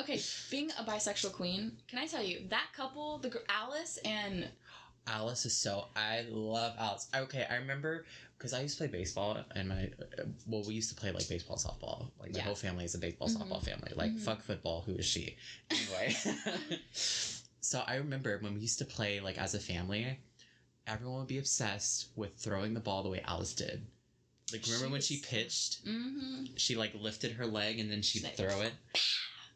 Okay, 0.00 0.20
being 0.50 0.70
a 0.78 0.84
bisexual 0.84 1.32
queen, 1.32 1.72
can 1.88 1.98
I 1.98 2.06
tell 2.06 2.22
you 2.22 2.40
that 2.48 2.68
couple, 2.74 3.18
the 3.18 3.28
gr- 3.30 3.38
Alice 3.48 3.98
and 4.04 4.48
Alice 5.06 5.46
is 5.46 5.56
so. 5.56 5.86
I 5.96 6.26
love 6.30 6.74
Alice. 6.78 7.08
Okay, 7.14 7.46
I 7.50 7.56
remember 7.56 8.04
because 8.36 8.52
I 8.52 8.60
used 8.60 8.78
to 8.78 8.84
play 8.86 8.98
baseball 8.98 9.38
and 9.54 9.68
my. 9.68 9.90
Well, 10.46 10.62
we 10.66 10.74
used 10.74 10.90
to 10.90 10.94
play 10.94 11.10
like 11.10 11.28
baseball, 11.28 11.56
softball. 11.56 12.10
Like 12.20 12.32
my 12.32 12.38
Yeah. 12.38 12.44
whole 12.44 12.54
family 12.54 12.84
is 12.84 12.94
a 12.94 12.98
baseball, 12.98 13.28
Mhm. 13.28 13.36
softball 13.38 13.62
family. 13.64 13.92
Like 13.96 14.12
Mhm. 14.12 14.20
fuck 14.20 14.42
football. 14.42 14.82
Who 14.82 14.94
is 14.94 15.06
she? 15.06 15.36
Anyway. 15.70 16.14
so 17.60 17.80
I 17.86 17.96
remember 17.96 18.38
when 18.38 18.54
we 18.54 18.60
used 18.60 18.78
to 18.78 18.84
play 18.84 19.20
like 19.20 19.38
as 19.38 19.54
a 19.54 19.60
family, 19.60 20.18
everyone 20.86 21.18
would 21.20 21.28
be 21.28 21.38
obsessed 21.38 22.08
with 22.14 22.36
throwing 22.36 22.74
the 22.74 22.80
ball 22.80 23.02
the 23.02 23.08
way 23.08 23.20
Alice 23.24 23.54
did. 23.54 23.86
Like 24.52 24.62
remember 24.64 24.78
She 24.78 24.82
when 24.82 24.92
was 24.92 25.06
she 25.06 25.16
pitched? 25.20 25.84
mm-hmm. 25.84 26.44
She 26.56 26.76
like 26.76 26.94
lifted 26.94 27.32
her 27.32 27.46
leg 27.46 27.78
and 27.78 27.90
then 27.90 28.02
she'd 28.02 28.24
Like, 28.24 28.36
throw 28.36 28.60
it. 28.62 28.72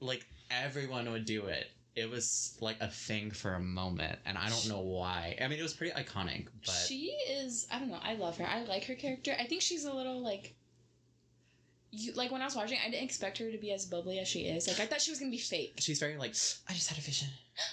Like 0.00 0.26
everyone 0.50 1.10
would 1.12 1.24
do 1.24 1.46
it. 1.46 1.70
It 1.96 2.10
was 2.10 2.56
like 2.60 2.76
a 2.80 2.88
thing 2.88 3.30
for 3.30 3.54
a 3.54 3.60
moment, 3.60 4.18
and 4.26 4.36
I 4.36 4.48
don't 4.48 4.68
know 4.68 4.80
why. 4.80 5.36
I 5.40 5.46
mean, 5.46 5.60
it 5.60 5.62
was 5.62 5.74
pretty 5.74 5.92
iconic, 5.94 6.46
but 6.66 6.72
she 6.72 7.16
is. 7.28 7.68
I 7.70 7.78
don't 7.78 7.88
know. 7.88 8.00
I 8.02 8.14
love 8.14 8.36
her. 8.38 8.46
I 8.46 8.64
like 8.64 8.84
her 8.86 8.96
character. 8.96 9.32
I 9.38 9.44
think 9.44 9.62
she's 9.62 9.84
a 9.84 9.92
little 9.92 10.20
like. 10.20 10.54
You 11.92 12.12
like 12.14 12.32
when 12.32 12.42
I 12.42 12.46
was 12.46 12.56
watching, 12.56 12.78
I 12.84 12.90
didn't 12.90 13.04
expect 13.04 13.38
her 13.38 13.48
to 13.48 13.58
be 13.58 13.72
as 13.72 13.86
bubbly 13.86 14.18
as 14.18 14.26
she 14.26 14.40
is. 14.40 14.66
Like 14.66 14.80
I 14.80 14.86
thought 14.86 15.00
she 15.00 15.12
was 15.12 15.20
gonna 15.20 15.30
be 15.30 15.38
fake. 15.38 15.74
she's 15.78 16.00
very 16.00 16.16
like. 16.16 16.34
I 16.68 16.72
just 16.72 16.88
had 16.88 16.98
a 16.98 17.00
vision. 17.00 17.28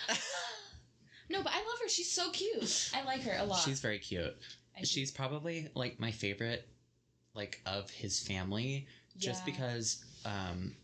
no, 1.32 1.42
but 1.42 1.52
I 1.52 1.58
love 1.58 1.80
her. 1.82 1.90
She's 1.90 2.12
so 2.12 2.30
cute. 2.30 2.92
I 2.96 3.04
like 3.04 3.24
her 3.24 3.36
a 3.40 3.44
lot. 3.44 3.62
She's 3.62 3.80
very 3.80 3.98
cute. 3.98 4.36
I 4.78 4.82
do. 4.82 4.86
She's 4.86 5.10
probably 5.10 5.70
like 5.74 6.00
my 6.00 6.12
favorite, 6.12 6.68
like 7.34 7.60
of 7.66 7.90
his 7.90 8.20
family, 8.20 8.86
just 9.18 9.44
because 9.46 10.06
um, 10.26 10.76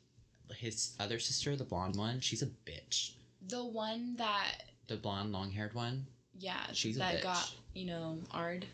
his 0.55 0.93
other 0.99 1.19
sister, 1.19 1.55
the 1.55 1.63
blonde 1.63 1.95
one, 1.95 2.19
she's 2.19 2.41
a 2.41 2.47
bitch. 2.65 3.11
the 3.47 3.63
one 3.65 4.15
that 4.17 4.63
The 4.87 4.95
blonde, 4.97 5.31
long-haired 5.31 5.73
one. 5.73 6.05
yeah 6.39 6.65
She's 6.73 6.95
a 6.95 6.99
that 6.99 7.15
bitch. 7.15 7.23
got 7.23 7.51
you 7.73 7.85
know 7.85 8.19
ard 8.31 8.65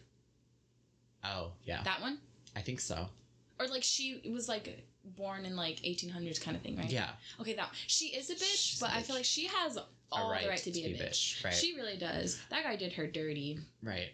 Oh 1.24 1.52
yeah, 1.64 1.82
that 1.84 2.02
one 2.02 2.18
I 2.56 2.62
think 2.62 2.80
so. 2.80 3.08
or 3.60 3.68
like 3.68 3.84
she 3.84 4.22
was 4.32 4.48
like 4.50 4.86
born 5.18 5.46
in 5.46 5.56
like 5.56 5.78
1800s 5.82 6.42
kind 6.42 6.56
of 6.56 6.64
thing 6.64 6.78
right 6.78 6.90
Yeah, 6.90 7.10
okay 7.42 7.54
that 7.56 7.70
she 7.88 8.08
is 8.08 8.30
a 8.30 8.36
bitch 8.36 8.56
She's 8.56 8.82
a 8.82 8.86
but 8.86 8.92
I 8.94 9.02
feel 9.02 9.16
like 9.16 9.26
she 9.26 9.48
has 9.48 9.78
all 10.12 10.30
right, 10.30 10.44
the 10.44 10.50
right 10.50 10.60
to 10.60 10.72
be 10.72 10.86
a 10.86 10.90
bitch, 10.90 11.44
Right, 11.44 11.54
she 11.54 11.76
really 11.76 11.98
does 11.98 12.40
that 12.50 12.64
guy 12.64 12.76
did 12.76 12.94
her 12.94 13.08
dirty 13.08 13.60
right. 13.82 14.10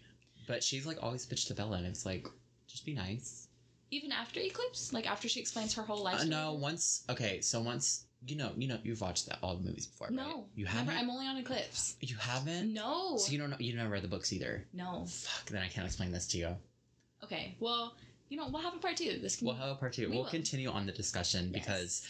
But 0.48 0.64
she's 0.64 0.86
like 0.88 0.98
always 1.04 1.28
bitched 1.28 1.48
to 1.50 1.54
Bella, 1.54 1.78
and 1.78 1.86
it's 1.86 2.08
like, 2.08 2.26
just 2.68 2.84
be 2.84 2.96
nice. 2.96 3.49
Even 3.92 4.12
after 4.12 4.40
Eclipse, 4.40 4.94
like 4.94 5.10
after 5.10 5.28
she 5.28 5.40
explains 5.40 5.74
her 5.74 5.82
whole 5.84 6.04
life. 6.04 6.22
Uh, 6.22 6.26
no, 6.26 6.54
once 6.54 7.04
okay, 7.10 7.42
so 7.42 7.60
once 7.60 8.06
you 8.28 8.36
know, 8.36 8.52
you 8.58 8.68
know, 8.68 8.78
you've 8.84 9.00
watched 9.02 9.28
that 9.28 9.40
all 9.42 9.56
the 9.56 9.64
movies 9.64 9.88
before, 9.88 10.08
right? 10.08 10.16
No, 10.16 10.46
you 10.54 10.66
haven't. 10.66 10.96
I'm 10.96 11.10
only 11.10 11.26
on 11.26 11.38
Eclipse. 11.38 11.96
you 12.02 12.18
haven't. 12.18 12.74
No, 12.74 13.16
So 13.18 13.32
you 13.32 13.38
don't 13.40 13.50
know. 13.50 13.56
You 13.60 13.76
never 13.76 13.90
read 13.90 14.04
the 14.04 14.08
books 14.10 14.34
either. 14.34 14.66
no. 14.74 15.06
Fuck. 15.08 15.46
Then 15.50 15.62
I 15.64 15.68
can't 15.70 15.88
explain 15.88 16.12
this 16.12 16.28
to 16.28 16.38
you. 16.38 16.56
Okay, 17.24 17.56
well, 17.60 17.96
you 18.30 18.38
know, 18.38 18.48
we'll 18.50 18.62
have 18.62 18.76
a 18.76 18.78
part 18.78 18.98
two. 18.98 19.20
This 19.22 19.38
can. 19.38 19.48
We'll 19.48 19.56
have 19.56 19.70
a 19.72 19.76
part 19.76 19.94
two. 19.94 20.10
We 20.10 20.16
will 20.18 20.24
will. 20.24 20.30
continue 20.30 20.70
on 20.70 20.86
the 20.86 20.92
discussion 20.92 21.52
Yes. 21.54 21.64
because 21.66 22.08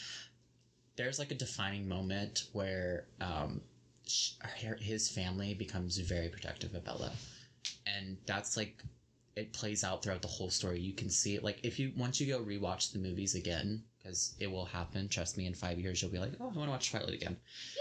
there's 0.95 1.19
like 1.19 1.31
a 1.31 1.35
defining 1.35 1.87
moment 1.87 2.45
where 2.53 3.05
um, 3.21 3.61
his 4.79 5.07
family 5.07 5.53
becomes 5.53 5.97
very 5.99 6.27
protective 6.29 6.73
of 6.75 6.83
Bella, 6.83 7.11
and 7.85 8.17
that's 8.25 8.57
like 8.57 8.83
it 9.39 9.53
plays 9.53 9.83
out 9.83 10.03
throughout 10.03 10.21
the 10.21 10.27
whole 10.27 10.49
story. 10.49 10.79
You 10.79 10.93
can 10.93 11.09
see 11.09 11.35
it 11.35 11.43
like 11.43 11.59
if 11.63 11.79
you 11.79 11.91
once 11.97 12.19
you 12.19 12.27
go 12.27 12.39
rewatch 12.43 12.91
the 12.91 12.99
movies 12.99 13.35
again 13.35 13.81
because 13.97 14.35
it 14.39 14.51
will 14.51 14.65
happen. 14.65 15.07
Trust 15.07 15.37
me, 15.37 15.45
in 15.45 15.53
five 15.53 15.79
years 15.79 16.01
you'll 16.01 16.11
be 16.11 16.19
like, 16.19 16.33
oh, 16.39 16.51
I 16.53 16.57
want 16.57 16.67
to 16.67 16.71
watch 16.71 16.91
Twilight 16.91 17.13
again. 17.13 17.37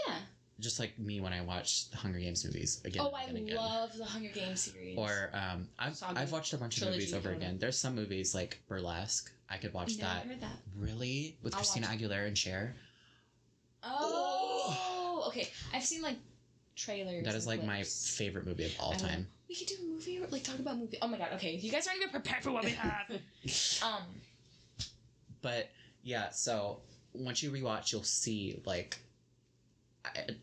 yeah. 0.07 0.15
Just 0.59 0.79
like 0.79 0.97
me 0.99 1.21
when 1.21 1.31
I 1.31 1.39
watch 1.41 1.89
the 1.89 1.95
Hunger 1.97 2.19
Games 2.19 2.43
movies 2.43 2.81
again. 2.83 3.01
oh, 3.05 3.13
I 3.15 3.23
again. 3.23 3.55
love 3.55 3.95
the 3.97 4.03
Hunger 4.03 4.29
Games 4.33 4.61
series. 4.61 4.97
Or 4.97 5.29
um, 5.33 5.67
I've, 5.77 5.95
Saga 5.95 6.19
I've 6.19 6.31
watched 6.33 6.51
a 6.53 6.57
bunch 6.57 6.81
of 6.81 6.89
movies 6.89 7.13
over 7.13 7.31
again. 7.31 7.57
There's 7.59 7.77
some 7.77 7.95
movies 7.95 8.35
like 8.35 8.59
Burlesque. 8.67 9.31
I 9.49 9.57
could 9.57 9.73
watch 9.73 9.97
Never 9.97 10.01
that. 10.13 10.25
heard 10.27 10.41
that. 10.41 10.57
Really? 10.77 11.37
With 11.43 11.53
I'll 11.53 11.59
Christina 11.59 11.87
Aguilera 11.87 12.27
and 12.27 12.37
Cher? 12.37 12.75
Oh, 13.83 15.23
okay. 15.27 15.49
I've 15.73 15.83
seen 15.85 16.01
like 16.01 16.17
trailers. 16.75 17.23
That 17.25 17.35
is 17.35 17.47
like 17.47 17.63
my 17.63 17.83
favorite 17.83 18.45
movie 18.45 18.65
of 18.65 18.75
all 18.79 18.93
I 18.93 18.97
time. 18.97 19.27
We 19.49 19.55
could 19.55 19.67
do 19.67 19.75
a 19.83 19.85
movie, 19.93 20.19
or, 20.19 20.27
like 20.27 20.43
talk 20.43 20.59
about 20.59 20.77
movie. 20.77 20.97
Oh 21.01 21.07
my 21.07 21.17
god. 21.17 21.29
Okay, 21.33 21.55
you 21.55 21.71
guys 21.71 21.87
aren't 21.87 21.99
even 21.99 22.11
prepared 22.11 22.43
for 22.43 22.51
what 22.51 22.63
we 22.63 22.71
have. 22.71 23.09
um. 23.83 24.03
But 25.41 25.69
yeah, 26.03 26.29
so 26.29 26.79
once 27.13 27.41
you 27.41 27.49
rewatch, 27.51 27.91
you'll 27.91 28.03
see 28.03 28.61
like 28.65 28.97
I- 28.99 29.08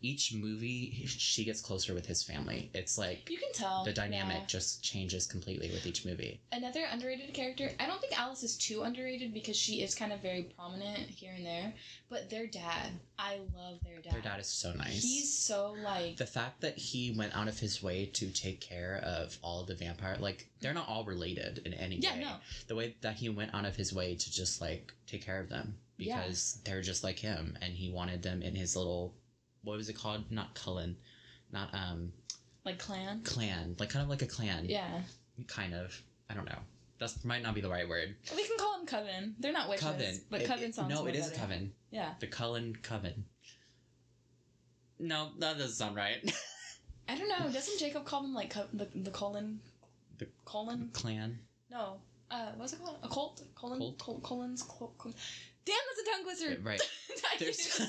each 0.01 0.33
movie 0.33 1.03
she 1.07 1.43
gets 1.43 1.61
closer 1.61 1.93
with 1.93 2.05
his 2.05 2.23
family. 2.23 2.69
It's 2.73 2.97
like 2.97 3.29
You 3.29 3.37
can 3.37 3.51
tell 3.53 3.83
the 3.83 3.91
dynamic 3.93 4.37
yeah. 4.41 4.45
just 4.45 4.83
changes 4.83 5.25
completely 5.25 5.69
with 5.71 5.85
each 5.85 6.05
movie. 6.05 6.39
Another 6.51 6.83
underrated 6.91 7.33
character. 7.33 7.71
I 7.79 7.87
don't 7.87 7.99
think 7.99 8.17
Alice 8.19 8.43
is 8.43 8.55
too 8.57 8.83
underrated 8.83 9.33
because 9.33 9.55
she 9.57 9.81
is 9.81 9.95
kind 9.95 10.13
of 10.13 10.21
very 10.21 10.43
prominent 10.55 11.09
here 11.09 11.33
and 11.35 11.45
there. 11.45 11.73
But 12.09 12.29
their 12.29 12.47
dad, 12.47 12.91
I 13.19 13.39
love 13.55 13.79
their 13.83 13.99
dad. 14.01 14.13
Their 14.13 14.21
dad 14.21 14.39
is 14.39 14.47
so 14.47 14.71
nice. 14.73 15.01
He's 15.03 15.35
so 15.37 15.75
like. 15.83 16.17
the 16.17 16.25
fact 16.25 16.61
that 16.61 16.77
he 16.77 17.13
went 17.17 17.35
out 17.35 17.47
of 17.47 17.59
his 17.59 17.81
way 17.81 18.05
to 18.13 18.29
take 18.29 18.61
care 18.61 19.01
of 19.03 19.37
all 19.41 19.63
the 19.63 19.75
vampire 19.75 20.17
like 20.19 20.47
they're 20.61 20.73
not 20.73 20.87
all 20.87 21.03
related 21.03 21.61
in 21.65 21.73
any 21.73 21.95
yeah, 21.97 22.13
way. 22.13 22.21
no. 22.21 22.31
the 22.67 22.75
way 22.75 22.95
that 23.01 23.15
he 23.15 23.29
went 23.29 23.53
out 23.53 23.65
of 23.65 23.75
his 23.75 23.91
way 23.93 24.15
to 24.15 24.31
just 24.31 24.61
like 24.61 24.93
take 25.07 25.25
care 25.25 25.39
of 25.39 25.49
them 25.49 25.75
Yeah. 25.97 26.21
because 26.21 26.59
they're 26.63 26.81
just 26.81 27.03
like 27.03 27.19
him 27.19 27.57
and 27.61 27.73
he 27.73 27.89
wanted 27.91 28.21
them 28.23 28.41
in 28.41 28.55
his 28.55 28.75
little 28.75 29.13
what 29.63 29.77
was 29.77 29.89
it 29.89 29.93
called 29.97 30.31
not 30.31 30.53
cullen 30.55 30.95
not 31.51 31.73
um 31.73 32.11
Like 32.65 32.79
clan. 32.79 33.21
clan 33.23 33.75
like 33.79 33.89
kind 33.89 34.03
of 34.03 34.09
like 34.09 34.21
a 34.21 34.27
clan 34.27 34.65
Yeah. 34.65 35.01
kind 35.47 35.73
of 35.73 35.99
i 36.29 36.33
don't 36.33 36.45
know 36.45 36.59
that's 36.99 37.23
might 37.23 37.43
not 37.43 37.53
be 37.53 37.61
the 37.61 37.69
right 37.69 37.87
word 37.87 38.15
We 38.35 38.43
can 38.47 38.57
call 38.57 38.77
them 38.77 38.87
coven. 38.87 39.35
They're 39.39 39.53
not 39.53 39.69
witches. 39.69 39.83
coven 39.85 40.21
But 40.31 40.41
It- 40.41 40.47
coven 40.47 40.63
it- 40.69 40.75
sounds 40.75 40.89
no 40.89 41.01
more 41.01 41.09
it 41.09 41.15
is 41.15 41.27
better. 41.27 41.39
coven 41.41 41.73
Yeah. 41.91 42.13
the 42.19 42.27
cullen 42.27 42.75
coven 42.81 43.25
no 44.99 45.31
that 45.39 45.57
doesn't 45.57 45.75
sound 45.75 45.95
right 45.95 46.19
I 47.09 47.15
don't 47.15 47.29
know. 47.29 47.49
Doesn't 47.49 47.79
Jacob 47.79 48.03
call 48.03 48.21
them 48.21 48.33
like 48.33 48.49
co- 48.53 48.67
the 48.73 48.85
the 48.93 49.11
colon? 49.11 49.61
The- 50.17 50.27
colon? 50.43 50.89
clan 50.91 51.39
No. 51.69 52.01
Uh, 52.29 52.51
what's 52.57 52.73
it 52.73 52.79
called? 52.83 52.97
A 53.01 53.07
cult? 53.07 53.41
Colon? 53.55 53.79
Cult? 53.79 53.97
Col-? 53.97 54.19
Col- 54.21 54.93
col- 54.97 55.13
Damn, 55.67 55.75
that's 55.87 56.01
a 56.01 56.11
tongue 56.11 56.23
twister. 56.23 56.61
right 56.63 56.81
there's 57.39 57.81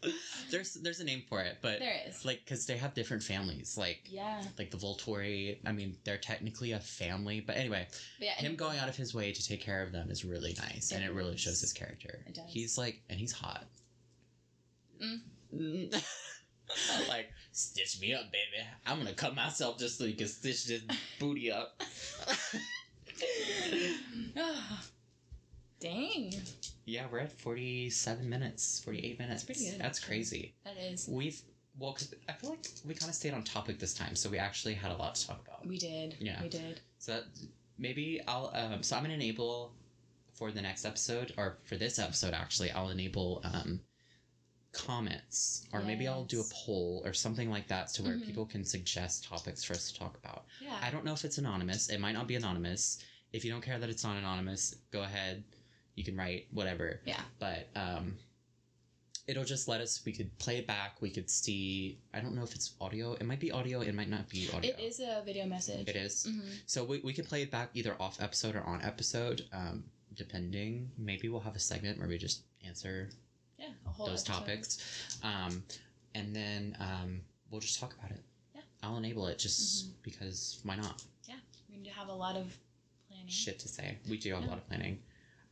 there's 0.50 0.74
there's 0.74 1.00
a 1.00 1.04
name 1.04 1.22
for 1.28 1.40
it 1.42 1.58
but 1.60 1.78
there 1.80 2.00
is. 2.08 2.24
like 2.24 2.40
because 2.44 2.64
they 2.66 2.76
have 2.78 2.94
different 2.94 3.22
families 3.22 3.76
like 3.76 4.00
yeah. 4.06 4.42
like 4.58 4.70
the 4.70 4.76
Volturi. 4.78 5.58
I 5.66 5.72
mean, 5.72 5.96
they're 6.04 6.16
technically 6.16 6.72
a 6.72 6.80
family, 6.80 7.40
but 7.40 7.56
anyway, 7.56 7.86
But 8.18 8.24
yeah. 8.26 8.34
him 8.34 8.56
going 8.56 8.78
out 8.78 8.88
of 8.88 8.96
his 8.96 9.12
way 9.14 9.32
to 9.32 9.46
take 9.46 9.60
care 9.60 9.82
of 9.82 9.92
them 9.92 10.10
is 10.10 10.24
really 10.24 10.54
nice, 10.58 10.92
and 10.92 11.02
It 11.04 11.08
it 11.08 11.12
really 11.14 11.34
is. 11.34 11.40
shows 11.40 11.60
his 11.60 11.72
character. 11.72 12.24
It 12.26 12.34
does. 12.36 12.44
He's 12.48 12.78
like, 12.78 13.02
and 13.10 13.18
he's 13.20 13.32
hot. 13.32 13.66
Mm. 15.02 15.20
like, 17.08 17.28
stitch 17.52 18.00
me 18.00 18.14
up, 18.14 18.24
baby. 18.32 18.64
I'm 18.86 18.98
gonna 18.98 19.12
cut 19.12 19.34
myself 19.34 19.78
just 19.78 19.98
so 19.98 20.04
you 20.04 20.14
can 20.14 20.28
stitch 20.28 20.64
this 20.66 20.82
booty 21.20 21.50
up. 21.52 21.82
Dang. 25.80 26.32
yeah, 26.86 27.04
we're 27.10 27.18
at 27.20 27.32
47 27.32 28.28
minutes, 28.28 28.80
48 28.84 29.18
minutes. 29.18 29.44
pretty 29.44 29.70
good, 29.70 29.80
That's 29.80 30.00
crazy. 30.00 30.54
That 30.64 30.76
is. 30.78 31.06
We've 31.08 31.40
well, 31.78 31.92
cause 31.92 32.14
I 32.28 32.32
feel 32.32 32.50
like 32.50 32.66
we 32.86 32.94
kind 32.94 33.10
of 33.10 33.14
stayed 33.14 33.34
on 33.34 33.42
topic 33.42 33.78
this 33.78 33.92
time, 33.92 34.16
so 34.16 34.30
we 34.30 34.38
actually 34.38 34.72
had 34.72 34.90
a 34.90 34.96
lot 34.96 35.14
to 35.16 35.26
talk 35.26 35.42
about. 35.46 35.66
We 35.66 35.76
did. 35.78 36.16
Yeah. 36.18 36.40
We 36.42 36.48
did. 36.48 36.80
So 36.98 37.12
that, 37.16 37.24
maybe 37.78 38.20
I'll 38.26 38.50
um 38.54 38.82
so 38.82 38.96
I'm 38.96 39.02
gonna 39.02 39.14
enable 39.14 39.74
for 40.32 40.50
the 40.50 40.62
next 40.62 40.86
episode 40.86 41.34
or 41.36 41.58
for 41.64 41.76
this 41.76 41.98
episode 41.98 42.32
actually 42.32 42.70
I'll 42.70 42.88
enable 42.88 43.42
um 43.44 43.80
comments 44.72 45.66
or 45.72 45.82
maybe 45.82 46.06
I'll 46.08 46.24
do 46.24 46.40
a 46.40 46.44
poll 46.52 47.02
or 47.04 47.12
something 47.12 47.50
like 47.50 47.68
that 47.68 47.88
to 47.94 48.02
where 48.02 48.14
Mhm. 48.14 48.26
people 48.26 48.44
can 48.46 48.64
suggest 48.64 49.24
topics 49.24 49.64
for 49.64 49.72
us 49.74 49.90
to 49.90 49.98
talk 49.98 50.16
about. 50.22 50.44
Yeah. 50.60 50.78
I 50.82 50.90
don't 50.90 51.04
know 51.04 51.12
if 51.14 51.24
it's 51.24 51.38
anonymous. 51.38 51.88
It 51.88 51.98
might 52.00 52.12
not 52.12 52.26
be 52.26 52.34
anonymous. 52.36 52.98
If 53.32 53.44
you 53.44 53.50
don't 53.50 53.62
care 53.62 53.78
that 53.78 53.88
it's 53.90 54.04
not 54.04 54.16
anonymous, 54.16 54.74
go 54.90 55.02
ahead. 55.02 55.44
You 55.96 56.04
can 56.04 56.16
write 56.16 56.46
whatever. 56.52 57.00
Yeah. 57.04 57.20
But 57.40 57.68
um 57.74 58.16
it'll 59.26 59.44
just 59.44 59.66
let 59.66 59.80
us 59.80 60.02
we 60.06 60.12
could 60.12 60.30
play 60.38 60.58
it 60.58 60.66
back, 60.68 61.00
we 61.00 61.10
could 61.10 61.28
see 61.28 61.98
I 62.14 62.20
don't 62.20 62.34
know 62.34 62.44
if 62.44 62.54
it's 62.54 62.74
audio. 62.80 63.14
It 63.14 63.24
might 63.26 63.40
be 63.40 63.50
audio, 63.50 63.80
it 63.80 63.94
might 63.94 64.08
not 64.08 64.28
be 64.28 64.48
audio. 64.54 64.70
It 64.72 64.78
is 64.80 65.00
a 65.00 65.22
video 65.24 65.46
message. 65.46 65.88
It 65.88 65.96
is. 65.96 66.26
Mm-hmm. 66.28 66.48
So 66.66 66.84
we, 66.84 67.00
we 67.00 67.12
can 67.12 67.24
play 67.24 67.42
it 67.42 67.50
back 67.50 67.70
either 67.74 67.96
off 67.98 68.20
episode 68.22 68.54
or 68.54 68.62
on 68.62 68.80
episode, 68.82 69.42
um, 69.52 69.82
depending. 70.14 70.90
Maybe 70.96 71.28
we'll 71.28 71.40
have 71.40 71.56
a 71.56 71.60
segment 71.60 71.98
where 71.98 72.06
we 72.08 72.18
just 72.18 72.42
answer 72.64 73.08
Yeah. 73.58 73.66
A 73.86 73.90
whole 73.90 74.06
those 74.06 74.22
episode. 74.22 74.32
topics. 74.40 75.18
Um, 75.24 75.62
and 76.14 76.34
then 76.34 76.76
um, 76.78 77.20
we'll 77.50 77.60
just 77.60 77.80
talk 77.80 77.94
about 77.98 78.10
it. 78.12 78.22
Yeah. 78.54 78.60
I'll 78.82 78.96
enable 78.96 79.26
it 79.26 79.38
just 79.38 79.86
Mm-hmm. 79.86 79.92
because 80.02 80.60
why 80.62 80.76
not? 80.76 81.02
Yeah, 81.24 81.34
we 81.68 81.78
need 81.78 81.84
to 81.86 81.90
have 81.90 82.08
a 82.08 82.14
lot 82.14 82.36
of 82.36 82.56
planning. 83.08 83.28
Shit 83.28 83.58
to 83.60 83.68
say. 83.68 83.98
We 84.08 84.18
do 84.18 84.32
have 84.34 84.42
Yeah. 84.42 84.48
a 84.48 84.50
lot 84.50 84.58
of 84.58 84.68
planning. 84.68 84.98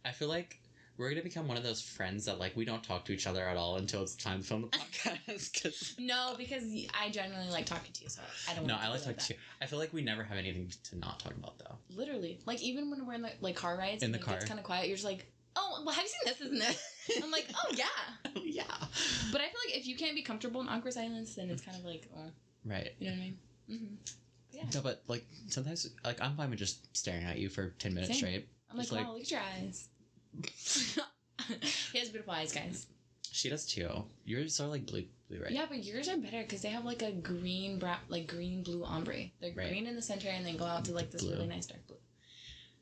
I 0.05 0.11
feel 0.13 0.29
like 0.29 0.61
we're 0.97 1.09
going 1.09 1.21
to 1.21 1.25
become 1.29 1.49
one 1.49 1.57
of 1.57 1.63
those 1.65 1.81
friends 1.83 2.25
that, 2.27 2.39
like, 2.39 2.55
we 2.57 2.65
don't 2.65 2.83
talk 2.83 3.05
to 3.07 3.13
each 3.13 3.27
other 3.27 3.45
at 3.49 3.57
all 3.57 3.77
until 3.79 4.03
it's 4.03 4.15
time 4.15 4.41
to 4.43 4.47
film 4.47 4.63
the 4.63 4.69
podcast. 4.79 5.63
'cause- 5.63 5.95
No, 5.99 6.35
because 6.39 6.63
I 6.99 7.11
generally 7.11 7.51
like 7.51 7.67
talking 7.67 7.93
to 7.93 8.03
you, 8.03 8.09
so 8.09 8.21
I 8.49 8.55
don't. 8.55 8.67
no, 8.67 8.77
I 8.81 8.89
like 8.89 9.01
talking 9.01 9.17
to 9.19 9.35
you. 9.35 9.39
I 9.61 9.67
feel 9.67 9.79
like 9.81 9.93
we 9.93 10.03
never 10.03 10.23
have 10.23 10.39
anything 10.39 10.71
to 10.91 10.99
not 10.99 11.19
talk 11.21 11.33
about, 11.37 11.59
though. 11.59 11.77
Literally, 11.91 12.39
like 12.47 12.63
even 12.63 12.91
when 12.91 13.05
we're 13.07 13.15
in 13.15 13.23
the, 13.23 13.33
like 13.41 13.57
car 13.57 13.77
rides 13.77 14.03
In 14.03 14.13
and 14.13 14.15
the 14.15 14.25
car. 14.25 14.39
kind 14.41 14.61
of 14.61 14.65
quiet, 14.65 14.87
you're 14.87 14.97
just 14.97 15.05
like, 15.07 15.27
oh, 15.57 15.83
well, 15.85 15.95
have 15.95 16.05
you 16.05 16.11
seen 16.11 16.21
this? 16.33 16.41
Isn't 16.41 16.63
it? 17.17 17.23
I'm 17.25 17.31
like, 17.33 17.47
oh 17.57 17.73
yeah. 17.75 17.85
yeah. 18.45 18.63
But 19.33 19.41
I 19.41 19.45
feel 19.45 19.61
like 19.67 19.77
if 19.77 19.87
you 19.87 19.97
can't 19.97 20.15
be 20.15 20.23
comfortable 20.23 20.61
in 20.61 20.69
awkward 20.69 20.93
silence, 20.95 21.35
then 21.35 21.51
it's 21.51 21.63
kind 21.63 21.77
of 21.77 21.85
like, 21.85 22.09
oh, 22.17 22.31
Right. 22.65 22.93
you 23.01 23.09
know 23.11 23.17
what 23.17 23.21
I 23.21 23.25
mean? 23.25 23.39
Mm-hmm. 23.71 23.95
Yeah. 24.53 24.65
No, 24.75 24.81
but 24.81 25.03
like 25.09 25.25
sometimes, 25.49 25.89
like 26.05 26.21
I'm 26.23 26.37
fine 26.37 26.51
with 26.51 26.59
just 26.61 26.97
staring 26.97 27.25
at 27.25 27.39
you 27.39 27.49
for 27.49 27.71
ten 27.81 27.93
minutes 27.95 28.13
Same. 28.13 28.19
straight. 28.19 28.49
I'm 28.71 28.77
like, 28.77 28.85
Just 28.85 28.93
like- 28.93 29.07
wow, 29.07 29.13
look 29.15 29.23
at 29.23 29.31
your 29.33 29.41
eyes. 29.41 29.89
he 31.93 31.99
has 31.99 32.09
beautiful 32.09 32.33
eyes, 32.33 32.53
guys. 32.53 32.87
She 33.31 33.49
does 33.49 33.67
too. 33.67 33.89
Yours 34.25 34.61
are 34.61 34.69
like 34.69 34.87
blue, 34.87 35.05
blue, 35.29 35.43
right? 35.43 35.51
Yeah, 35.51 35.67
but 35.69 35.83
yours 35.85 36.09
are 36.09 36.17
better 36.17 36.43
because 36.43 36.63
they 36.63 36.69
have 36.69 36.85
like 36.85 37.03
a 37.03 37.13
green, 37.13 37.79
brown, 37.79 37.99
like 38.09 38.27
green 38.29 38.63
blue 38.63 38.85
ombre. 38.85 39.31
They're 39.41 39.53
Right. 39.55 39.69
green 39.69 39.87
in 39.87 39.97
the 39.97 40.03
center 40.03 40.29
and 40.29 40.47
then 40.47 40.57
go 40.57 40.65
out 40.65 40.85
to 40.87 40.93
like 40.93 41.11
this 41.11 41.23
Blue. 41.23 41.33
really 41.33 41.47
nice 41.49 41.67
dark 41.67 41.87
blue. 41.87 41.97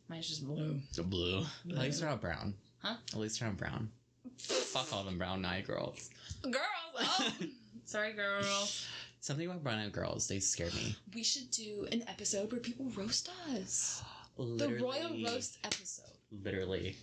Mine's 0.09 0.29
just 0.29 0.45
blue. 0.47 0.81
The 0.95 1.03
blue. 1.03 1.45
Blue. 1.65 1.77
At 1.77 1.83
least 1.83 2.01
they're 2.01 2.11
not 2.11 2.21
brown. 2.21 2.55
Huh? 2.79 2.97
At 3.13 3.19
least 3.19 3.41
they're 3.41 3.49
not 3.49 3.57
brown. 3.57 3.91
Fuck 4.39 4.93
all 4.93 5.05
them 5.05 5.17
brown 5.19 5.45
eyed 5.45 5.67
girls. 5.67 6.11
Girls. 6.43 6.59
Oh, 7.01 7.35
sorry, 7.87 8.13
girls. 8.13 8.87
Something 9.21 9.47
about 9.47 9.63
brown 9.63 9.79
eyed 9.79 9.93
girls, 9.93 10.29
they 10.29 10.39
scare 10.41 10.71
me. 10.73 10.95
We 11.15 11.23
should 11.23 11.51
do 11.51 11.87
an 11.93 12.05
episode 12.09 12.53
where 12.53 12.61
people 12.61 12.87
roast 12.97 13.31
us. 13.55 14.03
Literally, 14.37 14.77
The 14.77 14.83
royal 14.85 15.25
roast 15.25 15.59
episode. 15.65 16.05
Literally. 16.45 16.97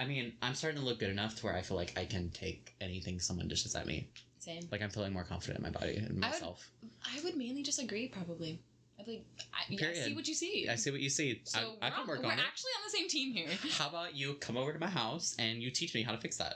I 0.00 0.06
mean, 0.06 0.32
I'm 0.40 0.54
starting 0.54 0.80
to 0.80 0.86
look 0.86 0.98
good 0.98 1.10
enough 1.10 1.36
to 1.36 1.44
where 1.46 1.54
I 1.54 1.60
feel 1.60 1.76
like 1.76 1.92
I 1.98 2.06
can 2.06 2.30
take 2.30 2.74
anything 2.80 3.20
someone 3.20 3.48
dishes 3.48 3.74
at 3.74 3.86
me. 3.86 4.08
Same. 4.38 4.62
Like 4.72 4.80
I'm 4.80 4.88
feeling 4.88 5.12
more 5.12 5.24
confident 5.24 5.58
in 5.58 5.62
my 5.62 5.78
body 5.78 5.96
and 5.96 6.18
myself. 6.18 6.70
I 6.82 6.86
would-. 7.16 7.20
I 7.20 7.24
would 7.24 7.36
mainly 7.36 7.62
just 7.62 7.78
agree, 7.82 8.08
probably. 8.08 8.58
I'd 8.98 9.04
be 9.06 9.12
like, 9.12 9.26
I, 9.52 9.62
yeah, 9.68 9.88
I 9.88 9.92
see 10.08 10.14
what 10.14 10.26
you 10.26 10.34
see. 10.34 10.68
I 10.70 10.76
see 10.76 10.90
what 10.90 11.00
you 11.00 11.10
see. 11.10 11.42
So 11.44 11.74
I, 11.82 11.88
I 11.88 11.90
can 11.90 12.00
on- 12.00 12.08
work 12.08 12.22
we're 12.22 12.32
on 12.32 12.38
it. 12.38 12.44
actually 12.46 12.70
on 12.78 12.82
the 12.86 12.98
same 12.98 13.08
team 13.08 13.34
here. 13.34 13.48
How 13.72 13.88
about 13.88 14.14
you 14.14 14.34
come 14.34 14.56
over 14.56 14.72
to 14.72 14.78
my 14.78 14.88
house 14.88 15.36
and 15.38 15.62
you 15.62 15.70
teach 15.70 15.94
me 15.94 16.02
how 16.02 16.12
to 16.12 16.18
fix 16.18 16.36
that? 16.38 16.54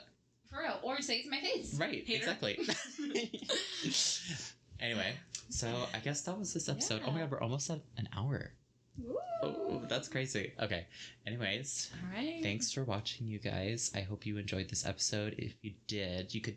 For 0.49 0.59
real. 0.59 0.79
Or 0.81 1.01
say 1.01 1.17
it 1.17 1.23
to 1.25 1.29
my 1.29 1.39
face. 1.39 1.75
Right, 1.79 2.03
Hater. 2.05 2.17
exactly. 2.17 2.59
Anyway, 4.81 5.13
so 5.49 5.67
I 5.93 5.99
guess 5.99 6.21
that 6.23 6.37
was 6.37 6.53
this 6.53 6.67
episode. 6.67 7.01
Oh 7.07 7.11
my 7.11 7.21
god, 7.21 7.31
we're 7.31 7.39
almost 7.39 7.69
at 7.69 7.79
an 7.97 8.09
hour. 8.15 8.51
Oh, 9.43 9.81
that's 9.87 10.07
crazy. 10.07 10.53
Okay. 10.61 10.85
Anyways, 11.27 11.91
All 11.93 12.17
right. 12.17 12.39
thanks 12.41 12.71
for 12.71 12.83
watching, 12.83 13.27
you 13.27 13.39
guys. 13.39 13.91
I 13.95 14.01
hope 14.01 14.25
you 14.25 14.37
enjoyed 14.37 14.69
this 14.69 14.85
episode. 14.85 15.35
If 15.37 15.53
you 15.61 15.73
did, 15.87 16.33
you 16.33 16.41
could. 16.41 16.55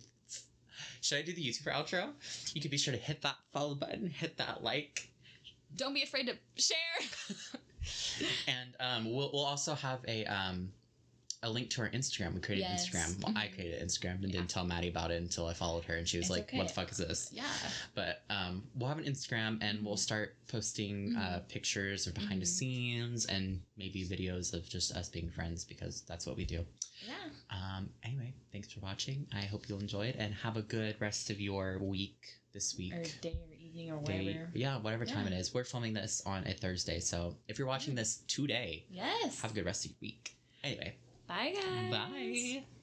Should 1.01 1.19
I 1.19 1.23
do 1.23 1.33
the 1.33 1.43
YouTuber 1.45 1.73
outro? 1.73 2.11
You 2.55 2.61
could 2.61 2.71
be 2.71 2.79
sure 2.79 2.95
to 2.95 3.01
hit 3.01 3.23
that 3.23 3.35
follow 3.53 3.75
button, 3.75 4.07
hit 4.09 4.37
that 4.39 4.63
like, 4.63 5.09
Don't 5.77 5.93
be 5.93 6.03
afraid 6.05 6.29
to 6.29 6.37
share. 6.63 7.59
and 8.49 8.71
um, 8.79 9.13
we'll 9.13 9.31
we'll 9.33 9.45
also 9.45 9.75
have 9.75 10.01
a 10.07 10.25
um 10.27 10.71
a 11.45 11.51
link 11.51 11.71
to 11.71 11.83
our 11.83 11.89
Instagram. 11.91 12.35
We 12.35 12.41
created 12.41 12.63
Yes. 12.63 12.89
Instagram. 12.89 13.23
Well, 13.23 13.37
I 13.37 13.47
Mhm. 13.47 13.55
created 13.55 13.81
Instagram 13.83 14.17
and 14.17 14.25
Yeah. 14.25 14.41
didn't 14.41 14.51
tell 14.51 14.67
Madii 14.67 14.89
about 14.89 15.13
it 15.13 15.23
until 15.23 15.47
I 15.47 15.55
followed 15.55 15.85
her, 15.85 15.95
and 15.97 16.09
she 16.09 16.17
was 16.17 16.25
It's 16.27 16.31
like, 16.31 16.53
"What 16.53 16.67
the 16.67 16.75
fuck 16.75 16.91
is 16.91 16.97
this?" 16.99 17.31
yeah. 17.33 17.49
But 17.95 18.25
um, 18.29 18.69
we'll 18.75 18.89
have 18.89 18.99
an 18.99 19.05
Instagram, 19.05 19.59
and 19.63 19.85
we'll 19.85 19.95
Mhm. 19.95 20.01
start 20.01 20.37
posting 20.49 21.15
uh, 21.17 21.41
pictures 21.49 22.07
of 22.09 22.15
behind 22.15 22.43
the 22.43 22.47
Mhm. 22.47 22.49
scenes 22.49 23.27
and 23.27 23.63
maybe 23.77 24.05
videos 24.05 24.53
of 24.53 24.69
just 24.69 24.93
us 24.93 25.09
being 25.09 25.31
friends 25.31 25.65
because 25.65 26.03
that's 26.03 26.27
what 26.27 26.37
we 26.37 26.45
do. 26.45 26.67
Yeah. 27.07 27.31
Um, 27.51 27.93
anyway, 28.03 28.35
thanks 28.51 28.73
for 28.73 28.81
watching. 28.81 29.29
I 29.33 29.43
hope 29.43 29.69
you'll 29.69 29.79
enjoy 29.81 30.07
it 30.07 30.17
and 30.19 30.35
have 30.35 30.57
a 30.57 30.63
good 30.63 31.01
rest 31.01 31.31
of 31.31 31.41
your 31.41 31.79
week 31.79 32.35
this 32.53 32.75
week. 32.77 32.93
Or 32.95 33.05
day 33.21 33.39
or 33.49 33.55
evening 33.55 33.93
or 33.93 34.03
Day- 34.03 34.25
whatever. 34.27 34.51
yeah, 34.57 34.77
whatever 34.79 35.07
time 35.07 35.29
it 35.29 35.33
is. 35.35 35.55
We're 35.55 35.63
filming 35.65 35.93
this 35.93 36.21
on 36.23 36.45
a 36.49 36.55
Thursday, 36.55 36.99
so 36.99 37.39
if 37.47 37.59
you're 37.59 37.69
watching 37.69 37.95
this 37.95 38.23
today, 38.27 38.85
Yes. 38.91 39.39
have 39.41 39.53
a 39.53 39.55
good 39.55 39.65
rest 39.67 39.85
of 39.85 39.93
your 39.93 39.99
week. 40.01 40.35
Anyway, 40.65 40.97
Bye, 41.29 41.53
guys. 41.55 41.91
bye. 41.91 42.78